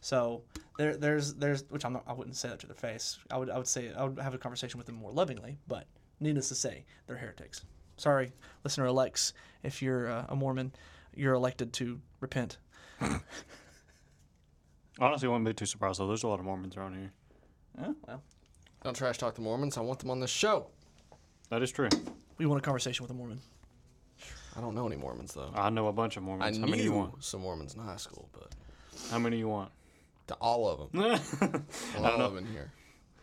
So 0.00 0.42
there, 0.78 0.96
there's, 0.96 1.34
there's, 1.34 1.64
which 1.68 1.84
I'm 1.84 1.92
not, 1.94 2.04
I 2.06 2.12
wouldn't 2.14 2.36
say 2.36 2.48
that 2.48 2.58
to 2.60 2.66
their 2.66 2.74
face. 2.74 3.18
I 3.30 3.36
would, 3.36 3.50
I 3.50 3.58
would 3.58 3.66
say, 3.66 3.92
I 3.94 4.04
would 4.04 4.18
have 4.18 4.32
a 4.34 4.38
conversation 4.38 4.78
with 4.78 4.86
them 4.86 4.96
more 4.96 5.10
lovingly. 5.12 5.58
But 5.68 5.86
needless 6.20 6.48
to 6.48 6.54
say, 6.54 6.84
they're 7.06 7.16
heretics. 7.18 7.62
Sorry, 7.98 8.32
listener 8.64 8.86
elects, 8.86 9.34
if 9.62 9.82
you're 9.82 10.10
uh, 10.10 10.24
a 10.30 10.36
Mormon, 10.36 10.72
you're 11.14 11.34
elected 11.34 11.72
to 11.74 12.00
repent. 12.20 12.56
Honestly, 15.00 15.26
I 15.26 15.30
wouldn't 15.30 15.46
be 15.46 15.54
too 15.54 15.66
surprised 15.66 16.00
though. 16.00 16.06
There's 16.08 16.22
a 16.22 16.28
lot 16.28 16.38
of 16.38 16.44
Mormons 16.44 16.76
around 16.76 16.94
here. 16.94 17.12
Oh, 17.82 17.94
well, 18.06 18.22
Don't 18.84 18.94
trash 18.96 19.18
talk 19.18 19.34
the 19.34 19.40
Mormons. 19.42 19.76
I 19.76 19.80
want 19.80 19.98
them 19.98 20.10
on 20.10 20.20
this 20.20 20.30
show. 20.30 20.66
That 21.50 21.62
is 21.62 21.72
true. 21.72 21.88
we 22.38 22.46
want 22.46 22.60
a 22.60 22.64
conversation 22.64 23.02
with 23.02 23.10
a 23.10 23.14
Mormon. 23.14 23.40
I 24.56 24.60
don't 24.60 24.74
know 24.76 24.86
any 24.86 24.96
Mormons 24.96 25.34
though. 25.34 25.50
I 25.54 25.68
know 25.70 25.88
a 25.88 25.92
bunch 25.92 26.16
of 26.16 26.22
I 26.22 26.26
Mormons. 26.26 26.56
How 26.58 26.64
knew 26.64 26.70
many 26.70 26.84
you 26.84 26.92
want? 26.92 27.24
some 27.24 27.40
Mormons 27.40 27.74
in 27.74 27.80
high 27.80 27.96
school, 27.96 28.28
but 28.32 28.52
How 29.10 29.18
many 29.18 29.36
you 29.38 29.48
want? 29.48 29.70
to 30.28 30.34
all 30.40 30.68
of 30.68 30.78
them, 30.78 30.88
Why? 31.02 31.20
a 31.98 32.00
lot 32.00 32.18
of 32.20 32.32
them 32.34 32.44
in 32.46 32.50
here, 32.50 32.70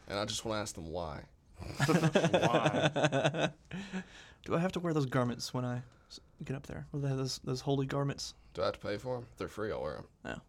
and 0.07 0.19
I 0.19 0.25
just 0.25 0.45
want 0.45 0.57
to 0.57 0.61
ask 0.61 0.75
them 0.75 0.91
why. 0.91 1.21
why. 1.87 3.49
Do 4.45 4.55
I 4.55 4.59
have 4.59 4.71
to 4.73 4.79
wear 4.79 4.93
those 4.93 5.05
garments 5.07 5.51
when 5.53 5.65
I 5.65 5.77
s- 6.11 6.19
get 6.43 6.55
up 6.55 6.67
there? 6.67 6.85
Will 6.91 6.99
they 6.99 7.07
have 7.07 7.17
those, 7.17 7.39
those 7.43 7.61
holy 7.61 7.85
garments? 7.87 8.33
Do 8.53 8.61
I 8.61 8.65
have 8.65 8.73
to 8.75 8.79
pay 8.79 8.97
for 8.97 9.15
them? 9.15 9.25
They're 9.37 9.47
free. 9.47 9.71
I'll 9.71 9.81
wear 9.81 9.93
them. 9.95 10.05
No. 10.25 10.41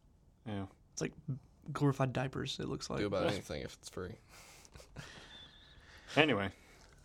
Yeah. 0.47 0.64
It's 1.03 1.12
like 1.28 1.38
glorified 1.72 2.12
diapers, 2.12 2.59
it 2.61 2.68
looks 2.68 2.90
like. 2.90 3.00
Do 3.00 3.07
about 3.07 3.26
anything 3.26 3.62
if 3.62 3.74
it's 3.74 3.88
free. 3.88 4.12
Anyway, 6.16 6.50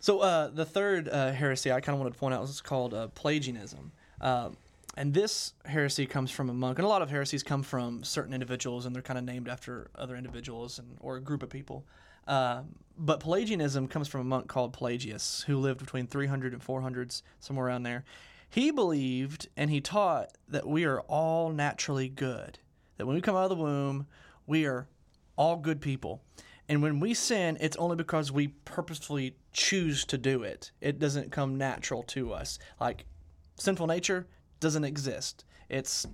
So 0.00 0.20
uh, 0.20 0.48
the 0.48 0.66
third 0.66 1.08
uh, 1.08 1.32
heresy 1.32 1.72
I 1.72 1.80
kind 1.80 1.94
of 1.94 2.00
wanted 2.00 2.12
to 2.12 2.18
point 2.18 2.34
out 2.34 2.44
is 2.44 2.60
called 2.60 2.92
uh, 2.92 3.08
Pelagianism. 3.14 3.90
Um, 4.20 4.56
and 4.96 5.14
this 5.14 5.54
heresy 5.64 6.06
comes 6.06 6.30
from 6.30 6.50
a 6.50 6.52
monk, 6.52 6.78
and 6.78 6.84
a 6.84 6.88
lot 6.88 7.02
of 7.02 7.08
heresies 7.08 7.42
come 7.42 7.62
from 7.62 8.04
certain 8.04 8.34
individuals, 8.34 8.84
and 8.84 8.94
they're 8.94 9.02
kind 9.02 9.18
of 9.18 9.24
named 9.24 9.48
after 9.48 9.90
other 9.94 10.16
individuals 10.16 10.78
and 10.78 10.96
or 11.00 11.16
a 11.16 11.20
group 11.20 11.42
of 11.42 11.48
people. 11.48 11.86
Um, 12.26 12.74
but 12.98 13.20
Pelagianism 13.20 13.88
comes 13.88 14.08
from 14.08 14.20
a 14.20 14.24
monk 14.24 14.48
called 14.48 14.72
Pelagius, 14.74 15.44
who 15.46 15.56
lived 15.56 15.80
between 15.80 16.06
300 16.06 16.52
and 16.52 16.62
400s, 16.62 17.22
somewhere 17.40 17.68
around 17.68 17.84
there. 17.84 18.04
He 18.50 18.70
believed 18.70 19.48
and 19.56 19.70
he 19.70 19.80
taught 19.80 20.32
that 20.48 20.66
we 20.66 20.84
are 20.84 21.00
all 21.02 21.50
naturally 21.50 22.08
good. 22.08 22.58
That 22.98 23.06
when 23.06 23.16
we 23.16 23.22
come 23.22 23.36
out 23.36 23.50
of 23.50 23.56
the 23.56 23.64
womb, 23.64 24.06
we 24.46 24.66
are 24.66 24.88
all 25.36 25.56
good 25.56 25.80
people. 25.80 26.22
And 26.68 26.82
when 26.82 27.00
we 27.00 27.14
sin, 27.14 27.56
it's 27.60 27.76
only 27.78 27.96
because 27.96 28.30
we 28.30 28.48
purposefully 28.48 29.36
choose 29.52 30.04
to 30.06 30.18
do 30.18 30.42
it. 30.42 30.70
It 30.80 30.98
doesn't 30.98 31.32
come 31.32 31.56
natural 31.56 32.02
to 32.04 32.32
us. 32.34 32.58
Like 32.78 33.06
sinful 33.56 33.86
nature 33.86 34.26
doesn't 34.60 34.84
exist. 34.84 35.44
It's 35.68 36.06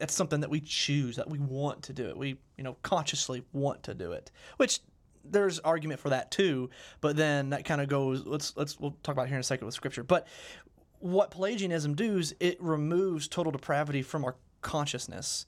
it's 0.00 0.14
something 0.14 0.40
that 0.40 0.50
we 0.50 0.60
choose, 0.60 1.16
that 1.16 1.30
we 1.30 1.38
want 1.38 1.82
to 1.84 1.92
do 1.92 2.08
it. 2.08 2.16
We, 2.16 2.36
you 2.56 2.64
know, 2.64 2.76
consciously 2.82 3.44
want 3.52 3.84
to 3.84 3.94
do 3.94 4.12
it. 4.12 4.30
Which 4.56 4.80
there's 5.24 5.58
argument 5.60 6.00
for 6.00 6.10
that 6.10 6.30
too, 6.30 6.70
but 7.00 7.16
then 7.16 7.50
that 7.50 7.64
kind 7.64 7.80
of 7.80 7.88
goes 7.88 8.26
let's 8.26 8.56
let's 8.56 8.78
we'll 8.78 8.96
talk 9.02 9.14
about 9.14 9.28
here 9.28 9.36
in 9.36 9.40
a 9.40 9.44
second 9.44 9.66
with 9.66 9.74
scripture. 9.74 10.02
But 10.02 10.26
what 10.98 11.30
Pelagianism 11.30 11.94
does, 11.94 12.34
it 12.40 12.60
removes 12.62 13.28
total 13.28 13.52
depravity 13.52 14.02
from 14.02 14.24
our 14.24 14.36
consciousness. 14.62 15.46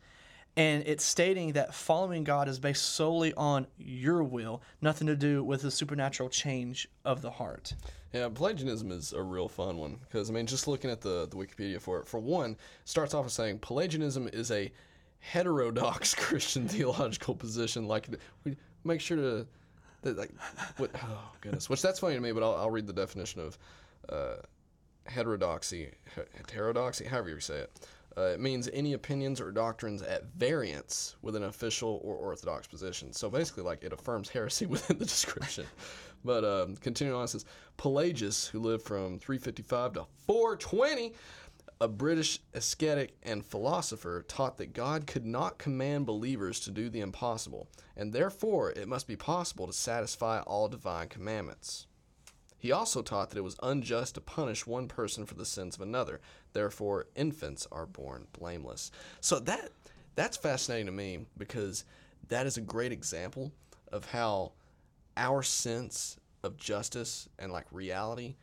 And 0.57 0.85
it's 0.87 1.05
stating 1.05 1.53
that 1.53 1.75
following 1.75 2.25
God 2.25 2.49
is 2.49 2.59
based 2.59 2.83
solely 2.83 3.35
on 3.35 3.67
your 3.77 4.23
will, 4.23 4.63
nothing 4.81 5.07
to 5.07 5.15
do 5.15 5.45
with 5.45 5.63
the 5.63 5.71
supernatural 5.71 6.31
change 6.31 6.89
of 7.05 7.21
the 7.21 7.31
heart. 7.33 7.75
Yeah, 8.15 8.31
Pelagianism 8.31 8.91
is 8.91 9.13
a 9.13 9.23
real 9.23 9.49
fun 9.49 9.77
one 9.77 9.99
because 10.01 10.31
I 10.31 10.33
mean, 10.33 10.47
just 10.47 10.67
looking 10.67 10.91
at 10.91 11.03
the 11.03 11.29
the 11.29 11.37
Wikipedia 11.37 11.81
for 11.81 12.01
it, 12.01 12.07
for 12.07 12.19
one, 12.19 12.57
starts 12.87 13.13
off 13.13 13.27
as 13.27 13.35
saying 13.35 13.59
Pelagianism 13.59 14.29
is 14.29 14.51
a 14.51 14.73
heterodox 15.19 16.15
Christian 16.19 16.69
theological 16.69 17.35
position. 17.35 17.87
Like, 17.87 18.09
we 18.45 18.57
make 18.85 19.03
sure 19.03 19.17
to, 19.17 19.47
that, 20.03 20.17
like, 20.17 20.31
what? 20.79 20.91
Oh 21.03 21.33
goodness, 21.43 21.69
which 21.69 21.83
that's 21.83 21.99
funny 21.99 22.15
to 22.15 22.21
me, 22.21 22.33
but 22.33 22.43
I'll, 22.43 22.55
I'll 22.55 22.71
read 22.71 22.87
the 22.87 22.95
definition 22.95 23.43
of 23.43 23.59
uh, 24.09 24.37
heterodoxy, 25.05 25.91
heterodoxy, 26.49 27.05
however 27.05 27.29
you 27.29 27.41
say 27.41 27.59
it. 27.59 27.89
Uh, 28.19 28.23
it 28.23 28.41
means 28.41 28.69
any 28.73 28.95
opinions 28.95 29.41
or 29.41 29.53
doctrines 29.53 30.01
at 30.01 30.25
variance 30.37 31.17
with 31.21 31.37
an 31.37 31.45
official 31.45 32.01
or 32.03 32.17
orthodox 32.17 32.67
position. 32.67 33.13
So 33.13 33.29
basically, 33.29 33.63
like 33.63 33.85
it 33.85 33.93
affirms 33.93 34.29
heresy 34.31 34.67
within 34.67 34.99
the 34.99 35.05
description. 35.05 35.67
But 36.25 36.45
um, 36.45 36.77
continuing 36.77 37.17
on, 37.17 37.25
it 37.25 37.29
says 37.29 37.45
Pelagius, 37.77 38.47
who 38.47 38.61
lived 38.61 38.85
from 38.85 39.19
355 39.19 39.93
to 39.95 40.07
420, 40.27 41.13
a 41.81 41.89
British 41.89 42.41
ascetic 42.55 43.17
and 43.23 43.45
philosopher, 43.45 44.25
taught 44.27 44.57
that 44.57 44.73
God 44.73 45.07
could 45.07 45.27
not 45.27 45.59
command 45.59 46.07
believers 46.07 46.59
to 46.61 46.71
do 46.71 46.89
the 46.89 47.01
impossible, 47.01 47.69
and 47.97 48.15
therefore 48.15 48.71
it 48.71 48.89
must 48.89 49.07
be 49.07 49.17
possible 49.17 49.67
to 49.67 49.75
satisfy 49.75 50.41
all 50.41 50.69
divine 50.69 51.09
commandments. 51.09 51.87
He 52.67 52.73
also 52.73 53.01
taught 53.01 53.31
that 53.31 53.39
it 53.39 53.45
was 53.45 53.55
unjust 53.63 54.17
to 54.17 54.21
punish 54.21 54.67
one 54.67 54.89
person 54.89 55.25
for 55.25 55.35
the 55.35 55.45
sins 55.45 55.77
of 55.77 55.83
another. 55.83 56.21
Therefore, 56.53 57.07
infants 57.15 57.65
are 57.71 57.87
born 57.87 58.27
blameless. 58.37 58.91
So 59.21 59.39
that 59.39 59.71
that's 60.17 60.37
fascinating 60.37 60.87
to 60.87 60.93
me 60.93 61.27
because 61.39 61.85
that 62.27 62.45
is 62.45 62.57
a 62.57 62.61
great 62.61 62.91
example 62.91 63.53
of 63.93 64.07
how 64.07 64.51
our 65.17 65.45
sense 65.45 66.17
of 66.43 66.57
justice 66.57 67.29
and 67.39 67.53
like 67.53 67.67
reality 67.71 68.35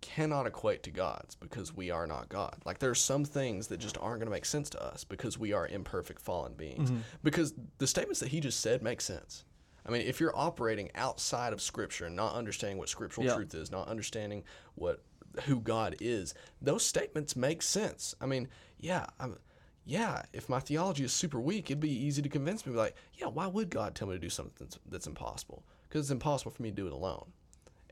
cannot 0.00 0.46
equate 0.46 0.84
to 0.84 0.92
God's 0.92 1.34
because 1.34 1.74
we 1.74 1.90
are 1.90 2.06
not 2.06 2.28
God. 2.28 2.54
Like 2.64 2.78
there 2.78 2.90
are 2.90 2.94
some 2.94 3.24
things 3.24 3.66
that 3.66 3.80
just 3.80 3.98
aren't 3.98 4.20
going 4.20 4.28
to 4.28 4.36
make 4.36 4.44
sense 4.44 4.70
to 4.70 4.80
us 4.84 5.02
because 5.02 5.38
we 5.38 5.52
are 5.52 5.66
imperfect 5.66 6.20
fallen 6.20 6.52
beings. 6.52 6.88
Mm-hmm. 6.88 7.00
Because 7.24 7.52
the 7.78 7.88
statements 7.88 8.20
that 8.20 8.28
he 8.28 8.38
just 8.38 8.60
said 8.60 8.80
make 8.80 9.00
sense. 9.00 9.42
I 9.86 9.90
mean, 9.90 10.02
if 10.02 10.20
you're 10.20 10.36
operating 10.36 10.90
outside 10.94 11.52
of 11.52 11.60
Scripture 11.60 12.06
and 12.06 12.16
not 12.16 12.34
understanding 12.34 12.78
what 12.78 12.88
scriptural 12.88 13.26
Yeah. 13.26 13.34
truth 13.34 13.54
is, 13.54 13.70
not 13.70 13.88
understanding 13.88 14.44
what 14.74 15.02
who 15.44 15.60
God 15.60 15.96
is, 16.00 16.34
those 16.60 16.84
statements 16.84 17.34
make 17.36 17.62
sense. 17.62 18.14
I 18.20 18.26
mean, 18.26 18.48
yeah, 18.78 19.06
I'm, 19.18 19.38
yeah. 19.84 20.22
If 20.32 20.48
my 20.48 20.60
theology 20.60 21.04
is 21.04 21.12
super 21.12 21.40
weak, 21.40 21.70
it'd 21.70 21.80
be 21.80 21.90
easy 21.90 22.20
to 22.22 22.28
convince 22.28 22.66
me. 22.66 22.74
Like, 22.74 22.94
yeah, 23.14 23.28
why 23.28 23.46
would 23.46 23.70
God 23.70 23.94
tell 23.94 24.08
me 24.08 24.14
to 24.14 24.20
do 24.20 24.28
something 24.28 24.52
that's, 24.58 24.78
that's 24.88 25.06
impossible? 25.06 25.64
Because 25.88 26.02
it's 26.02 26.10
impossible 26.10 26.52
for 26.52 26.62
me 26.62 26.70
to 26.70 26.76
do 26.76 26.86
it 26.86 26.92
alone. 26.92 27.32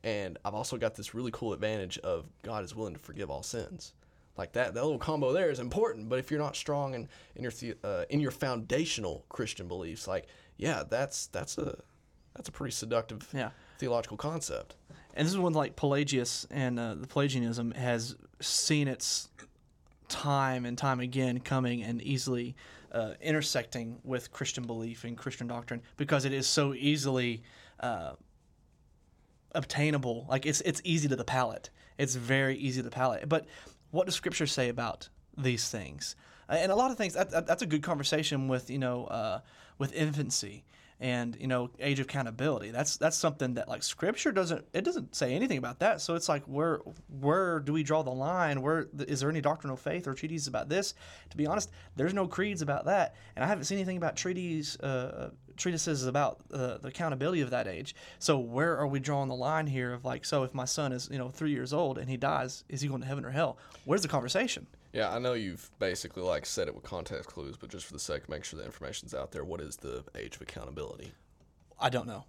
And 0.05 0.39
I've 0.45 0.55
also 0.55 0.77
got 0.77 0.95
this 0.95 1.15
really 1.15 1.31
cool 1.33 1.53
advantage 1.53 1.99
of 1.99 2.27
God 2.43 2.63
is 2.65 2.75
willing 2.75 2.95
to 2.95 3.01
forgive 3.01 3.31
all 3.31 3.43
sins. 3.43 3.95
Like 4.37 4.53
that, 4.53 4.75
that 4.75 4.83
little 4.83 4.99
combo 4.99 5.33
there 5.33 5.51
is 5.51 5.59
important. 5.61 6.09
But 6.09 6.19
if 6.19 6.31
you're 6.31 6.41
not 6.41 6.57
strong 6.57 6.95
in, 6.95 7.09
in 7.37 7.43
your 7.43 7.53
uh, 7.85 8.05
in 8.09 8.21
your 8.21 8.31
foundational 8.31 9.25
Christian 9.29 9.69
beliefs, 9.69 10.07
like 10.09 10.27
yeah, 10.61 10.83
that's 10.89 11.27
that's 11.29 11.59
a 11.59 11.79
that's 12.37 12.49
a 12.49 12.53
pretty 12.53 12.73
seductive 12.73 13.29
Yeah. 13.35 13.51
theological 13.79 14.17
concept. 14.17 14.77
And 15.15 15.27
this 15.27 15.33
is 15.33 15.39
when 15.39 15.53
like 15.55 15.75
Pelagius 15.75 16.47
and 16.51 16.79
uh, 16.79 16.95
the 16.95 17.07
Pelagianism 17.07 17.73
has 17.73 18.15
seen 18.41 18.87
its 18.89 19.29
time 20.09 20.65
and 20.65 20.77
time 20.79 21.01
again 21.01 21.41
coming 21.41 21.83
and 21.83 22.01
easily 22.03 22.55
uh, 22.93 23.15
intersecting 23.21 23.99
with 24.05 24.31
Christian 24.33 24.65
belief 24.67 25.05
and 25.05 25.17
Christian 25.17 25.47
doctrine 25.49 25.83
because 25.97 26.25
it 26.25 26.33
is 26.33 26.47
so 26.47 26.75
easily 26.75 27.43
uh, 27.81 28.13
obtainable. 29.55 30.27
Like 30.29 30.47
it's 30.47 30.61
it's 30.63 30.81
easy 30.85 31.09
to 31.09 31.17
the 31.17 31.25
palate. 31.25 31.71
It's 31.99 32.15
very 32.15 32.57
easy 32.57 32.81
to 32.81 32.85
the 32.85 32.95
palate. 32.95 33.29
But 33.29 33.47
what 33.91 34.07
does 34.07 34.15
Scripture 34.15 34.47
say 34.47 34.69
about 34.69 35.09
these 35.37 35.69
things? 35.69 36.17
and 36.49 36.73
a 36.73 36.75
lot 36.75 36.91
of 36.91 36.97
things. 36.97 37.15
That, 37.15 37.31
that- 37.31 37.47
that's 37.47 37.63
a 37.63 37.67
good 37.67 37.83
conversation 37.83 38.49
with 38.49 38.71
you 38.71 38.79
know 38.79 39.05
uh, 39.07 39.41
with 39.81 39.93
infancy 39.95 40.63
and 41.01 41.35
you 41.41 41.47
know 41.47 41.71
age 41.81 41.99
of 41.99 42.05
accountability. 42.07 42.71
That's 42.71 42.99
that's 42.99 43.17
something 43.17 43.55
that 43.55 43.69
like 43.69 43.83
Scripture 43.83 44.31
doesn't 44.31 44.67
it 44.75 44.85
doesn't 44.85 45.17
say 45.17 45.35
anything 45.35 45.57
about 45.57 45.81
that. 45.81 46.03
So 46.03 46.15
it's 46.15 46.29
like 46.29 46.45
where 46.45 46.81
where 47.09 47.59
do 47.61 47.73
we 47.73 47.83
draw 47.83 48.03
the 48.03 48.11
line? 48.11 48.61
Where 48.61 48.89
is 49.09 49.21
there 49.21 49.31
any 49.31 49.41
doctrinal 49.41 49.79
faith 49.79 50.07
or 50.07 50.15
treaties 50.15 50.47
about 50.47 50.69
this? 50.69 50.95
To 51.31 51.37
be 51.37 51.47
honest, 51.47 51.71
there's 51.97 52.13
no 52.13 52.29
creeds 52.29 52.61
about 52.61 52.85
that, 52.85 53.17
and 53.35 53.45
I 53.45 53.49
haven't 53.49 53.65
seen 53.65 53.79
anything 53.79 53.97
about 53.97 54.15
treaties. 54.17 54.79
Uh, 54.79 55.31
treatises 55.57 56.07
about 56.07 56.41
uh, 56.55 56.79
the 56.79 56.89
accountability 56.89 57.43
of 57.43 57.51
that 57.51 57.69
age. 57.69 57.95
So 58.19 58.39
where 58.39 58.79
are 58.79 58.87
we 58.87 58.99
drawing 58.99 59.29
the 59.29 59.35
line 59.35 59.67
here 59.67 59.93
of 59.93 60.07
like, 60.07 60.25
so 60.25 60.43
if 60.43 60.55
my 60.55 60.65
son 60.65 60.91
is 60.91 61.11
you 61.13 61.19
know 61.19 61.29
three 61.29 61.51
years 61.51 61.75
old 61.75 61.99
and 61.99 62.09
he 62.09 62.17
dies, 62.17 62.65
is 62.71 62.81
he 62.81 62.89
going 62.89 63.03
to 63.03 63.07
heaven 63.07 63.27
or 63.27 63.31
hell? 63.31 63.59
Where's 63.85 64.01
the 64.01 64.09
conversation? 64.09 64.67
Yeah, 64.93 65.11
I 65.15 65.19
know 65.21 65.35
you've 65.35 65.71
basically 65.79 66.23
like 66.23 66.45
said 66.47 66.67
it 66.69 66.75
with 66.75 66.83
context 66.85 67.29
clues, 67.29 67.57
but 67.57 67.71
just 67.71 67.87
for 67.87 67.93
the 67.93 67.99
sake 68.01 68.25
of 68.25 68.29
making 68.29 68.45
sure 68.45 68.59
the 68.59 68.67
information's 68.67 69.15
out 69.15 69.31
there, 69.31 69.45
what 69.45 69.61
is 69.61 69.77
the 69.77 70.05
age 70.17 70.35
of 70.37 70.43
accountability? 70.43 71.13
I 71.79 71.91
don't 71.91 72.07
know. 72.07 72.25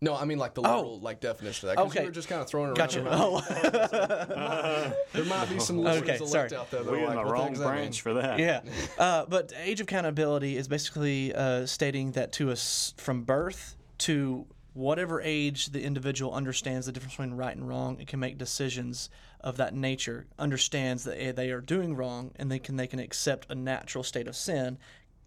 No, 0.00 0.14
I 0.14 0.24
mean 0.26 0.38
like 0.38 0.54
the 0.54 0.62
literal 0.62 1.00
like 1.00 1.20
definition 1.20 1.68
of 1.68 1.74
that. 1.74 1.82
'cause 1.82 1.90
Okay. 1.90 2.00
you 2.02 2.06
were 2.06 2.12
just 2.12 2.28
kind 2.28 2.40
of 2.40 2.46
throwing 2.48 2.70
it 2.70 2.78
around. 2.78 2.90
Gotcha. 2.92 3.04
around. 3.04 3.14
Oh, 3.20 4.92
There 5.12 5.24
might 5.24 5.48
be 5.48 5.58
some 5.58 5.78
listeners 5.78 6.08
Okay, 6.20 6.24
sorry. 6.26 6.54
out 6.54 6.70
there 6.70 6.82
that 6.84 6.92
We 6.92 6.98
are 6.98 7.10
in 7.10 7.16
like, 7.16 7.26
the 7.26 7.32
wrong 7.32 7.42
heck 7.48 7.50
does 7.54 7.58
that 7.60 7.64
mean?" 7.66 7.74
branch 7.76 8.00
for 8.02 8.14
that. 8.14 8.38
yeah. 8.38 8.60
Uh, 8.98 9.26
but 9.26 9.52
age 9.60 9.80
of 9.80 9.86
accountability 9.86 10.56
is 10.56 10.68
basically 10.68 11.34
uh, 11.34 11.66
stating 11.66 12.12
that 12.12 12.32
to 12.34 12.50
us 12.50 12.94
from 12.96 13.22
birth 13.24 13.76
to 13.98 14.46
whatever 14.74 15.20
age 15.20 15.66
the 15.66 15.82
individual 15.82 16.32
understands 16.32 16.86
the 16.86 16.92
difference 16.92 17.14
between 17.14 17.34
right 17.34 17.56
and 17.56 17.68
wrong 17.68 17.96
and 17.98 18.06
can 18.06 18.20
make 18.20 18.38
decisions 18.38 19.10
of 19.40 19.56
that 19.56 19.74
nature, 19.74 20.26
understands 20.38 21.04
that 21.04 21.20
eh, 21.20 21.32
they 21.32 21.50
are 21.50 21.60
doing 21.60 21.94
wrong, 21.94 22.32
and 22.36 22.50
they 22.50 22.58
can 22.58 22.76
they 22.76 22.86
can 22.86 22.98
accept 22.98 23.50
a 23.50 23.54
natural 23.54 24.04
state 24.04 24.26
of 24.28 24.36
sin, 24.36 24.78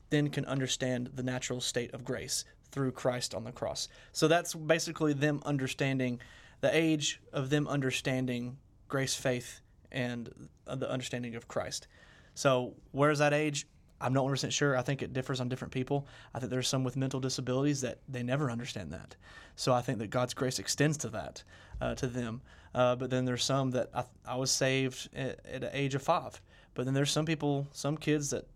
then 0.09 0.30
can 0.30 0.45
understand 0.45 1.12
the 1.14 1.24
natural 1.24 1.62
state 1.62 1.93
of 1.93 2.03
grace 2.03 2.43
through 2.72 2.91
Christ 2.91 3.34
on 3.34 3.43
the 3.43 3.51
cross. 3.51 3.88
So 4.12 4.28
that's 4.28 4.53
basically 4.53 5.14
them 5.14 5.41
understanding 5.45 6.20
the 6.62 6.76
age 6.76 7.22
of 7.34 7.49
them 7.49 7.68
understanding 7.68 8.57
grace, 8.88 9.16
faith, 9.16 9.62
and 9.91 10.49
the 10.66 10.89
understanding 10.89 11.36
of 11.36 11.47
Christ. 11.47 11.88
So 12.34 12.76
where's 12.91 13.20
that 13.20 13.34
age? 13.34 13.68
I'm 13.99 14.14
not 14.14 14.26
100% 14.26 14.51
sure. 14.51 14.78
I 14.78 14.82
think 14.82 15.01
it 15.01 15.14
differs 15.14 15.39
on 15.39 15.49
different 15.49 15.74
people. 15.74 16.07
I 16.34 16.39
think 16.39 16.49
there's 16.49 16.68
some 16.68 16.84
with 16.84 16.97
mental 16.97 17.20
disabilities 17.20 17.82
that 17.82 17.99
they 18.07 18.24
never 18.24 18.49
understand 18.49 18.91
that. 18.91 19.16
So 19.55 19.74
I 19.74 19.82
think 19.82 19.99
that 19.99 20.09
God's 20.09 20.34
grace 20.34 20.59
extends 20.59 20.97
to 20.99 21.09
that, 21.09 21.43
uh, 21.80 21.95
to 21.95 22.07
them. 22.07 22.41
Uh, 22.74 22.95
but 22.95 23.09
then 23.09 23.26
there's 23.26 23.43
some 23.43 23.72
that 23.72 23.89
I, 23.93 24.03
I 24.26 24.36
was 24.36 24.51
saved 24.51 25.09
at, 25.15 25.45
at 25.45 25.61
the 25.61 25.78
age 25.78 25.95
of 25.95 26.01
five. 26.01 26.39
But 26.74 26.86
then 26.86 26.93
there's 26.93 27.11
some 27.11 27.26
people, 27.26 27.67
some 27.72 27.97
kids 27.97 28.30
that 28.30 28.47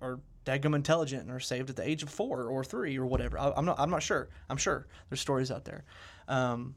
are 0.00 0.20
daggum 0.44 0.74
intelligent 0.74 1.22
and 1.22 1.32
are 1.32 1.40
saved 1.40 1.70
at 1.70 1.76
the 1.76 1.88
age 1.88 2.02
of 2.02 2.10
four 2.10 2.44
or 2.44 2.62
three 2.62 2.98
or 2.98 3.06
whatever. 3.06 3.38
I, 3.38 3.52
I'm 3.56 3.64
not. 3.64 3.80
I'm 3.80 3.90
not 3.90 4.02
sure. 4.02 4.28
I'm 4.48 4.56
sure 4.56 4.86
there's 5.08 5.20
stories 5.20 5.50
out 5.50 5.64
there. 5.64 5.84
Um, 6.28 6.74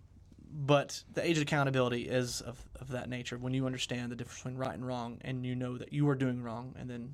but 0.51 1.03
the 1.13 1.25
age 1.25 1.37
of 1.37 1.43
accountability 1.43 2.03
is 2.03 2.41
of, 2.41 2.57
of 2.79 2.89
that 2.89 3.09
nature 3.09 3.37
when 3.37 3.53
you 3.53 3.65
understand 3.65 4.11
the 4.11 4.15
difference 4.15 4.39
between 4.39 4.57
right 4.57 4.73
and 4.73 4.85
wrong 4.85 5.17
and 5.21 5.45
you 5.45 5.55
know 5.55 5.77
that 5.77 5.91
you 5.91 6.07
are 6.09 6.15
doing 6.15 6.41
wrong 6.41 6.73
and 6.79 6.89
then 6.89 7.13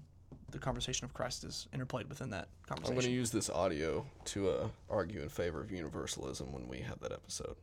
the 0.52 0.60
conversation 0.60 1.06
of 1.06 1.14
christ 1.14 1.44
is 1.44 1.68
interplayed 1.74 2.08
within 2.08 2.30
that 2.30 2.48
conversation. 2.68 2.94
I'm 2.94 3.00
going 3.02 3.12
to 3.12 3.18
use 3.18 3.32
this 3.32 3.50
audio 3.50 4.06
to 4.26 4.50
uh, 4.50 4.68
argue 4.90 5.22
in 5.22 5.30
favor 5.30 5.62
of 5.62 5.72
universalism 5.72 6.52
when 6.52 6.68
we 6.68 6.80
have 6.80 7.00
that 7.00 7.12
episode. 7.12 7.56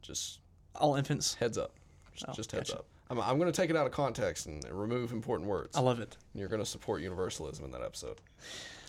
Just 0.00 0.40
all 0.74 0.96
infants 0.96 1.34
heads 1.34 1.58
up. 1.58 1.72
Just, 2.14 2.26
Oh, 2.28 2.32
just 2.32 2.52
heads 2.52 2.70
gotcha. 2.70 2.80
up. 2.80 2.86
I'm, 3.10 3.20
I'm 3.20 3.38
going 3.38 3.50
to 3.50 3.56
take 3.60 3.70
it 3.70 3.76
out 3.76 3.86
of 3.86 3.92
context 3.92 4.46
and 4.46 4.62
remove 4.70 5.12
important 5.12 5.48
words. 5.48 5.76
i 5.76 5.80
love 5.80 6.00
it 6.00 6.16
And 6.32 6.40
you're 6.40 6.48
going 6.48 6.62
to 6.62 6.68
support 6.68 7.02
universalism 7.02 7.64
in 7.64 7.70
that 7.72 7.82
episode. 7.82 8.20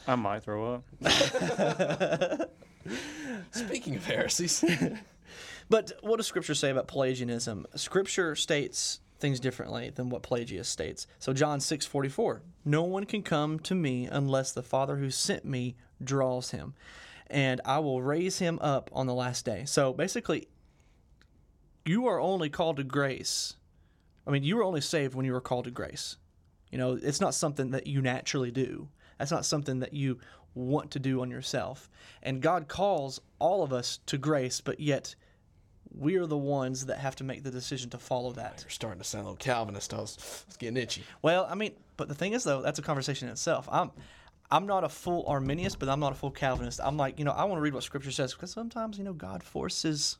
I 0.07 0.15
might 0.15 0.43
throw 0.43 0.75
up. 0.75 0.83
Speaking 3.51 3.95
of 3.95 4.05
heresies, 4.05 4.63
but 5.69 5.91
what 6.01 6.17
does 6.17 6.27
scripture 6.27 6.55
say 6.55 6.69
about 6.71 6.87
pelagianism 6.87 7.65
scripture 7.75 8.35
states 8.35 8.99
things 9.19 9.39
differently 9.39 9.91
than 9.91 10.09
what 10.09 10.23
pelagius 10.23 10.67
states 10.67 11.05
so 11.19 11.31
john 11.31 11.59
6.44 11.59 12.39
no 12.65 12.81
one 12.83 13.05
can 13.05 13.21
come 13.21 13.59
to 13.59 13.75
me 13.75 14.05
unless 14.07 14.51
the 14.51 14.63
father 14.63 14.95
who 14.97 15.11
sent 15.11 15.45
me 15.45 15.75
draws 16.03 16.49
him 16.51 16.73
and 17.27 17.61
i 17.65 17.77
will 17.77 18.01
raise 18.01 18.39
him 18.39 18.57
up 18.61 18.89
on 18.93 19.05
the 19.05 19.13
last 19.13 19.45
day 19.45 19.63
so 19.65 19.93
basically 19.93 20.47
you 21.85 22.07
are 22.07 22.19
only 22.19 22.49
called 22.49 22.77
to 22.77 22.83
grace. 22.83 23.55
I 24.25 24.31
mean, 24.31 24.43
you 24.43 24.57
were 24.57 24.63
only 24.63 24.81
saved 24.81 25.15
when 25.15 25.25
you 25.25 25.33
were 25.33 25.41
called 25.41 25.65
to 25.65 25.71
grace. 25.71 26.17
You 26.71 26.77
know, 26.77 26.97
it's 27.01 27.21
not 27.21 27.33
something 27.33 27.71
that 27.71 27.87
you 27.87 28.01
naturally 28.01 28.51
do. 28.51 28.87
That's 29.17 29.31
not 29.31 29.45
something 29.45 29.79
that 29.79 29.93
you 29.93 30.19
want 30.53 30.91
to 30.91 30.99
do 30.99 31.21
on 31.21 31.29
yourself. 31.29 31.89
And 32.23 32.41
God 32.41 32.67
calls 32.67 33.19
all 33.39 33.63
of 33.63 33.73
us 33.73 33.99
to 34.07 34.17
grace, 34.17 34.61
but 34.61 34.79
yet 34.79 35.15
we 35.93 36.15
are 36.15 36.25
the 36.25 36.37
ones 36.37 36.85
that 36.85 36.99
have 36.99 37.15
to 37.17 37.23
make 37.23 37.43
the 37.43 37.51
decision 37.51 37.89
to 37.89 37.97
follow 37.97 38.31
that. 38.33 38.61
you're 38.63 38.69
starting 38.69 38.99
to 38.99 39.07
sound 39.07 39.23
a 39.23 39.25
little 39.25 39.37
Calvinist. 39.37 39.93
I 39.93 39.97
was, 39.97 40.17
I 40.19 40.47
was 40.47 40.57
getting 40.57 40.77
itchy. 40.77 41.03
Well, 41.21 41.47
I 41.49 41.55
mean, 41.55 41.73
but 41.97 42.07
the 42.07 42.15
thing 42.15 42.33
is 42.33 42.43
though, 42.43 42.61
that's 42.61 42.79
a 42.79 42.81
conversation 42.81 43.27
in 43.27 43.33
itself. 43.33 43.67
I'm 43.71 43.91
I'm 44.53 44.65
not 44.67 44.83
a 44.83 44.89
full 44.89 45.25
Arminius, 45.27 45.75
but 45.77 45.87
I'm 45.87 46.01
not 46.01 46.11
a 46.11 46.15
full 46.15 46.31
Calvinist. 46.31 46.81
I'm 46.83 46.97
like, 46.97 47.17
you 47.17 47.23
know, 47.23 47.31
I 47.31 47.45
want 47.45 47.57
to 47.57 47.61
read 47.61 47.73
what 47.73 47.83
scripture 47.83 48.11
says 48.11 48.33
because 48.33 48.51
sometimes, 48.51 48.97
you 48.97 49.05
know, 49.05 49.13
God 49.13 49.43
forces 49.43 50.17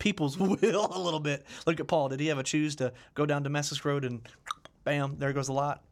people's 0.00 0.36
will 0.38 0.56
a 0.56 0.98
little 0.98 1.20
bit. 1.20 1.46
Look 1.66 1.78
at 1.78 1.86
Paul. 1.86 2.08
Did 2.08 2.18
he 2.18 2.28
ever 2.30 2.42
choose 2.42 2.74
to 2.76 2.92
go 3.14 3.24
down 3.24 3.44
Damascus 3.44 3.84
Road 3.84 4.04
and 4.04 4.28
bam, 4.82 5.16
there 5.18 5.32
goes 5.32 5.46
the 5.46 5.52
lot? 5.52 5.84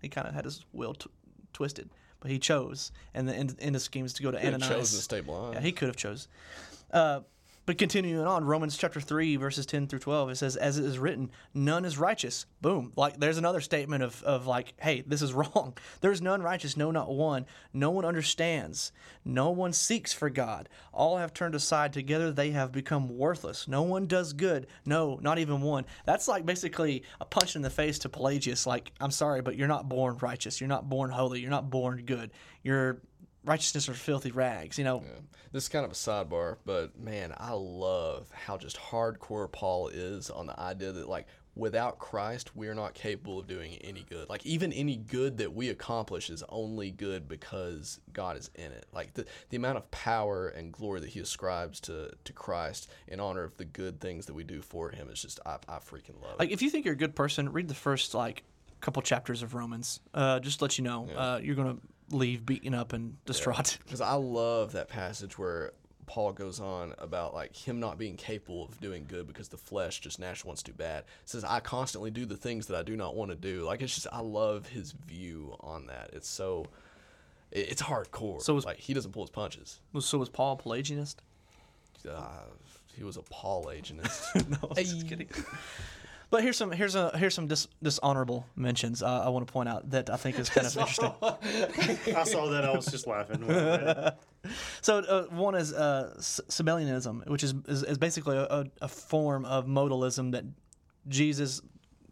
He 0.00 0.08
kind 0.08 0.28
of 0.28 0.34
had 0.34 0.44
his 0.44 0.64
will 0.72 0.94
t- 0.94 1.10
twisted, 1.52 1.90
but 2.20 2.30
he 2.30 2.38
chose. 2.38 2.92
And 3.14 3.28
the 3.28 3.34
end, 3.34 3.56
end 3.58 3.74
of 3.74 3.82
scheme 3.82 4.04
is 4.06 4.12
to 4.14 4.22
go 4.22 4.30
to 4.30 4.38
have 4.38 4.54
Ananias. 4.54 4.68
chosen 4.68 4.98
to 4.98 5.02
stay 5.02 5.20
blind. 5.20 5.54
Yeah, 5.54 5.60
he 5.60 5.72
could 5.72 5.88
have 5.88 5.96
chose. 5.96 6.28
Uh, 6.92 7.20
but 7.66 7.78
continuing 7.78 8.24
on, 8.24 8.44
Romans 8.44 8.76
chapter 8.76 9.00
3, 9.00 9.34
verses 9.36 9.66
10 9.66 9.88
through 9.88 9.98
12, 9.98 10.30
it 10.30 10.36
says, 10.36 10.54
As 10.54 10.78
it 10.78 10.84
is 10.84 11.00
written, 11.00 11.32
none 11.52 11.84
is 11.84 11.98
righteous. 11.98 12.46
Boom. 12.62 12.92
Like, 12.94 13.18
there's 13.18 13.38
another 13.38 13.60
statement 13.60 14.04
of, 14.04 14.22
of 14.22 14.46
like, 14.46 14.74
hey, 14.78 15.02
this 15.04 15.20
is 15.20 15.32
wrong. 15.34 15.76
There's 16.00 16.22
none 16.22 16.42
righteous, 16.42 16.76
no, 16.76 16.92
not 16.92 17.12
one. 17.12 17.44
No 17.72 17.90
one 17.90 18.04
understands. 18.04 18.92
No 19.24 19.50
one 19.50 19.72
seeks 19.72 20.12
for 20.12 20.30
God. 20.30 20.68
All 20.92 21.16
have 21.16 21.34
turned 21.34 21.56
aside. 21.56 21.92
Together 21.92 22.30
they 22.30 22.52
have 22.52 22.70
become 22.70 23.08
worthless. 23.18 23.66
No 23.66 23.82
one 23.82 24.06
does 24.06 24.32
good. 24.32 24.68
No, 24.84 25.18
not 25.20 25.40
even 25.40 25.60
one. 25.60 25.86
That's 26.04 26.28
like 26.28 26.46
basically 26.46 27.02
a 27.20 27.24
punch 27.24 27.56
in 27.56 27.62
the 27.62 27.70
face 27.70 27.98
to 28.00 28.08
Pelagius. 28.08 28.64
Like, 28.64 28.92
I'm 29.00 29.10
sorry, 29.10 29.42
but 29.42 29.56
you're 29.56 29.66
not 29.66 29.88
born 29.88 30.18
righteous. 30.18 30.60
You're 30.60 30.68
not 30.68 30.88
born 30.88 31.10
holy. 31.10 31.40
You're 31.40 31.50
not 31.50 31.68
born 31.68 32.04
good. 32.06 32.30
Your 32.62 33.00
righteousness 33.46 33.88
are 33.88 33.94
filthy 33.94 34.30
rags. 34.32 34.76
You 34.76 34.84
know, 34.84 35.02
Yeah. 35.04 35.20
This 35.52 35.64
is 35.64 35.68
kind 35.68 35.84
of 35.84 35.92
a 35.92 35.94
sidebar, 35.94 36.56
but 36.66 36.98
man, 36.98 37.32
I 37.38 37.52
love 37.52 38.30
how 38.32 38.58
just 38.58 38.76
hardcore 38.76 39.50
Paul 39.50 39.88
is 39.88 40.28
on 40.28 40.46
the 40.46 40.58
idea 40.60 40.92
that 40.92 41.08
like 41.08 41.26
without 41.54 41.98
Christ, 41.98 42.54
we're 42.54 42.74
not 42.74 42.92
capable 42.92 43.38
of 43.38 43.46
doing 43.46 43.76
any 43.76 44.04
good. 44.08 44.28
Like 44.28 44.44
even 44.44 44.72
any 44.72 44.96
good 44.96 45.38
that 45.38 45.54
we 45.54 45.70
accomplish 45.70 46.28
is 46.28 46.44
only 46.50 46.90
good 46.90 47.26
because 47.26 48.00
God 48.12 48.36
is 48.36 48.50
in 48.54 48.72
it. 48.72 48.86
Like 48.92 49.14
the 49.14 49.24
the 49.48 49.56
amount 49.56 49.78
of 49.78 49.90
power 49.90 50.48
and 50.48 50.72
glory 50.72 51.00
that 51.00 51.08
he 51.10 51.20
ascribes 51.20 51.80
to 51.82 52.10
to 52.24 52.32
Christ 52.32 52.90
in 53.08 53.20
honor 53.20 53.44
of 53.44 53.56
the 53.56 53.64
good 53.64 54.00
things 54.00 54.26
that 54.26 54.34
we 54.34 54.44
do 54.44 54.60
for 54.60 54.90
him 54.90 55.08
is 55.10 55.22
just 55.22 55.40
I, 55.46 55.56
I 55.68 55.76
freaking 55.76 56.20
love 56.20 56.32
it. 56.34 56.38
Like 56.40 56.50
if 56.50 56.60
you 56.60 56.68
think 56.68 56.84
you're 56.84 56.94
a 56.94 56.98
good 56.98 57.14
person, 57.14 57.50
read 57.50 57.68
the 57.68 57.74
first 57.74 58.12
like 58.14 58.42
couple 58.80 59.00
chapters 59.00 59.42
of 59.42 59.54
Romans. 59.54 60.00
Uh, 60.12 60.38
just 60.38 60.58
to 60.58 60.64
let 60.64 60.76
you 60.76 60.84
know, 60.84 61.08
uh, 61.16 61.40
you're 61.42 61.56
gonna 61.56 61.78
leave 62.10 62.46
beaten 62.46 62.74
up 62.74 62.92
and 62.92 63.16
distraught. 63.24 63.78
Because 63.84 64.00
I 64.00 64.14
love 64.14 64.72
that 64.72 64.88
passage 64.88 65.38
where 65.38 65.72
Paul 66.06 66.32
goes 66.32 66.60
on 66.60 66.94
about 66.98 67.34
like 67.34 67.56
him 67.56 67.80
not 67.80 67.98
being 67.98 68.16
capable 68.16 68.64
of 68.64 68.80
doing 68.80 69.06
good 69.08 69.26
because 69.26 69.48
the 69.48 69.56
flesh 69.56 70.00
just 70.00 70.20
naturally 70.20 70.48
wants 70.50 70.62
to 70.62 70.70
do 70.70 70.76
bad. 70.76 71.04
says 71.24 71.42
I 71.44 71.58
constantly 71.60 72.10
do 72.12 72.24
the 72.24 72.36
things 72.36 72.66
that 72.68 72.76
I 72.76 72.82
do 72.84 72.96
not 72.96 73.16
want 73.16 73.32
to 73.32 73.36
do. 73.36 73.62
Like 73.64 73.82
it's 73.82 73.94
just 73.94 74.06
I 74.12 74.20
love 74.20 74.68
his 74.68 74.92
view 74.92 75.56
on 75.60 75.86
that. 75.88 76.10
It's 76.12 76.28
so 76.28 76.66
it- 77.50 77.70
it's 77.72 77.82
hardcore. 77.82 78.40
So 78.40 78.56
is- 78.56 78.64
like 78.64 78.78
he 78.78 78.94
doesn't 78.94 79.10
pull 79.12 79.24
his 79.24 79.30
punches. 79.30 79.80
so 79.98 80.18
was 80.18 80.28
Paul 80.28 80.52
a 80.52 80.62
Pelagianist? 80.62 81.16
Uh, 82.08 82.20
he 82.94 83.02
was 83.02 83.16
a 83.16 83.22
Paul 83.22 83.64
agentist. 83.66 84.48
no, 84.48 84.68
I'm 84.70 84.76
just 84.84 85.08
kidding. 85.08 85.28
But 86.28 86.42
here's 86.42 86.56
some 86.56 86.72
here's 86.72 86.94
a 86.96 87.16
here's 87.16 87.34
some 87.34 87.46
dis- 87.46 87.68
dishonorable 87.82 88.46
mentions 88.56 89.02
uh, 89.02 89.22
I 89.24 89.28
want 89.28 89.46
to 89.46 89.52
point 89.52 89.68
out 89.68 89.90
that 89.90 90.10
I 90.10 90.16
think 90.16 90.38
is 90.38 90.50
kind 90.50 90.66
of 90.66 90.76
interesting. 90.76 91.12
I 92.16 92.24
saw 92.24 92.50
that. 92.50 92.64
I 92.64 92.74
was 92.74 92.86
just 92.86 93.06
laughing. 93.06 93.46
when 93.46 93.56
I 93.56 93.76
read 93.76 93.80
it. 93.82 94.14
So 94.80 94.98
uh, 94.98 95.24
one 95.24 95.56
is 95.56 95.72
uh, 95.72 96.14
Sabellianism, 96.18 97.26
which 97.28 97.42
is 97.42 97.52
is, 97.66 97.82
is 97.82 97.98
basically 97.98 98.36
a, 98.36 98.64
a 98.80 98.86
form 98.86 99.44
of 99.44 99.66
modalism 99.66 100.30
that 100.32 100.44
Jesus, 101.08 101.62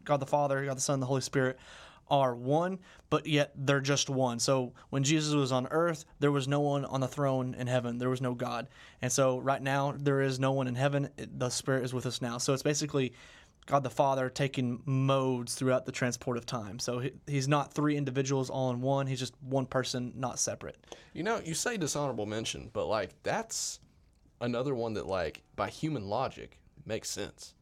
God 0.03 0.19
the 0.19 0.25
Father, 0.25 0.65
God 0.65 0.75
the 0.75 0.81
Son, 0.81 0.99
the 0.99 1.05
Holy 1.05 1.21
Spirit 1.21 1.57
are 2.09 2.35
one, 2.35 2.79
but 3.09 3.25
yet 3.25 3.51
they're 3.55 3.79
just 3.79 4.09
one. 4.09 4.39
So 4.39 4.73
when 4.89 5.03
Jesus 5.03 5.33
was 5.33 5.51
on 5.51 5.67
earth, 5.71 6.05
there 6.19 6.31
was 6.31 6.47
no 6.47 6.59
one 6.59 6.85
on 6.85 6.99
the 6.99 7.07
throne 7.07 7.55
in 7.57 7.67
heaven. 7.67 7.97
There 7.97 8.09
was 8.09 8.21
no 8.21 8.33
God. 8.33 8.67
And 9.01 9.11
so 9.11 9.39
right 9.39 9.61
now 9.61 9.93
there 9.97 10.21
is 10.21 10.39
no 10.39 10.51
one 10.51 10.67
in 10.67 10.75
heaven. 10.75 11.09
The 11.17 11.49
Spirit 11.49 11.83
is 11.85 11.93
with 11.93 12.05
us 12.05 12.21
now. 12.21 12.37
So 12.37 12.53
it's 12.53 12.63
basically 12.63 13.13
God 13.65 13.83
the 13.83 13.89
Father 13.89 14.29
taking 14.29 14.81
modes 14.85 15.55
throughout 15.55 15.85
the 15.85 15.91
transport 15.91 16.37
of 16.37 16.45
time. 16.45 16.77
So 16.79 16.99
he, 16.99 17.13
he's 17.25 17.47
not 17.47 17.73
three 17.73 17.97
individuals 17.97 18.49
all 18.49 18.69
in 18.71 18.81
one. 18.81 19.07
He's 19.07 19.19
just 19.19 19.33
one 19.41 19.65
person, 19.65 20.13
not 20.15 20.37
separate. 20.39 20.77
You 21.13 21.23
know, 21.23 21.41
you 21.43 21.53
say 21.55 21.77
dishonorable 21.77 22.25
mention, 22.27 22.69
but 22.73 22.85
like 22.85 23.11
that's 23.23 23.79
another 24.41 24.75
one 24.75 24.93
that 24.93 25.07
like 25.07 25.41
by 25.55 25.69
human 25.69 26.07
logic 26.07 26.59
makes 26.85 27.09
sense. 27.09 27.53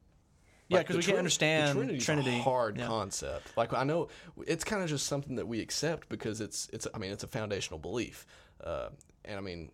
Yeah, 0.70 0.80
because 0.80 0.96
we 0.98 1.02
Trin- 1.04 1.12
can't 1.12 1.20
understand 1.20 1.90
the 1.90 1.98
Trinity. 2.00 2.38
A 2.38 2.42
hard 2.42 2.78
Yeah. 2.78 2.88
concept. 2.88 3.56
Like 3.56 3.74
I 3.74 3.84
know 3.84 4.10
it's 4.48 4.64
kind 4.64 4.82
of 4.84 4.90
just 4.90 5.06
something 5.06 5.36
that 5.36 5.48
we 5.48 5.62
accept 5.62 6.10
because 6.10 6.42
it's 6.42 6.70
it's 6.74 6.88
I 6.94 6.98
mean 6.98 7.12
it's 7.12 7.24
a 7.24 7.28
foundational 7.28 7.80
belief. 7.80 8.26
Uh, 8.62 8.90
and 9.26 9.38
I 9.38 9.42
mean, 9.42 9.72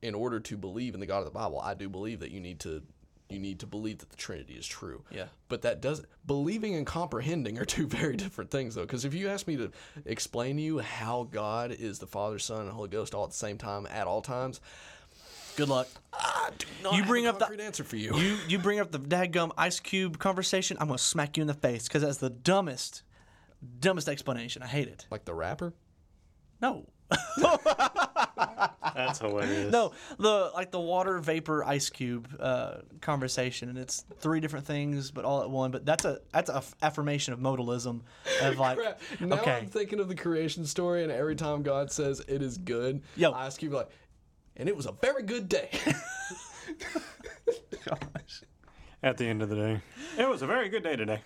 in 0.00 0.14
order 0.14 0.38
to 0.40 0.56
believe 0.56 0.94
in 0.94 1.00
the 1.00 1.06
God 1.06 1.18
of 1.18 1.24
the 1.24 1.30
Bible, 1.30 1.60
I 1.60 1.74
do 1.74 1.88
believe 1.88 2.20
that 2.20 2.30
you 2.30 2.40
need 2.40 2.60
to 2.60 2.82
you 3.30 3.38
need 3.38 3.60
to 3.60 3.66
believe 3.66 3.98
that 3.98 4.10
the 4.10 4.16
Trinity 4.16 4.54
is 4.54 4.66
true. 4.66 5.04
Yeah. 5.10 5.26
But 5.48 5.62
that 5.62 5.80
doesn't 5.80 6.08
believing 6.26 6.74
and 6.74 6.86
comprehending 6.86 7.58
are 7.58 7.64
two 7.76 7.86
very 7.86 8.16
different 8.16 8.50
things 8.50 8.74
though. 8.74 8.82
Because 8.82 9.04
if 9.04 9.14
you 9.14 9.28
ask 9.28 9.46
me 9.46 9.56
to 9.56 9.70
explain 10.04 10.56
to 10.56 10.62
you 10.62 10.78
how 10.78 11.28
God 11.30 11.72
is 11.72 11.98
the 11.98 12.06
Father, 12.06 12.38
Son, 12.38 12.62
and 12.62 12.70
Holy 12.70 12.88
Ghost 12.88 13.14
all 13.14 13.24
at 13.24 13.30
the 13.30 13.36
same 13.36 13.58
time 13.58 13.86
at 13.86 14.06
all 14.06 14.22
times, 14.22 14.60
Good 15.56 15.68
luck. 15.68 15.88
I 16.12 16.50
do 16.56 16.66
not 16.84 16.92
You 16.92 16.98
have 17.00 17.08
bring 17.08 17.26
a 17.26 17.30
up 17.30 17.38
the- 17.40 17.62
answer 17.64 17.82
for 17.82 17.96
you. 17.96 18.16
You 18.16 18.38
you 18.46 18.58
bring 18.60 18.78
up 18.78 18.92
the 18.92 19.00
dadgum 19.00 19.50
Ice 19.58 19.80
Cube 19.80 20.16
conversation, 20.18 20.76
I'm 20.80 20.86
gonna 20.86 20.98
smack 20.98 21.36
you 21.36 21.40
in 21.40 21.48
the 21.48 21.54
face 21.54 21.88
because 21.88 22.02
that's 22.02 22.18
the 22.18 22.30
dumbest, 22.30 23.02
dumbest 23.80 24.08
explanation. 24.08 24.62
I 24.62 24.66
hate 24.68 24.86
it. 24.86 25.06
like 25.10 25.24
the 25.24 25.34
rapper. 25.34 25.74
No, 26.62 26.86
That's 28.94 29.20
hilarious. 29.20 29.72
no, 29.72 29.92
the 30.18 30.50
like 30.54 30.70
the 30.70 30.80
water 30.80 31.18
vapor 31.18 31.64
Ice 31.64 31.88
Cube 31.90 32.28
uh, 32.40 32.78
conversation, 33.00 33.68
and 33.68 33.78
it's 33.78 34.04
three 34.18 34.40
different 34.40 34.66
things, 34.66 35.10
but 35.10 35.24
all 35.24 35.42
at 35.42 35.50
one. 35.50 35.70
But 35.70 35.84
that's 35.86 36.04
a 36.04 36.20
that's 36.32 36.50
a 36.50 36.56
f- 36.56 36.74
affirmation 36.82 37.32
of 37.32 37.38
modalism, 37.40 38.02
of 38.42 38.58
like, 38.58 38.78
Crap. 38.78 39.00
Now 39.20 39.36
okay, 39.36 39.52
I'm 39.52 39.66
thinking 39.66 40.00
of 40.00 40.08
the 40.08 40.14
creation 40.14 40.66
story, 40.66 41.02
and 41.02 41.12
every 41.12 41.36
time 41.36 41.62
God 41.62 41.92
says 41.92 42.20
it 42.26 42.42
is 42.42 42.58
good, 42.58 43.02
Yo. 43.16 43.30
I 43.30 43.46
ask 43.46 43.62
you 43.62 43.70
like, 43.70 43.88
and 44.56 44.68
it 44.68 44.76
was 44.76 44.86
a 44.86 44.92
very 44.92 45.22
good 45.22 45.48
day. 45.48 45.70
gosh. 47.84 48.42
At 49.00 49.16
the 49.16 49.26
end 49.26 49.42
of 49.42 49.48
the 49.48 49.54
day, 49.54 49.80
it 50.18 50.28
was 50.28 50.42
a 50.42 50.46
very 50.46 50.68
good 50.68 50.82
day 50.82 50.96
today. 50.96 51.20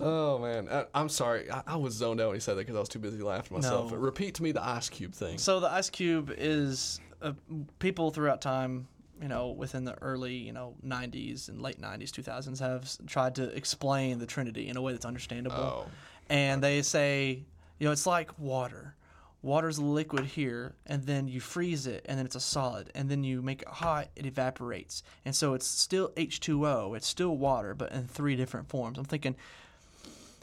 Oh 0.00 0.38
man, 0.38 0.68
I, 0.70 0.84
I'm 0.94 1.08
sorry, 1.08 1.50
I, 1.50 1.62
I 1.66 1.76
was 1.76 1.94
zoned 1.94 2.20
out 2.20 2.28
when 2.28 2.36
he 2.36 2.40
said 2.40 2.54
that 2.54 2.62
because 2.62 2.76
I 2.76 2.80
was 2.80 2.88
too 2.88 2.98
busy 2.98 3.22
laughing 3.22 3.56
myself. 3.56 3.90
No. 3.90 3.96
Repeat 3.96 4.34
to 4.36 4.42
me 4.42 4.52
the 4.52 4.66
ice 4.66 4.88
cube 4.88 5.12
thing. 5.12 5.38
So 5.38 5.60
the 5.60 5.70
Ice 5.70 5.90
Cube 5.90 6.32
is 6.36 7.00
uh, 7.22 7.32
people 7.78 8.10
throughout 8.10 8.40
time, 8.40 8.88
you 9.20 9.28
know, 9.28 9.48
within 9.48 9.84
the 9.84 9.94
early, 10.02 10.34
you 10.34 10.52
know, 10.52 10.74
90s 10.86 11.48
and 11.48 11.60
late 11.60 11.80
90s, 11.80 12.10
2000s 12.10 12.58
have 12.60 13.06
tried 13.06 13.34
to 13.36 13.44
explain 13.56 14.18
the 14.18 14.26
Trinity 14.26 14.68
in 14.68 14.76
a 14.76 14.82
way 14.82 14.92
that's 14.92 15.06
understandable. 15.06 15.56
Oh. 15.56 15.86
And 16.28 16.62
they 16.62 16.82
say, 16.82 17.44
you 17.78 17.86
know, 17.86 17.92
it's 17.92 18.06
like 18.06 18.38
water. 18.38 18.94
Water's 19.42 19.78
a 19.78 19.84
liquid 19.84 20.24
here, 20.24 20.74
and 20.86 21.04
then 21.04 21.28
you 21.28 21.38
freeze 21.38 21.86
it, 21.86 22.04
and 22.08 22.18
then 22.18 22.26
it's 22.26 22.34
a 22.34 22.40
solid, 22.40 22.90
and 22.96 23.08
then 23.08 23.22
you 23.22 23.42
make 23.42 23.62
it 23.62 23.68
hot, 23.68 24.08
it 24.16 24.26
evaporates, 24.26 25.04
and 25.24 25.36
so 25.36 25.54
it's 25.54 25.66
still 25.66 26.08
H2O. 26.16 26.96
It's 26.96 27.06
still 27.06 27.36
water, 27.36 27.72
but 27.72 27.92
in 27.92 28.08
three 28.08 28.34
different 28.34 28.68
forms. 28.68 28.98
I'm 28.98 29.04
thinking, 29.04 29.36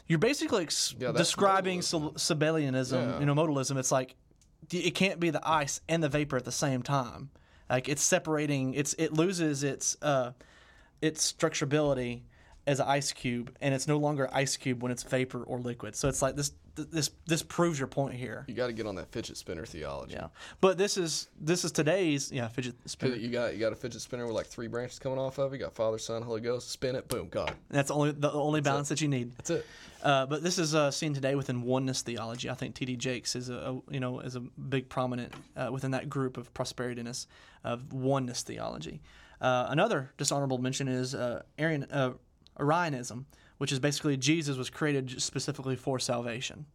you're 0.06 0.18
basically 0.18 0.62
ex- 0.64 0.94
Yeah, 0.98 1.12
describing 1.12 1.80
modalism. 1.80 2.14
Sabellianism, 2.14 2.92
Yeah. 3.12 3.20
you 3.20 3.26
know, 3.26 3.34
modalism. 3.34 3.76
It's 3.78 3.92
like 3.92 4.16
it 4.72 4.94
can't 4.94 5.20
be 5.20 5.30
the 5.30 5.46
ice 5.46 5.80
and 5.88 6.02
the 6.02 6.08
vapor 6.08 6.36
at 6.36 6.44
the 6.44 6.52
same 6.52 6.82
time. 6.82 7.30
Like 7.70 7.88
it's 7.88 8.02
separating. 8.02 8.74
It's 8.74 8.94
it 8.98 9.12
loses 9.12 9.62
its 9.62 9.96
uh, 10.02 10.32
its 11.00 11.32
structurability 11.32 12.22
as 12.66 12.80
an 12.80 12.86
ice 12.88 13.12
cube, 13.12 13.54
and 13.60 13.74
it's 13.74 13.86
no 13.86 13.98
longer 13.98 14.28
ice 14.32 14.56
cube 14.56 14.82
when 14.82 14.90
it's 14.90 15.02
vapor 15.02 15.42
or 15.42 15.58
liquid. 15.58 15.94
So 15.96 16.08
it's 16.08 16.22
like 16.22 16.36
this 16.36 16.52
this 16.76 17.10
this 17.26 17.42
proves 17.42 17.78
your 17.78 17.88
point 17.88 18.14
here. 18.14 18.44
You 18.48 18.54
got 18.54 18.66
to 18.66 18.72
get 18.72 18.86
on 18.86 18.96
that 18.96 19.10
fidget 19.12 19.36
spinner 19.36 19.64
theology. 19.64 20.14
Yeah, 20.14 20.28
but 20.60 20.78
this 20.78 20.96
is 20.96 21.28
this 21.40 21.64
is 21.64 21.72
today's 21.72 22.32
yeah 22.32 22.48
fidget 22.48 22.74
spinner. 22.86 23.16
You 23.16 23.28
got 23.28 23.54
you 23.54 23.60
got 23.60 23.72
a 23.72 23.76
fidget 23.76 24.00
spinner 24.00 24.26
with 24.26 24.34
like 24.34 24.46
three 24.46 24.66
branches 24.66 24.98
coming 24.98 25.18
off 25.18 25.38
of 25.38 25.52
it. 25.52 25.56
You 25.56 25.64
got 25.64 25.74
Father, 25.74 25.98
Son, 25.98 26.22
Holy 26.22 26.40
Ghost. 26.40 26.70
Spin 26.70 26.96
it, 26.96 27.08
boom, 27.08 27.28
God. 27.28 27.52
That's 27.70 27.90
only 27.90 28.12
the 28.12 28.32
only 28.32 28.60
balance 28.60 28.88
that 28.88 29.00
you 29.00 29.08
need. 29.08 29.36
That's 29.36 29.50
it. 29.50 29.66
Uh, 30.02 30.26
but 30.26 30.42
this 30.42 30.58
is 30.58 30.74
uh, 30.74 30.90
seen 30.90 31.14
today 31.14 31.34
within 31.34 31.62
oneness 31.62 32.02
theology. 32.02 32.50
I 32.50 32.54
think 32.54 32.74
T.D. 32.74 32.96
Jakes 32.96 33.36
is 33.36 33.48
a, 33.48 33.54
a 33.54 33.80
you 33.92 34.00
know 34.00 34.20
is 34.20 34.36
a 34.36 34.40
big 34.40 34.88
prominent 34.88 35.32
uh, 35.56 35.70
within 35.72 35.92
that 35.92 36.08
group 36.08 36.36
of 36.36 36.52
prosperityness 36.54 37.26
of 37.62 37.92
oneness 37.92 38.42
theology. 38.42 39.00
Uh, 39.40 39.66
another 39.68 40.12
dishonorable 40.16 40.58
mention 40.58 40.88
is 40.88 41.14
uh, 41.14 41.42
Arian, 41.58 41.84
uh, 41.90 42.12
Arianism, 42.60 43.26
which 43.58 43.72
is 43.72 43.78
basically 43.78 44.16
Jesus 44.16 44.56
was 44.56 44.70
created 44.70 45.20
specifically 45.20 45.76
for 45.76 45.98
salvation. 45.98 46.66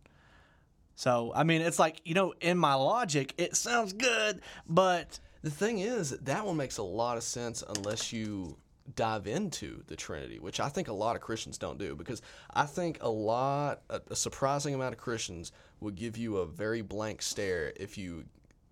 So 0.95 1.31
I 1.35 1.43
mean, 1.43 1.61
it's 1.61 1.79
like 1.79 2.01
you 2.03 2.13
know, 2.13 2.33
in 2.41 2.57
my 2.57 2.73
logic, 2.73 3.33
it 3.37 3.55
sounds 3.55 3.93
good, 3.93 4.41
but 4.67 5.19
The 5.41 5.49
thing 5.49 5.79
is, 5.79 6.09
that 6.09 6.45
one 6.45 6.57
makes 6.57 6.77
a 6.77 6.83
lot 6.83 7.15
of 7.15 7.23
sense 7.23 7.63
unless 7.75 8.11
you 8.11 8.57
dive 8.95 9.27
into 9.27 9.83
the 9.87 9.95
Trinity, 9.95 10.39
which 10.39 10.59
I 10.59 10.67
think 10.67 10.89
a 10.89 10.93
lot 10.93 11.15
of 11.15 11.21
Christians 11.21 11.57
don't 11.57 11.77
do 11.77 11.95
because 11.95 12.21
I 12.53 12.65
think 12.65 12.97
a 13.01 13.09
lot, 13.09 13.83
a, 13.89 14.15
surprising 14.15 14.73
amount 14.73 14.93
of 14.93 14.99
Christians 14.99 15.51
would 15.79 15.95
give 15.95 16.17
you 16.17 16.37
a 16.37 16.45
very 16.45 16.81
blank 16.81 17.21
stare 17.21 17.71
if 17.77 17.97
you 17.97 18.25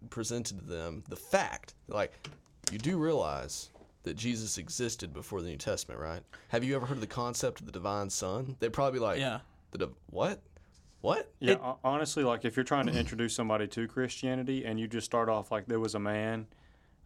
presented 0.09 0.59
to 0.59 0.65
them 0.65 1.03
the 1.07 1.15
fact, 1.15 1.75
like, 1.87 2.11
you 2.71 2.79
do 2.79 2.97
realize 2.97 3.69
that 4.07 4.15
Jesus 4.15 4.57
existed 4.57 5.13
before 5.13 5.41
the 5.41 5.49
New 5.49 5.57
Testament, 5.57 5.99
right? 5.99 6.21
Have 6.49 6.63
you 6.63 6.75
ever 6.75 6.85
heard 6.85 6.95
of 6.95 7.01
the 7.01 7.07
concept 7.07 7.59
of 7.59 7.65
the 7.65 7.71
divine 7.71 8.09
son? 8.09 8.55
They'd 8.59 8.73
probably 8.73 8.99
be 8.99 9.03
like, 9.03 9.19
Yeah. 9.19 9.39
the 9.71 9.77
div- 9.79 9.95
what? 10.09 10.41
What? 11.01 11.31
Yeah, 11.39 11.55
ho- 11.55 11.77
honestly, 11.83 12.23
like 12.23 12.43
if 12.45 12.55
you're 12.55 12.63
trying 12.63 12.87
to 12.87 12.93
introduce 12.97 13.35
somebody 13.35 13.67
to 13.67 13.87
Christianity 13.87 14.65
and 14.65 14.79
you 14.79 14.87
just 14.87 15.05
start 15.05 15.29
off 15.29 15.51
like 15.51 15.67
there 15.67 15.79
was 15.79 15.93
a 15.93 15.99
man, 15.99 16.47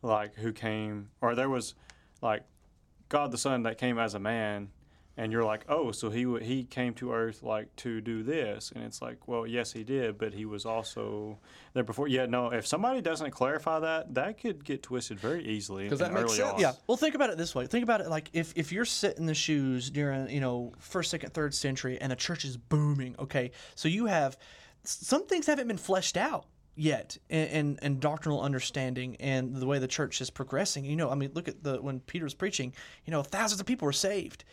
like 0.01 0.35
who 0.35 0.53
came, 0.53 1.09
or 1.21 1.35
there 1.35 1.49
was, 1.49 1.73
like, 2.21 2.43
God 3.09 3.31
the 3.31 3.37
Son 3.37 3.63
that 3.63 3.77
came 3.77 3.97
as 3.99 4.13
a 4.13 4.19
man, 4.19 4.69
and 5.17 5.31
you're 5.31 5.43
like, 5.43 5.65
oh, 5.67 5.91
so 5.91 6.09
he 6.09 6.23
w- 6.23 6.43
he 6.43 6.63
came 6.63 6.93
to 6.95 7.11
Earth 7.13 7.43
like 7.43 7.75
to 7.77 7.99
do 8.01 8.23
this, 8.23 8.71
and 8.73 8.83
it's 8.83 9.01
like, 9.01 9.27
well, 9.27 9.45
yes, 9.45 9.73
he 9.73 9.83
did, 9.83 10.17
but 10.17 10.33
he 10.33 10.45
was 10.45 10.65
also 10.65 11.37
there 11.73 11.83
before. 11.83 12.07
Yeah, 12.07 12.25
no, 12.25 12.51
if 12.51 12.65
somebody 12.65 13.01
doesn't 13.01 13.31
clarify 13.31 13.79
that, 13.79 14.13
that 14.15 14.39
could 14.39 14.63
get 14.63 14.81
twisted 14.83 15.19
very 15.19 15.45
easily. 15.45 15.87
'Cause 15.89 15.99
that 15.99 16.13
makes 16.13 16.33
sense. 16.35 16.53
on. 16.53 16.59
Yeah. 16.59 16.73
Well, 16.87 16.97
think 16.97 17.15
about 17.15 17.29
it 17.29 17.37
this 17.37 17.53
way. 17.53 17.67
Think 17.67 17.83
about 17.83 18.01
it 18.01 18.07
like 18.09 18.29
if, 18.33 18.53
if 18.55 18.71
you're 18.71 18.85
sitting 18.85 19.19
in 19.23 19.25
the 19.25 19.33
shoes 19.33 19.89
during, 19.89 20.29
you 20.29 20.39
know, 20.39 20.71
first, 20.79 21.11
second, 21.11 21.33
third 21.33 21.53
century 21.53 21.99
and 21.99 22.11
the 22.11 22.15
church 22.15 22.45
is 22.45 22.55
booming, 22.57 23.15
okay? 23.19 23.51
So 23.75 23.89
you 23.89 24.05
have 24.05 24.37
some 24.83 25.27
things 25.27 25.45
haven't 25.45 25.67
been 25.67 25.77
fleshed 25.77 26.17
out 26.17 26.45
yet 26.75 27.17
in, 27.29 27.47
in, 27.49 27.79
in 27.81 27.99
doctrinal 27.99 28.41
understanding 28.41 29.15
and 29.19 29.55
the 29.55 29.65
way 29.67 29.77
the 29.77 29.87
church 29.87 30.21
is 30.21 30.29
progressing. 30.29 30.85
You 30.85 30.95
know, 30.95 31.09
I 31.09 31.15
mean, 31.15 31.31
look 31.33 31.47
at 31.49 31.61
the 31.63 31.81
when 31.81 31.99
Peter's 31.99 32.33
preaching, 32.33 32.73
you 33.05 33.11
know, 33.11 33.21
thousands 33.23 33.59
of 33.59 33.67
people 33.67 33.85
were 33.85 33.91
saved. 33.93 34.45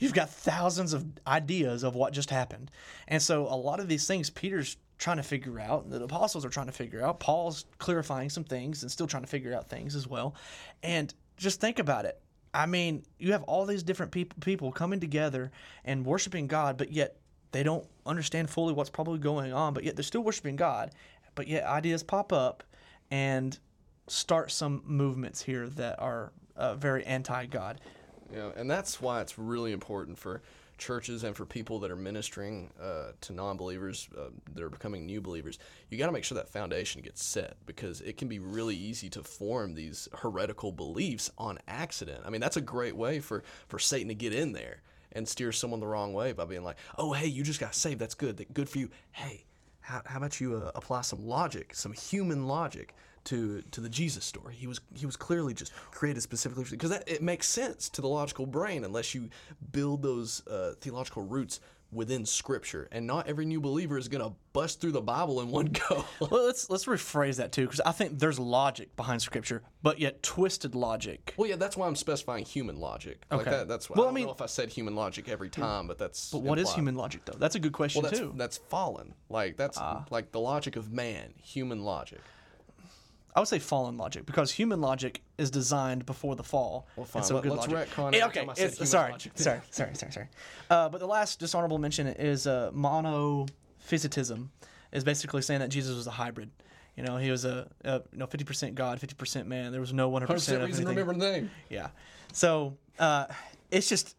You've 0.00 0.14
got 0.14 0.30
thousands 0.30 0.92
of 0.92 1.06
ideas 1.26 1.84
of 1.84 1.94
what 1.94 2.12
just 2.12 2.30
happened. 2.30 2.70
And 3.06 3.22
so 3.22 3.46
a 3.46 3.54
lot 3.54 3.78
of 3.78 3.86
these 3.86 4.06
things 4.06 4.30
Peter's 4.30 4.76
trying 4.98 5.18
to 5.18 5.22
figure 5.22 5.60
out, 5.60 5.88
the 5.88 6.02
apostles 6.02 6.44
are 6.44 6.50
trying 6.50 6.66
to 6.66 6.72
figure 6.72 7.02
out. 7.02 7.20
Paul's 7.20 7.66
clarifying 7.78 8.28
some 8.28 8.44
things 8.44 8.82
and 8.82 8.90
still 8.90 9.06
trying 9.06 9.22
to 9.22 9.28
figure 9.28 9.54
out 9.54 9.68
things 9.68 9.94
as 9.94 10.08
well. 10.08 10.34
And 10.82 11.12
just 11.36 11.60
think 11.60 11.78
about 11.78 12.04
it. 12.04 12.20
I 12.52 12.66
mean, 12.66 13.04
you 13.18 13.32
have 13.32 13.42
all 13.44 13.64
these 13.64 13.82
different 13.82 14.10
people 14.10 14.36
people 14.40 14.72
coming 14.72 15.00
together 15.00 15.52
and 15.84 16.04
worshiping 16.04 16.48
God, 16.48 16.76
but 16.76 16.92
yet 16.92 17.16
they 17.52 17.62
don't 17.62 17.86
understand 18.06 18.50
fully 18.50 18.72
what's 18.72 18.90
probably 18.90 19.18
going 19.18 19.52
on, 19.52 19.72
but 19.74 19.84
yet 19.84 19.96
they're 19.96 20.02
still 20.02 20.22
worshiping 20.22 20.56
God. 20.56 20.90
But 21.34 21.46
yet 21.46 21.64
ideas 21.64 22.02
pop 22.02 22.32
up 22.32 22.64
and 23.10 23.56
start 24.08 24.50
some 24.50 24.82
movements 24.84 25.42
here 25.42 25.68
that 25.68 26.00
are 26.00 26.32
uh, 26.56 26.74
very 26.74 27.04
anti-God. 27.06 27.80
Know, 28.32 28.52
and 28.56 28.70
that's 28.70 29.00
why 29.00 29.20
it's 29.20 29.38
really 29.38 29.72
important 29.72 30.18
for 30.18 30.42
churches 30.78 31.24
and 31.24 31.36
for 31.36 31.44
people 31.44 31.78
that 31.80 31.90
are 31.90 31.96
ministering 31.96 32.70
uh, 32.80 33.12
to 33.20 33.32
non-believers 33.32 34.08
uh, 34.18 34.30
that 34.54 34.62
are 34.62 34.70
becoming 34.70 35.04
new 35.04 35.20
believers. 35.20 35.58
You 35.90 35.98
got 35.98 36.06
to 36.06 36.12
make 36.12 36.24
sure 36.24 36.36
that 36.36 36.48
foundation 36.48 37.02
gets 37.02 37.22
set 37.22 37.56
because 37.66 38.00
it 38.00 38.16
can 38.16 38.28
be 38.28 38.38
really 38.38 38.74
easy 38.74 39.10
to 39.10 39.22
form 39.22 39.74
these 39.74 40.08
heretical 40.14 40.72
beliefs 40.72 41.30
on 41.36 41.58
accident. 41.68 42.22
I 42.24 42.30
mean, 42.30 42.40
that's 42.40 42.56
a 42.56 42.62
great 42.62 42.96
way 42.96 43.20
for 43.20 43.42
for 43.68 43.78
Satan 43.78 44.08
to 44.08 44.14
get 44.14 44.34
in 44.34 44.52
there 44.52 44.82
and 45.12 45.28
steer 45.28 45.52
someone 45.52 45.80
the 45.80 45.86
wrong 45.86 46.12
way 46.14 46.32
by 46.32 46.46
being 46.46 46.64
like, 46.64 46.76
"Oh, 46.96 47.12
hey, 47.12 47.26
you 47.26 47.42
just 47.42 47.60
got 47.60 47.74
saved. 47.74 48.00
That's 48.00 48.14
good. 48.14 48.38
That 48.38 48.54
good 48.54 48.68
for 48.68 48.78
you. 48.78 48.90
Hey, 49.12 49.44
how, 49.80 50.02
how 50.06 50.18
about 50.18 50.40
you 50.40 50.56
uh, 50.56 50.70
apply 50.74 51.02
some 51.02 51.26
logic, 51.26 51.74
some 51.74 51.92
human 51.92 52.46
logic 52.46 52.94
to 53.30 53.62
to 53.70 53.80
the 53.80 53.88
Jesus 53.88 54.24
story? 54.24 54.54
He 54.54 54.66
was 54.66 54.80
he 54.94 55.06
was 55.06 55.16
clearly 55.16 55.54
just 55.54 55.72
created 55.90 56.20
specifically 56.22 56.64
because 56.70 56.90
that 56.90 57.08
it 57.08 57.22
makes 57.22 57.48
sense 57.48 57.88
to 57.90 58.00
the 58.00 58.08
logical 58.08 58.46
brain 58.46 58.84
unless 58.84 59.14
you 59.14 59.28
build 59.72 60.02
those 60.02 60.46
uh, 60.46 60.74
theological 60.80 61.22
roots 61.24 61.60
within 61.92 62.24
Scripture, 62.24 62.86
and 62.92 63.04
not 63.04 63.26
every 63.26 63.44
new 63.44 63.60
believer 63.60 63.98
is 63.98 64.06
going 64.06 64.22
to 64.22 64.32
bust 64.52 64.80
through 64.80 64.92
the 64.92 65.00
Bible 65.00 65.40
in 65.40 65.50
one 65.50 65.66
go. 65.88 66.04
Well, 66.20 66.46
let's 66.46 66.70
let's 66.70 66.84
rephrase 66.84 67.38
that 67.38 67.50
too, 67.50 67.62
because 67.66 67.80
I 67.80 67.90
think 67.90 68.20
there's 68.20 68.38
logic 68.38 68.94
behind 68.94 69.20
Scripture, 69.22 69.62
but 69.82 69.98
yet 69.98 70.22
twisted 70.22 70.76
logic. 70.76 71.34
well, 71.36 71.48
yeah, 71.48 71.56
that's 71.56 71.76
why 71.76 71.88
I'm 71.88 71.96
specifying 71.96 72.44
human 72.44 72.78
logic. 72.78 73.24
Like 73.28 73.40
Okay. 73.40 73.50
that, 73.50 73.66
that's 73.68 73.90
why. 73.90 73.94
Well, 73.98 74.06
I 74.06 74.10
I 74.10 74.12
mean- 74.12 74.26
know 74.26 74.32
if 74.32 74.40
I 74.40 74.46
said 74.46 74.68
human 74.70 74.94
logic 74.94 75.28
every 75.28 75.50
time, 75.50 75.88
but 75.88 75.98
that's. 75.98 76.30
But 76.30 76.42
what 76.42 76.58
is 76.60 76.62
implied. 76.68 76.74
human 76.78 76.94
logic, 76.94 77.24
though? 77.24 77.36
That's 77.38 77.56
a 77.56 77.60
good 77.60 77.72
question 77.72 78.02
Well, 78.02 78.10
that's 78.10 78.20
too. 78.20 78.34
that's 78.36 78.58
fallen. 78.58 79.14
Like 79.28 79.56
that's 79.56 79.76
Ah. 79.78 80.04
like 80.10 80.30
the 80.30 80.40
logic 80.40 80.76
of 80.76 80.92
man, 80.92 81.34
human 81.42 81.82
logic. 81.82 82.20
I 83.34 83.40
would 83.40 83.48
say 83.48 83.58
fallen 83.60 83.96
logic 83.96 84.26
because 84.26 84.50
human 84.50 84.80
logic 84.80 85.22
is 85.38 85.50
designed 85.50 86.04
before 86.04 86.34
the 86.36 86.42
fall. 86.42 86.88
Well, 86.96 87.06
fine. 87.06 87.20
And 87.20 87.26
so 87.28 87.34
Let- 87.36 87.42
good 87.44 87.52
let's 87.52 87.68
logic. 87.68 87.88
retcon 87.90 88.14
Eh, 88.14 88.26
okay, 88.26 88.40
time 88.40 88.50
it's- 88.50 88.74
human 88.76 88.86
sorry, 88.86 89.14
sorry, 89.34 89.60
sorry, 89.70 89.94
sorry, 89.94 90.12
sorry. 90.12 90.28
Uh, 90.68 90.88
but 90.88 90.98
the 90.98 91.06
last 91.06 91.38
dishonorable 91.38 91.78
mention 91.78 92.06
is 92.08 92.46
uh, 92.46 92.70
monophysitism, 92.74 94.48
is 94.92 95.04
basically 95.04 95.42
saying 95.42 95.60
that 95.60 95.68
Jesus 95.70 95.96
was 95.96 96.06
a 96.06 96.10
hybrid. 96.10 96.50
You 96.96 97.04
know, 97.04 97.16
he 97.16 97.30
was 97.30 97.44
a, 97.44 97.68
a 97.84 98.02
you 98.12 98.18
know 98.18 98.26
fifty 98.26 98.44
percent 98.44 98.74
God, 98.74 99.00
fifty 99.00 99.14
percent 99.14 99.46
man. 99.46 99.72
There 99.72 99.80
was 99.80 99.92
no 99.92 100.08
one 100.08 100.22
hundred 100.22 100.40
100% 100.40 100.66
reason 100.66 100.84
to 100.84 100.90
remember 100.90 101.12
the 101.12 101.18
name. 101.32 101.50
Yeah. 101.68 101.88
So 102.32 102.76
uh, 102.98 103.26
it's 103.70 103.88
just 103.88 104.16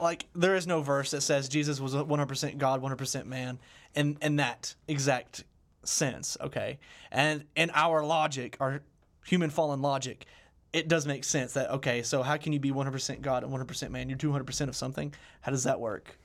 like 0.00 0.26
there 0.34 0.56
is 0.56 0.66
no 0.66 0.82
verse 0.82 1.12
that 1.12 1.20
says 1.20 1.48
Jesus 1.48 1.80
was 1.80 1.94
100% 1.94 2.58
God, 2.58 2.82
100% 2.82 3.26
man, 3.26 3.58
in 3.94 4.18
in 4.20 4.36
that 4.36 4.74
exact 4.88 5.44
sense. 5.84 6.36
Okay, 6.40 6.78
and 7.10 7.44
in 7.56 7.70
our 7.74 8.04
logic, 8.04 8.56
our 8.60 8.82
human 9.26 9.50
fallen 9.50 9.82
logic, 9.82 10.26
it 10.72 10.88
does 10.88 11.06
make 11.06 11.24
sense 11.24 11.52
that 11.54 11.70
okay, 11.70 12.02
so 12.02 12.22
how 12.22 12.36
can 12.36 12.52
you 12.52 12.60
be 12.60 12.70
100% 12.70 13.20
God 13.20 13.44
and 13.44 13.52
100% 13.52 13.90
man? 13.90 14.08
You're 14.08 14.18
200% 14.18 14.68
of 14.68 14.76
something. 14.76 15.12
How 15.40 15.52
does 15.52 15.64
that 15.64 15.80
work? 15.80 16.18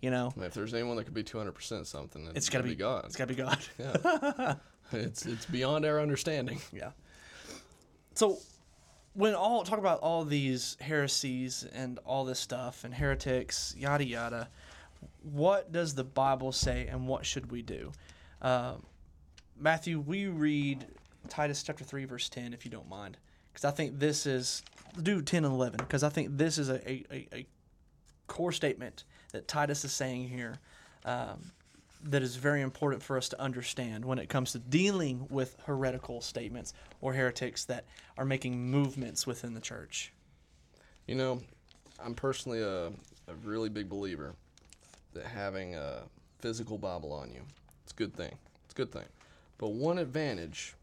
You 0.00 0.10
know, 0.10 0.34
if 0.36 0.52
there's 0.52 0.74
anyone 0.74 0.96
that 0.96 1.04
could 1.04 1.14
be 1.14 1.24
200% 1.24 1.86
something, 1.86 2.30
it's 2.34 2.50
got 2.50 2.58
to 2.58 2.64
be 2.64 2.74
God. 2.74 3.06
It's 3.06 3.16
got 3.16 3.28
to 3.28 3.34
be 3.34 3.42
God. 3.42 3.58
Yeah. 3.78 4.98
it's 5.00 5.24
it's 5.24 5.46
beyond 5.46 5.86
our 5.86 5.98
understanding. 6.00 6.60
Yeah. 6.72 6.90
So 8.14 8.38
when 9.14 9.34
all 9.34 9.64
talk 9.64 9.78
about 9.78 10.00
all 10.00 10.24
these 10.24 10.76
heresies 10.80 11.66
and 11.72 11.98
all 12.04 12.24
this 12.24 12.38
stuff 12.38 12.84
and 12.84 12.92
heretics, 12.92 13.74
yada 13.78 14.04
yada, 14.04 14.48
what 15.22 15.72
does 15.72 15.94
the 15.94 16.04
Bible 16.04 16.52
say 16.52 16.86
and 16.86 17.08
what 17.08 17.24
should 17.24 17.50
we 17.50 17.62
do? 17.62 17.90
Uh, 18.42 18.74
Matthew, 19.58 20.00
we 20.00 20.26
read 20.26 20.86
Titus 21.28 21.62
chapter 21.62 21.84
three 21.84 22.04
verse 22.04 22.28
ten, 22.28 22.52
if 22.52 22.64
you 22.64 22.70
don't 22.70 22.88
mind, 22.88 23.16
because 23.52 23.64
I 23.64 23.70
think 23.70 23.98
this 23.98 24.26
is 24.26 24.62
do 25.02 25.22
ten 25.22 25.44
and 25.44 25.54
eleven, 25.54 25.78
because 25.78 26.02
I 26.02 26.08
think 26.08 26.36
this 26.36 26.58
is 26.58 26.68
a, 26.68 26.90
a, 26.90 27.04
a, 27.10 27.28
a 27.32 27.46
core 28.26 28.52
statement 28.52 29.04
that 29.32 29.48
Titus 29.48 29.84
is 29.84 29.92
saying 29.92 30.28
here. 30.28 30.58
Um, 31.04 31.52
that 32.06 32.22
is 32.22 32.36
very 32.36 32.60
important 32.60 33.02
for 33.02 33.16
us 33.16 33.30
to 33.30 33.40
understand 33.40 34.04
when 34.04 34.18
it 34.18 34.28
comes 34.28 34.52
to 34.52 34.58
dealing 34.58 35.26
with 35.30 35.56
heretical 35.64 36.20
statements 36.20 36.74
or 37.00 37.14
heretics 37.14 37.64
that 37.64 37.86
are 38.18 38.26
making 38.26 38.70
movements 38.70 39.26
within 39.26 39.54
the 39.54 39.60
church. 39.60 40.12
You 41.06 41.14
know, 41.14 41.40
I'm 41.98 42.14
personally 42.14 42.60
a, 42.60 42.88
a 42.88 43.34
really 43.42 43.70
big 43.70 43.88
believer 43.88 44.34
that 45.14 45.24
having 45.24 45.76
a 45.76 46.02
physical 46.40 46.76
Bible 46.76 47.10
on 47.10 47.32
you, 47.32 47.40
it's 47.84 47.92
a 47.92 47.96
good 47.96 48.14
thing. 48.14 48.36
It's 48.66 48.74
a 48.74 48.76
good 48.76 48.92
thing. 48.92 49.06
But 49.64 49.72
one 49.72 49.96
advantage 49.96 50.74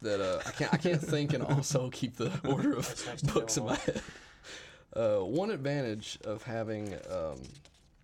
that 0.00 0.20
uh, 0.20 0.40
I 0.44 0.50
can't 0.50 0.74
I 0.74 0.76
can't 0.78 1.00
think 1.00 1.32
and 1.32 1.44
also 1.44 1.90
keep 1.92 2.16
the 2.16 2.32
order 2.44 2.72
of 2.76 3.20
books 3.32 3.56
in 3.56 3.66
my 3.66 3.76
head. 3.76 4.02
Uh, 4.96 5.18
one 5.18 5.52
advantage 5.52 6.18
of 6.24 6.42
having 6.42 6.92
um, 7.08 7.40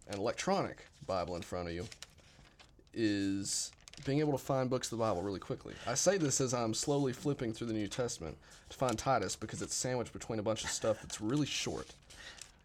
an 0.06 0.18
electronic 0.18 0.86
Bible 1.08 1.34
in 1.34 1.42
front 1.42 1.66
of 1.66 1.74
you 1.74 1.88
is 2.94 3.72
being 4.04 4.20
able 4.20 4.30
to 4.30 4.38
find 4.38 4.70
books 4.70 4.92
of 4.92 4.98
the 4.98 5.04
Bible 5.04 5.22
really 5.22 5.40
quickly. 5.40 5.74
I 5.88 5.94
say 5.94 6.18
this 6.18 6.40
as 6.40 6.54
I'm 6.54 6.72
slowly 6.72 7.12
flipping 7.12 7.52
through 7.52 7.66
the 7.66 7.72
New 7.72 7.88
Testament 7.88 8.38
to 8.68 8.76
find 8.76 8.96
Titus 8.96 9.34
because 9.34 9.60
it's 9.60 9.74
sandwiched 9.74 10.12
between 10.12 10.38
a 10.38 10.42
bunch 10.44 10.62
of 10.62 10.70
stuff 10.70 10.98
that's 11.02 11.20
really 11.20 11.46
short. 11.46 11.96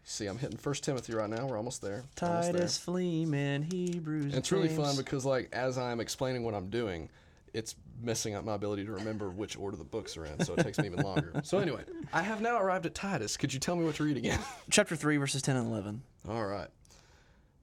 See, 0.06 0.26
I'm 0.26 0.36
hitting 0.38 0.58
First 0.58 0.84
Timothy 0.84 1.14
right 1.14 1.30
now. 1.30 1.46
We're 1.46 1.56
almost 1.56 1.80
there. 1.80 2.04
Titus, 2.14 2.76
Philemon, 2.76 3.62
Hebrews. 3.62 4.26
And 4.26 4.34
it's 4.34 4.52
really 4.52 4.68
fun 4.68 4.96
because, 4.96 5.24
like, 5.24 5.48
as 5.52 5.78
I'm 5.78 5.98
explaining 5.98 6.44
what 6.44 6.54
I'm 6.54 6.68
doing, 6.68 7.08
it's 7.54 7.74
messing 8.02 8.34
up 8.34 8.44
my 8.44 8.54
ability 8.54 8.84
to 8.84 8.92
remember 8.92 9.30
which 9.30 9.56
order 9.56 9.78
the 9.78 9.84
books 9.84 10.16
are 10.18 10.26
in, 10.26 10.44
so 10.44 10.54
it 10.54 10.58
takes 10.62 10.76
me 10.78 10.86
even 10.86 11.00
longer. 11.02 11.32
So 11.44 11.58
anyway, 11.58 11.84
I 12.12 12.20
have 12.20 12.42
now 12.42 12.60
arrived 12.60 12.84
at 12.84 12.94
Titus. 12.94 13.36
Could 13.38 13.54
you 13.54 13.60
tell 13.60 13.76
me 13.76 13.84
what 13.84 13.94
to 13.94 14.04
read 14.04 14.16
again? 14.18 14.40
chapter 14.70 14.94
3, 14.94 15.16
verses 15.16 15.40
10 15.40 15.56
and 15.56 15.68
11. 15.68 16.02
All 16.28 16.44
right. 16.46 16.68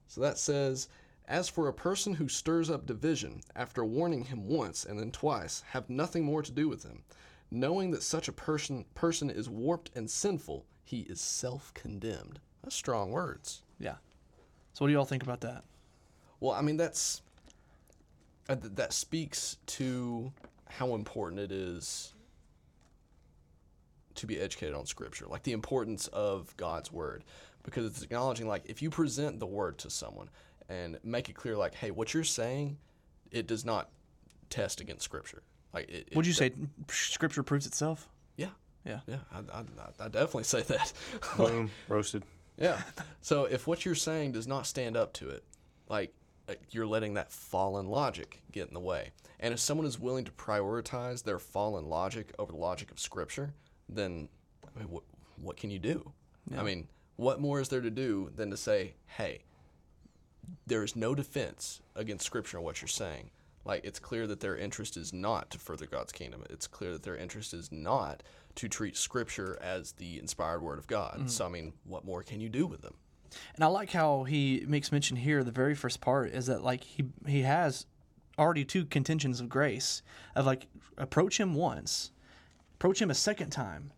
So 0.08 0.20
that 0.22 0.36
says, 0.38 0.88
As 1.28 1.48
for 1.48 1.68
a 1.68 1.72
person 1.72 2.14
who 2.14 2.26
stirs 2.26 2.70
up 2.70 2.86
division, 2.86 3.40
after 3.54 3.84
warning 3.84 4.24
him 4.24 4.48
once 4.48 4.84
and 4.84 4.98
then 4.98 5.12
twice, 5.12 5.62
have 5.70 5.88
nothing 5.88 6.24
more 6.24 6.42
to 6.42 6.50
do 6.50 6.68
with 6.68 6.82
him. 6.82 7.02
Knowing 7.50 7.90
that 7.92 8.02
such 8.02 8.26
a 8.28 8.32
person 8.32 8.84
person 8.94 9.30
is 9.30 9.48
warped 9.48 9.90
and 9.94 10.10
sinful, 10.10 10.64
he 10.92 11.00
is 11.08 11.22
self-condemned. 11.22 12.38
That's 12.62 12.76
strong 12.76 13.10
words. 13.12 13.62
Yeah. 13.80 13.94
So, 14.74 14.84
what 14.84 14.88
do 14.88 14.92
you 14.92 14.98
all 14.98 15.06
think 15.06 15.22
about 15.22 15.40
that? 15.40 15.64
Well, 16.38 16.52
I 16.52 16.60
mean 16.60 16.76
that's 16.76 17.22
uh, 18.50 18.56
th- 18.56 18.74
that 18.74 18.92
speaks 18.92 19.56
to 19.66 20.32
how 20.68 20.94
important 20.94 21.40
it 21.40 21.50
is 21.50 22.12
to 24.16 24.26
be 24.26 24.38
educated 24.38 24.74
on 24.74 24.84
scripture, 24.84 25.26
like 25.26 25.44
the 25.44 25.52
importance 25.52 26.08
of 26.08 26.54
God's 26.58 26.92
word, 26.92 27.24
because 27.62 27.86
it's 27.86 28.02
acknowledging 28.02 28.46
like 28.46 28.62
if 28.66 28.82
you 28.82 28.90
present 28.90 29.40
the 29.40 29.46
word 29.46 29.78
to 29.78 29.88
someone 29.88 30.28
and 30.68 30.98
make 31.02 31.30
it 31.30 31.34
clear, 31.34 31.56
like, 31.56 31.74
hey, 31.74 31.90
what 31.90 32.12
you're 32.12 32.22
saying, 32.22 32.76
it 33.30 33.46
does 33.46 33.64
not 33.64 33.88
test 34.50 34.82
against 34.82 35.04
scripture. 35.04 35.42
Like, 35.72 35.88
it, 35.88 36.08
it- 36.10 36.16
Would 36.16 36.26
you 36.26 36.34
say 36.34 36.52
scripture 36.90 37.42
proves 37.42 37.66
itself? 37.66 38.10
Yeah, 38.36 38.48
Yeah. 38.84 39.00
yeah, 39.06 39.16
I, 39.32 39.38
I, 39.38 39.60
I- 39.60 40.04
I 40.06 40.08
definitely 40.08 40.44
say 40.44 40.62
that. 40.62 40.92
Boom, 41.36 41.70
roasted. 41.88 42.24
Yeah. 42.58 42.80
So 43.20 43.44
if 43.44 43.66
what 43.66 43.84
you're 43.84 43.94
saying 43.94 44.32
does 44.32 44.46
not 44.46 44.66
stand 44.66 44.96
up 44.96 45.12
to 45.14 45.28
it, 45.30 45.44
like 45.88 46.12
uh, 46.48 46.54
you're 46.70 46.86
letting 46.86 47.14
that 47.14 47.30
fallen 47.32 47.86
logic 47.86 48.42
get 48.50 48.68
in 48.68 48.74
the 48.74 48.80
way. 48.80 49.10
And 49.40 49.54
if 49.54 49.60
someone 49.60 49.86
is 49.86 49.98
willing 49.98 50.24
to 50.24 50.30
prioritize 50.32 51.22
their 51.24 51.38
fallen 51.38 51.86
logic 51.88 52.32
over 52.38 52.52
the 52.52 52.58
logic 52.58 52.90
of 52.90 52.98
Scripture, 53.00 53.54
then 53.88 54.28
I 54.76 54.80
mean, 54.80 54.88
what, 54.90 55.02
what 55.40 55.56
can 55.56 55.70
you 55.70 55.78
do? 55.78 56.12
I 56.56 56.62
mean, 56.62 56.88
what 57.16 57.40
more 57.40 57.60
is 57.60 57.68
there 57.68 57.80
to 57.80 57.90
do 57.90 58.30
than 58.34 58.50
to 58.50 58.56
say, 58.56 58.94
hey, 59.06 59.42
there 60.66 60.82
is 60.82 60.96
no 60.96 61.14
defense 61.14 61.80
against 61.94 62.26
Scripture 62.26 62.56
and 62.58 62.64
what 62.64 62.80
you're 62.82 62.88
saying. 62.88 63.30
Like, 63.64 63.84
it's 63.84 63.98
clear 63.98 64.26
that 64.26 64.40
their 64.40 64.56
interest 64.56 64.96
is 64.96 65.12
not 65.12 65.50
to 65.50 65.58
further 65.58 65.86
God's 65.86 66.12
kingdom. 66.12 66.44
It's 66.50 66.66
clear 66.66 66.92
that 66.92 67.02
their 67.02 67.16
interest 67.16 67.54
is 67.54 67.70
not 67.70 68.22
to 68.56 68.68
treat 68.68 68.96
Scripture 68.96 69.58
as 69.62 69.92
the 69.92 70.18
inspired 70.18 70.62
Word 70.62 70.78
of 70.78 70.86
God. 70.86 71.30
So, 71.30 71.46
I 71.46 71.48
mean, 71.48 71.72
what 71.84 72.04
more 72.04 72.22
can 72.22 72.40
you 72.40 72.48
do 72.48 72.66
with 72.66 72.82
them? 72.82 72.94
And 73.54 73.64
I 73.64 73.68
like 73.68 73.90
how 73.90 74.24
he 74.24 74.64
makes 74.66 74.92
mention 74.92 75.16
here. 75.16 75.42
The 75.44 75.50
very 75.52 75.74
first 75.74 76.00
part 76.00 76.32
is 76.32 76.46
that 76.46 76.62
like 76.62 76.84
he 76.84 77.04
he 77.26 77.42
has 77.42 77.86
already 78.38 78.64
two 78.64 78.84
contentions 78.84 79.40
of 79.40 79.48
grace 79.48 80.02
of 80.34 80.46
like 80.46 80.66
approach 80.98 81.38
him 81.38 81.54
once, 81.54 82.10
approach 82.74 83.00
him 83.00 83.10
a 83.10 83.14
second 83.14 83.50
time, 83.50 83.92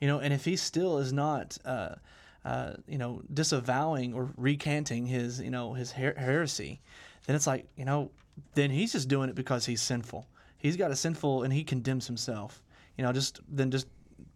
you 0.00 0.06
know, 0.06 0.18
and 0.20 0.32
if 0.32 0.44
he 0.44 0.56
still 0.56 0.98
is 0.98 1.12
not, 1.12 1.58
uh, 1.64 1.96
uh, 2.44 2.74
you 2.86 2.98
know, 2.98 3.22
disavowing 3.32 4.14
or 4.14 4.30
recanting 4.36 5.06
his 5.06 5.40
you 5.40 5.50
know 5.50 5.74
his 5.74 5.92
her- 5.92 6.14
heresy, 6.16 6.80
then 7.26 7.34
it's 7.34 7.46
like 7.46 7.66
you 7.76 7.84
know 7.84 8.10
then 8.54 8.70
he's 8.70 8.92
just 8.92 9.08
doing 9.08 9.28
it 9.28 9.34
because 9.34 9.66
he's 9.66 9.82
sinful. 9.82 10.26
He's 10.56 10.76
got 10.76 10.90
a 10.90 10.96
sinful 10.96 11.44
and 11.44 11.52
he 11.52 11.64
condemns 11.64 12.06
himself. 12.06 12.62
You 12.96 13.04
know, 13.04 13.12
just 13.12 13.40
then 13.48 13.70
just 13.70 13.86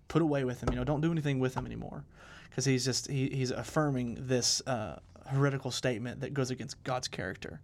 put 0.08 0.22
away 0.22 0.44
with 0.44 0.62
him. 0.62 0.68
You 0.70 0.76
know, 0.76 0.84
don't 0.84 1.00
do 1.00 1.10
anything 1.10 1.40
with 1.40 1.54
him 1.54 1.66
anymore, 1.66 2.04
because 2.48 2.64
he's 2.64 2.84
just 2.84 3.10
he, 3.10 3.28
he's 3.30 3.50
affirming 3.50 4.18
this 4.20 4.62
uh, 4.66 5.00
heretical 5.26 5.70
statement 5.70 6.20
that 6.20 6.34
goes 6.34 6.50
against 6.50 6.82
God's 6.84 7.08
character. 7.08 7.60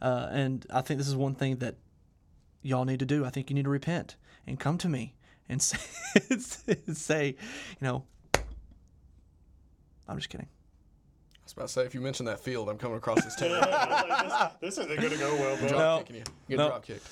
Uh, 0.00 0.28
and 0.32 0.66
I 0.72 0.80
think 0.80 0.98
this 0.98 1.08
is 1.08 1.14
one 1.14 1.34
thing 1.34 1.56
that 1.58 1.76
y'all 2.62 2.84
need 2.84 2.98
to 3.00 3.06
do. 3.06 3.24
I 3.24 3.30
think 3.30 3.50
you 3.50 3.54
need 3.54 3.64
to 3.64 3.70
repent 3.70 4.16
and 4.46 4.58
come 4.58 4.78
to 4.78 4.88
me 4.88 5.14
and 5.48 5.62
say, 5.62 5.78
say 6.92 7.26
you 7.28 7.34
know, 7.80 8.04
I'm 10.08 10.16
just 10.16 10.28
kidding. 10.28 10.48
I 11.56 11.62
was 11.64 11.72
about 11.74 11.80
to 11.80 11.80
say, 11.82 11.86
if 11.86 11.94
you 11.94 12.00
mention 12.00 12.24
that 12.26 12.40
field, 12.40 12.68
I'm 12.70 12.78
coming 12.78 12.96
across 12.96 13.22
this 13.24 13.34
table. 13.36 13.56
this, 14.60 14.78
isn't 14.78 14.88
going 14.88 15.10
to 15.10 15.18
go 15.18 15.34
well, 15.34 15.56
bro. 15.58 15.68
drop 15.68 15.78
No. 15.80 15.98
kicking 15.98 16.16
you. 16.16 16.22
You 16.48 16.56
get 16.56 16.62
No. 16.62 16.68
drop 16.68 16.84
kicked. 16.86 17.06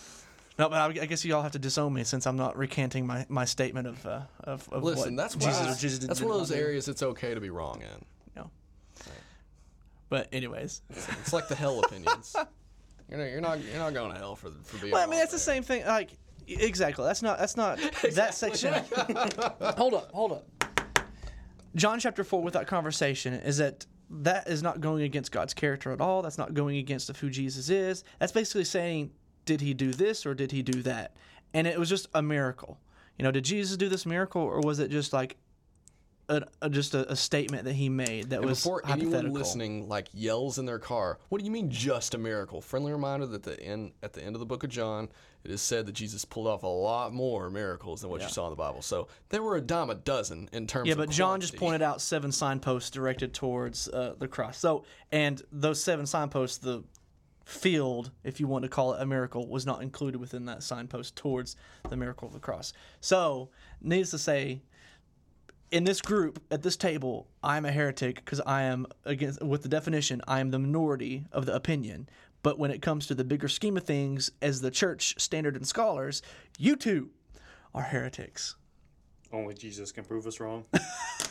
No, 0.59 0.69
but 0.69 0.79
I, 0.79 1.03
I 1.03 1.07
guess 1.07 1.25
you 1.25 1.35
all 1.35 1.43
have 1.43 1.53
to 1.53 1.59
disown 1.59 1.93
me 1.93 2.05
since 2.05 2.27
I'm 2.27 2.37
not 2.37 2.57
recanting 2.57 3.07
my, 3.07 3.25
my 3.29 3.45
statement 3.45 3.87
of 3.87 4.05
uh, 4.07 4.21
of, 4.45 4.69
of 4.71 4.83
Listen, 4.83 5.17
what 5.17 5.23
that's 5.23 5.35
Jesus 5.35 5.59
why, 5.61 5.73
or 5.73 5.75
Jesus 5.75 5.99
that's 6.01 6.19
did 6.19 6.27
one 6.29 6.35
of 6.35 6.41
those 6.41 6.53
areas 6.53 6.87
it's 6.89 7.03
okay 7.03 7.35
to 7.35 7.41
be 7.41 7.49
wrong 7.51 7.81
in. 7.83 8.05
You 8.37 8.43
know. 8.43 8.51
But 10.11 10.29
anyways, 10.33 10.83
It's 10.91 11.33
like 11.33 11.49
the 11.49 11.55
hell 11.55 11.81
opinions. 11.85 12.35
You're 13.09 13.19
not, 13.19 13.25
you're 13.31 13.41
not, 13.41 13.65
you're 13.65 13.79
not 13.79 13.95
going 13.95 14.13
to 14.13 14.19
hell 14.19 14.37
for 14.37 14.51
for 14.65 14.79
being. 14.79 14.93
well, 14.93 15.03
I 15.03 15.07
mean 15.07 15.13
wrong 15.13 15.21
that's 15.21 15.33
the 15.33 15.39
same 15.39 15.63
thing. 15.63 15.85
Like 15.87 16.11
exactly, 16.47 17.05
that's 17.05 17.23
not 17.23 17.39
that's 17.39 17.57
not 17.57 17.79
that 18.15 18.35
section. 18.35 18.73
hold 19.77 19.95
up, 19.95 20.11
hold 20.13 20.33
up. 20.33 20.47
John 21.75 22.01
chapter 22.01 22.25
four 22.25 22.43
with 22.43 22.55
that 22.55 22.67
conversation 22.67 23.33
is 23.35 23.59
that 23.59 23.87
that 24.11 24.49
is 24.49 24.63
not 24.63 24.81
going 24.81 25.03
against 25.03 25.33
God's 25.33 25.55
character 25.55 25.93
at 25.93 26.01
all. 26.01 26.23
That's 26.23 26.39
not 26.39 26.55
going 26.55 26.77
against 26.77 27.09
of 27.11 27.19
who 27.21 27.31
Jesus 27.31 27.71
is. 27.71 28.05
That's 28.19 28.33
basically 28.33 28.65
saying, 28.65 29.11
did 29.45 29.61
he 29.61 29.73
do 29.73 29.93
this 29.93 30.27
or 30.27 30.35
did 30.35 30.53
he 30.53 30.63
do 30.63 30.83
that? 30.83 31.17
And 31.55 31.67
it 31.67 31.79
was 31.79 31.89
just 31.89 32.09
a 32.15 32.23
miracle. 32.23 32.79
You 33.19 33.25
know, 33.25 33.31
did 33.31 33.45
Jesus 33.45 33.77
do 33.77 33.89
this 33.89 34.07
miracle 34.07 34.43
or 34.43 34.61
was 34.61 34.79
it 34.79 34.91
just 34.91 35.13
like 35.13 35.37
a, 36.31 36.47
a, 36.63 36.71
just 36.71 36.95
a, 36.95 37.11
a 37.11 37.17
statement 37.17 37.65
that 37.65 37.73
he 37.75 37.89
made 37.89 38.31
that 38.31 38.37
And 38.41 38.47
was 38.47 38.63
before 38.63 38.83
hypothetical? 38.85 39.19
anyone 39.19 39.33
listening 39.35 39.89
like 39.89 40.09
yells 40.13 40.59
in 40.59 40.67
their 40.67 40.79
car, 40.79 41.19
what 41.29 41.39
do 41.39 41.45
you 41.45 41.51
mean 41.51 41.71
just 41.71 42.15
a 42.15 42.19
miracle? 42.19 42.61
Friendly 42.61 42.93
reminder 42.93 43.27
that 43.27 43.43
the 43.43 43.61
end 43.61 43.93
at 44.03 44.13
the 44.13 44.23
end 44.23 44.37
of 44.37 44.41
the 44.41 44.47
book 44.47 44.63
of 44.65 44.71
John, 44.71 45.09
it 45.45 45.51
is 45.51 45.61
said 45.61 45.87
that 45.87 45.93
Jesus 45.93 46.25
pulled 46.25 46.47
off 46.47 46.63
a 46.63 46.67
lot 46.67 47.13
more 47.13 47.51
miracles 47.51 48.03
than 48.03 48.11
what 48.11 48.23
you 48.23 48.29
saw 48.29 48.47
in 48.47 48.51
the 48.51 48.57
Bible. 48.57 48.83
So 48.83 49.09
there 49.31 49.43
were 49.43 49.57
a 49.57 49.61
dime 49.61 49.91
a 49.91 49.95
dozen 49.95 50.49
in 50.53 50.67
terms 50.67 50.85
of. 50.85 50.89
Yeah, 50.89 50.95
but 50.95 51.11
John 51.11 51.41
just 51.41 51.57
pointed 51.57 51.83
out 51.83 52.01
seven 52.01 52.31
signposts 52.31 52.91
directed 52.91 53.35
towards 53.35 53.89
uh, 53.89 54.15
the 54.19 54.29
cross. 54.29 54.59
So, 54.59 54.85
and 55.11 55.43
those 55.51 55.83
seven 55.83 56.07
signposts, 56.07 56.59
the 56.59 56.85
field, 57.45 58.13
if 58.23 58.39
you 58.39 58.47
want 58.47 58.63
to 58.63 58.69
call 58.69 58.95
it 58.95 59.03
a 59.03 59.07
miracle, 59.07 59.49
was 59.49 59.67
not 59.67 59.83
included 59.83 60.21
within 60.21 60.45
that 60.45 60.63
signpost 60.63 61.17
towards 61.17 61.57
the 61.89 61.97
miracle 61.97 62.29
of 62.29 62.35
the 62.35 62.39
cross. 62.39 62.73
So, 63.01 63.49
needless 63.81 64.11
to 64.11 64.19
say, 64.19 64.63
in 65.71 65.85
this 65.85 66.01
group 66.01 66.43
at 66.51 66.63
this 66.63 66.77
table, 66.77 67.29
I'm 67.43 67.65
a 67.65 67.73
heretic 67.73 68.17
because 68.17 68.41
I 68.41 68.63
am 68.63 68.87
against 69.05 69.43
with 69.43 69.63
the 69.63 69.69
definition. 69.69 70.21
I 70.27 70.41
am 70.41 70.51
the 70.51 70.59
minority 70.59 71.27
of 71.33 71.47
the 71.47 71.55
opinion. 71.55 72.09
But 72.43 72.59
when 72.59 72.71
it 72.71 72.83
comes 72.83 73.07
to 73.07 73.15
the 73.15 73.25
bigger 73.25 73.49
scheme 73.49 73.77
of 73.77 73.85
things, 73.85 74.31
as 74.41 74.61
the 74.61 74.71
church 74.71 75.15
standard 75.19 75.57
and 75.57 75.67
scholars, 75.67 76.23
you 76.59 76.75
two 76.75 77.11
are 77.75 77.83
heretics. 77.83 78.57
Only 79.33 79.55
Jesus 79.55 79.93
can 79.93 80.05
prove 80.05 80.27
us 80.27 80.41
wrong. 80.41 80.65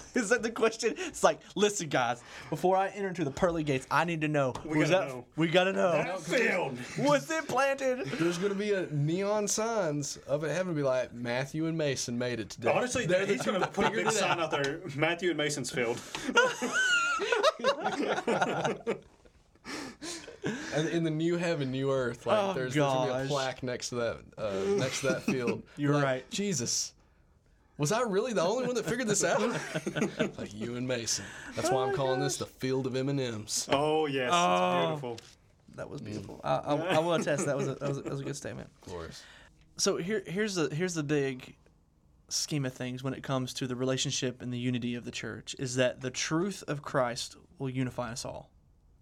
Is 0.16 0.30
that 0.30 0.43
the 0.43 0.51
question? 0.51 0.93
It's 0.97 1.24
like, 1.24 1.39
listen, 1.55 1.89
guys. 1.89 2.22
Before 2.49 2.78
I 2.78 2.88
enter 2.89 3.10
into 3.10 3.24
the 3.24 3.32
pearly 3.32 3.64
gates, 3.64 3.88
I 3.91 4.05
need 4.05 4.22
to 4.22 4.28
know. 4.28 4.53
We 4.66 4.78
was 4.80 4.89
gotta 4.89 5.05
that, 5.05 5.14
know. 5.16 5.26
We 5.36 5.47
gotta 5.47 5.74
know. 5.74 6.18
Failed. 6.20 6.78
Was 6.99 7.30
it 7.30 7.47
planted? 7.47 8.05
There's 8.07 8.38
going 8.38 8.51
to 8.53 8.57
be 8.57 8.74
a 8.74 8.88
neon 8.91 9.47
signs 9.47 10.18
up 10.28 10.43
in 10.43 10.49
heaven 10.49 10.74
be 10.74 10.84
like 10.84 11.14
Matthew 11.14 11.68
and 11.68 11.78
Mason 11.78 12.18
made 12.18 12.39
it 12.39 12.49
today. 12.49 12.72
Honestly, 12.74 13.05
They're 13.05 13.26
the 13.26 13.34
he's 13.34 13.43
two 13.43 13.51
gonna 13.51 13.68
put 13.68 13.88
a 13.88 13.91
big 13.91 14.10
sign 14.12 14.32
out. 14.32 14.39
out 14.39 14.51
there. 14.51 14.80
Matthew 14.95 15.30
and 15.30 15.38
Mason's 15.38 15.70
field. 15.72 15.99
And 20.74 20.88
in 20.89 21.03
the 21.03 21.12
new 21.12 21.36
heaven, 21.36 21.72
new 21.72 21.91
earth, 21.91 22.26
like 22.26 22.38
Oh, 22.39 22.53
there's, 22.53 22.74
there's 22.74 22.76
gonna 22.76 23.07
be 23.07 23.12
gosh. 23.14 23.26
a 23.26 23.28
plaque 23.28 23.64
next 23.64 23.89
to 23.89 23.95
that 23.95 24.18
uh, 24.38 24.51
next 24.80 25.01
to 25.01 25.07
that 25.10 25.24
field. 25.24 25.62
You're 25.78 25.93
Like, 25.95 26.03
right. 26.03 26.30
Jesus, 26.32 26.93
was 27.80 27.92
I 27.92 28.02
really 28.02 28.34
the 28.34 28.44
only 28.44 28.68
one 28.68 28.76
that 28.76 28.86
figured 28.86 29.08
this 29.08 29.24
out? 29.24 29.42
like 30.38 30.54
you 30.54 30.76
and 30.76 30.88
Mason. 30.88 31.26
That's 31.56 31.72
why 31.72 31.84
I'm 31.84 31.94
oh 31.94 31.96
calling 31.96 32.20
this 32.20 32.38
the 32.38 32.46
field 32.46 32.86
of 32.86 32.96
M 32.96 33.10
and 33.10 33.20
M's. 33.20 33.68
Oh 33.72 34.06
yes, 34.06 34.30
Oh. 34.32 34.74
it's 34.74 34.86
beautiful. 35.02 35.18
That 35.76 35.90
was 35.90 36.02
beautiful. 36.02 36.42
I, 36.44 36.56
I, 36.58 36.76
I 36.76 37.00
will 37.00 37.14
attest. 37.14 37.46
That 37.46 37.58
was 37.58 37.68
a, 37.70 37.76
that 37.76 37.88
was 37.88 37.98
a, 37.98 38.02
that 38.02 38.12
was 38.12 38.20
a 38.20 38.24
good 38.24 38.36
statement. 38.36 38.70
Glorious. 38.82 39.24
So 39.78 39.98
here 39.98 40.22
here's 40.28 40.56
the 40.56 40.68
here's 40.76 40.94
the 40.94 41.04
big 41.04 41.56
scheme 42.28 42.66
of 42.66 42.74
things 42.74 43.04
when 43.04 43.14
it 43.14 43.24
comes 43.24 43.54
to 43.56 43.66
the 43.66 43.76
relationship 43.76 44.42
and 44.42 44.54
the 44.54 44.60
unity 44.60 44.94
of 44.96 45.06
the 45.06 45.12
church 45.12 45.56
is 45.58 45.76
that 45.78 46.02
the 46.02 46.12
truth 46.12 46.64
of 46.68 46.82
Christ 46.82 47.38
will 47.58 47.70
unify 47.70 48.12
us 48.12 48.24
all. 48.26 48.50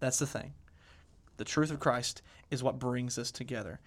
That's 0.00 0.18
the 0.18 0.26
thing. 0.26 0.54
The 1.36 1.44
truth 1.44 1.70
of 1.70 1.78
Christ 1.80 2.22
is 2.50 2.62
what 2.62 2.78
brings 2.78 3.18
us 3.18 3.30
together. 3.30 3.80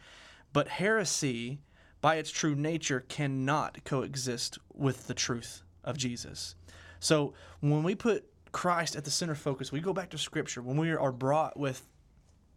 But 0.53 0.67
heresy, 0.67 1.59
by 2.01 2.15
its 2.15 2.31
true 2.31 2.55
nature, 2.55 3.05
cannot 3.07 3.83
coexist 3.85 4.57
with 4.73 5.07
the 5.07 5.13
truth 5.13 5.61
of 5.83 5.97
Jesus. 5.97 6.55
So 6.99 7.33
when 7.59 7.83
we 7.83 7.95
put 7.95 8.25
Christ 8.51 8.95
at 8.95 9.05
the 9.05 9.11
center 9.11 9.35
focus, 9.35 9.71
we 9.71 9.79
go 9.79 9.93
back 9.93 10.09
to 10.09 10.17
Scripture. 10.17 10.61
When 10.61 10.77
we 10.77 10.91
are 10.91 11.11
brought 11.11 11.57
with 11.57 11.87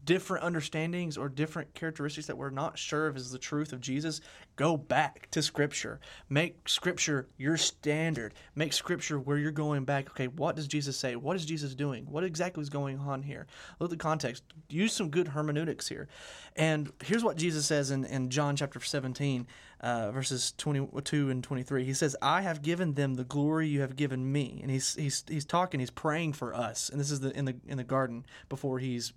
different 0.04 0.44
understandings 0.44 1.16
or 1.16 1.28
different 1.28 1.74
characteristics 1.74 2.26
that 2.26 2.36
we're 2.36 2.50
not 2.50 2.78
sure 2.78 3.06
of 3.06 3.16
is 3.16 3.30
the 3.30 3.38
truth 3.38 3.72
of 3.72 3.80
Jesus, 3.80 4.20
go 4.56 4.76
back 4.76 5.28
to 5.30 5.42
Scripture. 5.42 6.00
Make 6.28 6.68
Scripture 6.68 7.28
your 7.36 7.56
standard. 7.56 8.34
Make 8.54 8.72
Scripture 8.72 9.18
where 9.18 9.38
you're 9.38 9.50
going 9.50 9.84
back. 9.84 10.10
Okay, 10.10 10.28
what 10.28 10.56
does 10.56 10.66
Jesus 10.66 10.96
say? 10.96 11.16
What 11.16 11.36
is 11.36 11.44
Jesus 11.44 11.74
doing? 11.74 12.06
What 12.10 12.24
exactly 12.24 12.62
is 12.62 12.70
going 12.70 12.98
on 12.98 13.22
here? 13.22 13.46
Look 13.78 13.88
at 13.88 13.98
the 13.98 14.02
context. 14.02 14.44
Use 14.68 14.92
some 14.92 15.10
good 15.10 15.28
hermeneutics 15.28 15.88
here. 15.88 16.08
And 16.56 16.92
here's 17.02 17.24
what 17.24 17.36
Jesus 17.36 17.66
says 17.66 17.90
in, 17.90 18.04
in 18.04 18.30
John 18.30 18.56
chapter 18.56 18.80
17, 18.80 19.46
uh, 19.80 20.10
verses 20.12 20.52
22 20.56 21.30
and 21.30 21.42
23. 21.42 21.84
He 21.84 21.94
says, 21.94 22.16
I 22.22 22.42
have 22.42 22.62
given 22.62 22.94
them 22.94 23.14
the 23.14 23.24
glory 23.24 23.68
you 23.68 23.80
have 23.80 23.96
given 23.96 24.30
me. 24.30 24.60
And 24.62 24.70
he's, 24.70 24.94
he's, 24.94 25.24
he's 25.28 25.44
talking, 25.44 25.80
he's 25.80 25.90
praying 25.90 26.34
for 26.34 26.54
us. 26.54 26.88
And 26.88 27.00
this 27.00 27.10
is 27.10 27.20
the, 27.20 27.36
in, 27.36 27.44
the, 27.44 27.56
in 27.66 27.76
the 27.76 27.84
garden 27.84 28.24
before 28.48 28.78
he's 28.78 29.12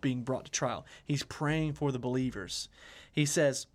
being 0.00 0.22
brought 0.22 0.46
to 0.46 0.50
trial. 0.50 0.86
He's 1.04 1.22
praying 1.22 1.74
for 1.74 1.92
the 1.92 1.98
believers. 1.98 2.68
He 3.12 3.26
says, 3.26 3.66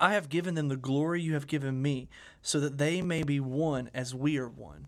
I 0.00 0.14
have 0.14 0.28
given 0.28 0.54
them 0.54 0.68
the 0.68 0.76
glory 0.76 1.20
you 1.22 1.34
have 1.34 1.46
given 1.46 1.80
me, 1.80 2.08
so 2.40 2.58
that 2.60 2.78
they 2.78 3.02
may 3.02 3.22
be 3.22 3.40
one 3.40 3.90
as 3.94 4.14
we 4.14 4.38
are 4.38 4.48
one. 4.48 4.86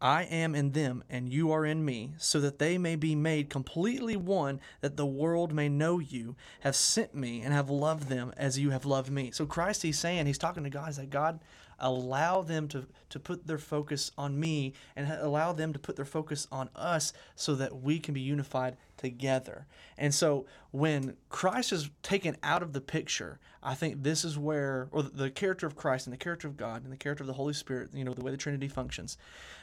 I 0.00 0.24
am 0.24 0.56
in 0.56 0.72
them, 0.72 1.04
and 1.08 1.32
you 1.32 1.52
are 1.52 1.64
in 1.64 1.84
me, 1.84 2.14
so 2.18 2.40
that 2.40 2.58
they 2.58 2.76
may 2.76 2.96
be 2.96 3.14
made 3.14 3.48
completely 3.48 4.16
one, 4.16 4.60
that 4.80 4.96
the 4.96 5.06
world 5.06 5.52
may 5.52 5.68
know 5.68 6.00
you 6.00 6.34
have 6.60 6.74
sent 6.74 7.14
me 7.14 7.40
and 7.40 7.52
have 7.52 7.70
loved 7.70 8.08
them 8.08 8.32
as 8.36 8.58
you 8.58 8.70
have 8.70 8.84
loved 8.84 9.12
me. 9.12 9.30
So 9.30 9.46
Christ, 9.46 9.82
he's 9.82 10.00
saying, 10.00 10.26
he's 10.26 10.38
talking 10.38 10.64
to 10.64 10.70
God, 10.70 10.86
he's 10.86 10.98
like, 10.98 11.10
God, 11.10 11.38
allow 11.82 12.40
them 12.40 12.68
to, 12.68 12.86
to 13.10 13.20
put 13.20 13.46
their 13.46 13.58
focus 13.58 14.10
on 14.16 14.40
me 14.40 14.72
and 14.96 15.12
allow 15.20 15.52
them 15.52 15.72
to 15.72 15.78
put 15.78 15.96
their 15.96 16.04
focus 16.04 16.48
on 16.50 16.70
us 16.74 17.12
so 17.34 17.54
that 17.56 17.82
we 17.82 17.98
can 17.98 18.14
be 18.14 18.20
unified 18.20 18.76
together. 18.96 19.66
And 19.98 20.14
so 20.14 20.46
when 20.70 21.16
Christ 21.28 21.72
is 21.72 21.90
taken 22.02 22.36
out 22.42 22.62
of 22.62 22.72
the 22.72 22.80
picture, 22.80 23.40
I 23.62 23.74
think 23.74 24.02
this 24.02 24.24
is 24.24 24.38
where, 24.38 24.88
or 24.92 25.02
the 25.02 25.30
character 25.30 25.66
of 25.66 25.76
Christ 25.76 26.06
and 26.06 26.12
the 26.12 26.18
character 26.18 26.48
of 26.48 26.56
God 26.56 26.84
and 26.84 26.92
the 26.92 26.96
character 26.96 27.22
of 27.22 27.28
the 27.28 27.34
Holy 27.34 27.52
Spirit, 27.52 27.90
you 27.92 28.04
know, 28.04 28.14
the 28.14 28.22
way 28.22 28.30
the 28.30 28.36
Trinity 28.36 28.68
functions, 28.68 29.18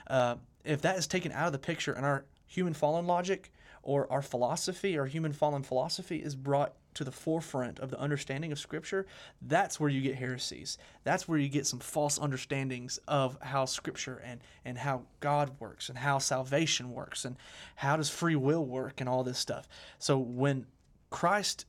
uh, 0.08 0.36
if 0.64 0.82
that 0.82 0.98
is 0.98 1.08
taken 1.08 1.32
out 1.32 1.48
of 1.48 1.54
the 1.54 1.60
picture 1.60 1.94
and 1.94 2.06
our 2.06 2.26
human 2.46 2.74
fallen 2.74 3.08
logic 3.08 3.52
or 3.82 4.12
our 4.12 4.22
philosophy, 4.22 4.98
our 4.98 5.06
human 5.06 5.32
fallen 5.32 5.64
philosophy 5.64 6.18
is 6.18 6.36
brought 6.36 6.74
to 7.00 7.06
the 7.06 7.12
forefront 7.14 7.80
of 7.80 7.92
the 7.92 7.98
understanding 7.98 8.52
of 8.52 8.60
Scripture, 8.60 9.06
that's 9.42 9.80
where 9.80 9.90
you 9.90 10.02
get 10.02 10.16
heresies. 10.16 10.78
That's 11.06 11.30
where 11.30 11.40
you 11.40 11.48
get 11.48 11.66
some 11.66 11.80
false 11.80 12.20
understandings 12.20 13.00
of 13.08 13.38
how 13.42 13.64
Scripture 13.64 14.22
and, 14.22 14.42
and 14.66 14.78
how 14.78 15.04
God 15.22 15.52
works 15.62 15.88
and 15.88 15.98
how 15.98 16.18
salvation 16.20 16.92
works 16.92 17.24
and 17.24 17.38
how 17.78 17.96
does 17.96 18.10
free 18.10 18.36
will 18.36 18.66
work 18.66 19.00
and 19.00 19.08
all 19.08 19.24
this 19.24 19.40
stuff. 19.40 19.70
So 19.98 20.18
when 20.18 20.66
Christ 21.10 21.68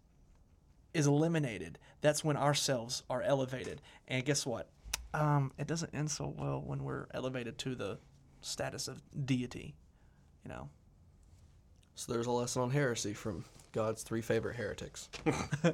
is 0.95 1.07
eliminated, 1.07 1.79
that's 2.01 2.25
when 2.25 2.37
ourselves 2.37 3.05
are 3.09 3.23
elevated. 3.23 3.83
And 4.09 4.25
guess 4.25 4.45
what? 4.45 4.69
Um, 5.15 5.53
it 5.59 5.69
doesn't 5.69 5.95
end 5.95 6.11
so 6.11 6.35
well 6.37 6.61
when 6.67 6.83
we're 6.83 7.07
elevated 7.15 7.57
to 7.59 7.77
the 7.77 7.99
status 8.41 8.89
of 8.89 9.01
deity, 9.25 9.77
you 10.43 10.49
know. 10.49 10.71
So 11.95 12.13
there's 12.13 12.27
a 12.27 12.33
lesson 12.33 12.63
on 12.63 12.71
heresy 12.71 13.15
from 13.15 13.45
God's 13.73 14.03
three 14.03 14.21
favorite 14.21 14.57
heretics. 14.57 15.09
I 15.27 15.73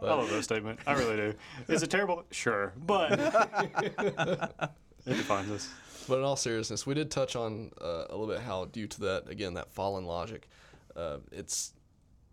love 0.00 0.30
that 0.30 0.42
statement. 0.42 0.80
I 0.86 0.94
really 0.94 1.16
do. 1.16 1.34
Is 1.68 1.82
it 1.82 1.90
terrible? 1.90 2.24
Sure, 2.30 2.72
but 2.86 3.12
it 3.20 4.72
defines 5.06 5.50
us. 5.50 5.68
But 6.08 6.18
in 6.18 6.24
all 6.24 6.36
seriousness, 6.36 6.86
we 6.86 6.94
did 6.94 7.10
touch 7.10 7.36
on 7.36 7.70
uh, 7.80 8.04
a 8.08 8.16
little 8.16 8.26
bit 8.26 8.40
how, 8.40 8.64
due 8.64 8.86
to 8.86 9.00
that, 9.02 9.28
again, 9.28 9.54
that 9.54 9.70
fallen 9.70 10.06
logic, 10.06 10.48
uh, 10.96 11.18
it's 11.30 11.74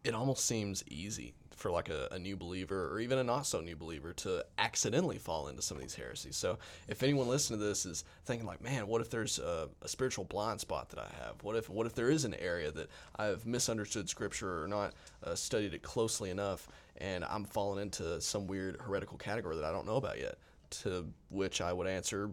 it 0.04 0.16
almost 0.16 0.46
seems 0.46 0.84
easy 0.88 1.34
for 1.58 1.72
like 1.72 1.90
a, 1.90 2.08
a 2.12 2.20
new 2.20 2.38
believer 2.38 2.88
or 2.94 3.00
even 3.00 3.18
a 3.18 3.24
not 3.24 3.46
so 3.46 3.60
new 3.60 3.76
believer 3.76 4.14
to 4.14 4.46
accidentally 4.58 5.18
fall 5.18 5.48
into 5.48 5.62
some 5.62 5.76
of 5.76 5.84
these 5.84 5.96
heresies. 5.96 6.38
So 6.38 6.58
if 6.88 7.04
anyone 7.04 7.28
listening 7.28 7.60
to 7.60 7.66
this 7.66 7.86
is 7.86 8.04
thinking 8.26 8.48
like, 8.48 8.62
man, 8.62 8.88
what 8.88 9.02
if 9.02 9.10
there's 9.10 9.40
a, 9.40 9.68
a 9.82 9.88
spiritual 9.88 10.26
blind 10.26 10.62
spot 10.62 10.90
that 10.90 11.00
I 11.00 11.10
have? 11.24 11.44
What 11.44 11.56
if 11.56 11.70
what 11.70 11.88
if 11.88 11.96
there 11.96 12.10
is 12.10 12.26
an 12.26 12.36
area 12.36 12.72
that 12.72 12.90
I've 13.18 13.46
misunderstood 13.46 14.08
Scripture 14.08 14.64
or 14.64 14.68
not 14.68 14.94
uh, 15.24 15.36
studied 15.36 15.74
it 15.74 15.82
closely 15.82 16.30
enough, 16.30 16.68
and 16.98 17.26
I'm 17.26 17.44
falling 17.44 17.82
into 17.82 18.22
some 18.22 18.48
weird 18.48 18.80
heretical 18.80 19.18
category 19.18 19.56
that 19.56 19.66
I 19.66 19.72
don't 19.72 19.88
know 19.88 19.98
about 19.98 20.20
yet? 20.20 20.38
To 20.82 21.08
which 21.30 21.62
I 21.62 21.74
would 21.74 21.88
answer, 21.88 22.30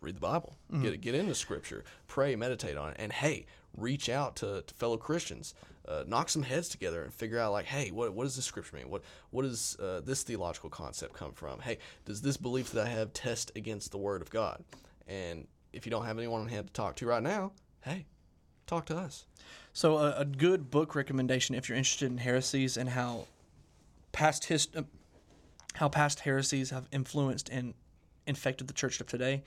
read 0.00 0.16
the 0.16 0.20
Bible, 0.20 0.56
get 0.82 1.00
get 1.00 1.14
into 1.14 1.34
Scripture, 1.34 1.84
pray, 2.08 2.34
meditate 2.34 2.76
on 2.76 2.90
it, 2.90 2.96
and 2.98 3.12
hey, 3.12 3.46
reach 3.76 4.08
out 4.08 4.36
to, 4.36 4.62
to 4.66 4.74
fellow 4.74 4.96
Christians, 4.96 5.54
uh, 5.88 6.04
knock 6.06 6.28
some 6.28 6.42
heads 6.42 6.68
together, 6.68 7.02
and 7.02 7.12
figure 7.12 7.38
out 7.38 7.52
like, 7.52 7.66
hey, 7.66 7.90
what 7.90 8.12
what 8.14 8.24
does 8.24 8.36
this 8.36 8.44
Scripture 8.44 8.76
mean? 8.76 8.88
What 8.88 9.02
what 9.30 9.42
does 9.42 9.76
uh, 9.80 10.00
this 10.04 10.22
theological 10.22 10.70
concept 10.70 11.14
come 11.14 11.32
from? 11.32 11.60
Hey, 11.60 11.78
does 12.04 12.22
this 12.22 12.36
belief 12.36 12.72
that 12.72 12.86
I 12.86 12.90
have 12.90 13.12
test 13.12 13.52
against 13.56 13.90
the 13.90 13.98
Word 13.98 14.22
of 14.22 14.30
God? 14.30 14.62
And 15.06 15.46
if 15.72 15.86
you 15.86 15.90
don't 15.90 16.04
have 16.04 16.18
anyone 16.18 16.40
on 16.40 16.48
hand 16.48 16.68
to 16.68 16.72
talk 16.72 16.96
to 16.96 17.06
right 17.06 17.22
now, 17.22 17.52
hey, 17.82 18.06
talk 18.66 18.86
to 18.86 18.96
us. 18.96 19.26
So 19.72 19.98
a, 19.98 20.20
a 20.20 20.24
good 20.24 20.70
book 20.70 20.94
recommendation 20.94 21.54
if 21.54 21.68
you're 21.68 21.78
interested 21.78 22.10
in 22.10 22.18
heresies 22.18 22.76
and 22.76 22.88
how 22.88 23.26
past 24.12 24.46
hist- 24.46 24.76
uh, 24.76 24.82
how 25.74 25.88
past 25.88 26.20
heresies 26.20 26.70
have 26.70 26.88
influenced 26.90 27.48
and 27.50 27.74
infected 28.26 28.66
the 28.66 28.74
church 28.74 29.00
of 29.00 29.06
today. 29.06 29.42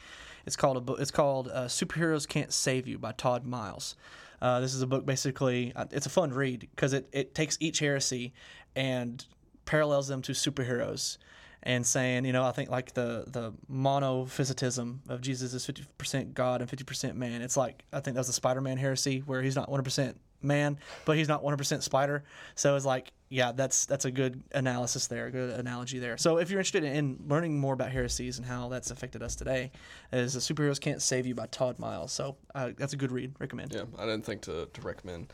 It's 0.45 0.55
called 0.55 0.77
a 0.77 0.81
book. 0.81 0.99
It's 0.99 1.11
called 1.11 1.49
uh, 1.49 1.65
"Superheroes 1.65 2.27
Can't 2.27 2.53
Save 2.53 2.87
You" 2.87 2.97
by 2.97 3.11
Todd 3.11 3.45
Miles. 3.45 3.95
Uh, 4.41 4.59
this 4.59 4.73
is 4.73 4.81
a 4.81 4.87
book 4.87 5.05
basically. 5.05 5.73
Uh, 5.75 5.85
it's 5.91 6.05
a 6.05 6.09
fun 6.09 6.31
read 6.31 6.67
because 6.75 6.93
it, 6.93 7.07
it 7.11 7.35
takes 7.35 7.57
each 7.59 7.79
heresy 7.79 8.33
and 8.75 9.25
parallels 9.65 10.07
them 10.07 10.21
to 10.23 10.31
superheroes 10.31 11.17
and 11.63 11.85
saying, 11.85 12.25
you 12.25 12.31
know, 12.31 12.45
I 12.45 12.51
think 12.51 12.69
like 12.69 12.93
the 12.93 13.25
the 13.27 13.53
monophysitism 13.71 14.99
of 15.09 15.21
Jesus 15.21 15.53
is 15.53 15.65
fifty 15.65 15.85
percent 15.97 16.33
God 16.33 16.61
and 16.61 16.69
fifty 16.69 16.85
percent 16.85 17.17
man. 17.17 17.41
It's 17.41 17.57
like 17.57 17.83
I 17.91 17.99
think 17.99 18.15
that 18.15 18.21
was 18.21 18.27
the 18.27 18.33
Spider-Man 18.33 18.77
heresy 18.77 19.19
where 19.25 19.41
he's 19.41 19.55
not 19.55 19.67
one 19.67 19.77
hundred 19.77 19.83
percent 19.83 20.19
man, 20.41 20.77
but 21.05 21.17
he's 21.17 21.27
not 21.27 21.43
one 21.43 21.51
hundred 21.51 21.57
percent 21.57 21.83
spider. 21.83 22.23
So 22.55 22.75
it's 22.75 22.85
like, 22.85 23.11
yeah, 23.29 23.51
that's 23.51 23.85
that's 23.85 24.05
a 24.05 24.11
good 24.11 24.41
analysis 24.53 25.07
there, 25.07 25.29
good 25.29 25.59
analogy 25.59 25.99
there. 25.99 26.17
So 26.17 26.37
if 26.37 26.49
you're 26.49 26.59
interested 26.59 26.83
in 26.83 27.19
learning 27.27 27.59
more 27.59 27.73
about 27.73 27.91
heresies 27.91 28.37
and 28.37 28.45
how 28.45 28.69
that's 28.69 28.91
affected 28.91 29.21
us 29.21 29.35
today, 29.35 29.71
is 30.11 30.33
the 30.33 30.39
Superheroes 30.39 30.79
Can't 30.79 31.01
Save 31.01 31.27
You 31.27 31.35
by 31.35 31.47
Todd 31.47 31.77
Miles. 31.79 32.11
So 32.11 32.37
uh, 32.55 32.71
that's 32.77 32.93
a 32.93 32.97
good 32.97 33.11
read. 33.11 33.35
Recommend. 33.39 33.73
Yeah, 33.73 33.83
I 33.97 34.05
didn't 34.05 34.25
think 34.25 34.41
to, 34.43 34.67
to 34.73 34.81
recommend 34.81 35.33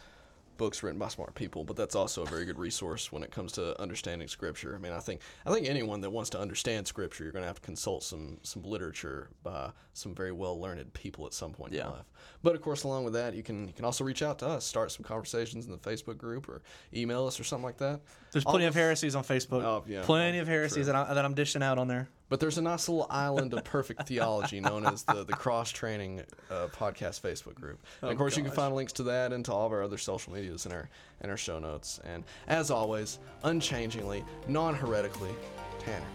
books 0.57 0.83
written 0.83 0.99
by 0.99 1.07
smart 1.07 1.35
people, 1.35 1.63
but 1.63 1.75
that's 1.75 1.95
also 1.95 2.23
a 2.23 2.25
very 2.25 2.45
good 2.45 2.57
resource 2.59 3.11
when 3.11 3.23
it 3.23 3.31
comes 3.31 3.51
to 3.53 3.79
understanding 3.81 4.27
scripture. 4.27 4.75
I 4.75 4.79
mean, 4.79 4.91
I 4.93 4.99
think 4.99 5.21
I 5.45 5.51
think 5.51 5.67
anyone 5.67 6.01
that 6.01 6.09
wants 6.09 6.29
to 6.31 6.39
understand 6.39 6.87
scripture, 6.87 7.23
you're 7.23 7.33
going 7.33 7.43
to 7.43 7.47
have 7.47 7.61
to 7.61 7.65
consult 7.65 8.03
some 8.03 8.39
some 8.43 8.63
literature 8.63 9.29
by 9.43 9.71
some 9.93 10.13
very 10.15 10.31
well 10.31 10.59
learned 10.59 10.93
people 10.93 11.25
at 11.25 11.33
some 11.33 11.51
point 11.51 11.73
in 11.73 11.79
Yeah. 11.79 11.89
life. 11.89 12.05
But 12.43 12.55
of 12.55 12.61
course, 12.61 12.83
along 12.83 13.05
with 13.05 13.13
that, 13.13 13.33
you 13.33 13.43
can 13.43 13.67
you 13.67 13.73
can 13.73 13.85
also 13.85 14.03
reach 14.03 14.21
out 14.21 14.39
to 14.39 14.47
us, 14.47 14.65
start 14.65 14.91
some 14.91 15.03
conversations 15.03 15.65
in 15.65 15.71
the 15.71 15.77
Facebook 15.77 16.17
group, 16.17 16.47
or 16.49 16.61
email 16.93 17.25
us 17.27 17.39
or 17.39 17.43
something 17.43 17.65
like 17.65 17.77
that. 17.77 18.01
There's 18.35 18.43
plenty 18.43 18.65
of 18.65 18.75
heresies 18.75 19.15
on 19.15 19.23
Facebook. 19.23 19.63
Oh, 19.63 19.85
yeah. 19.87 20.01
Plenty 20.03 20.39
of 20.39 20.47
heresies 20.49 20.87
that, 20.87 20.95
I, 20.95 21.13
that 21.13 21.23
I'm 21.23 21.33
dishing 21.35 21.63
out 21.63 21.77
on 21.77 21.87
there. 21.87 22.09
But 22.27 22.41
there's 22.41 22.57
a 22.57 22.61
nice 22.61 22.89
little 22.89 23.07
island 23.09 23.53
of 23.53 23.63
perfect 23.63 24.07
theology 24.09 24.59
known 24.59 24.85
as 24.85 25.03
the, 25.03 25.23
the 25.23 25.31
Cross 25.31 25.71
Training 25.71 26.21
uh, 26.51 26.67
Podcast 26.75 27.21
Facebook 27.21 27.55
group. 27.55 27.79
And 28.01 28.11
of 28.11 28.15
Oh, 28.15 28.17
course, 28.17 28.35
you 28.35 28.43
can 28.43 28.49
gosh. 28.49 28.57
find 28.57 28.75
links 28.75 28.91
to 28.93 29.03
that 29.03 29.31
and 29.31 29.45
to 29.45 29.53
all 29.53 29.67
of 29.67 29.71
our 29.71 29.83
other 29.83 29.97
social 29.97 30.33
medias 30.33 30.65
in 30.65 30.73
our 30.73 30.89
in 31.21 31.29
our 31.29 31.37
show 31.37 31.59
notes. 31.59 32.01
And 32.03 32.25
as 32.49 32.71
always, 32.71 33.19
unchangingly, 33.43 34.25
non 34.49 34.75
heretically, 34.75 35.31
Tanner, 35.79 36.05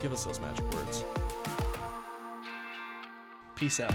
give 0.00 0.12
us 0.12 0.24
those 0.24 0.40
magic 0.40 0.64
words. 0.74 1.04
Peace 3.54 3.78
out. 3.78 3.94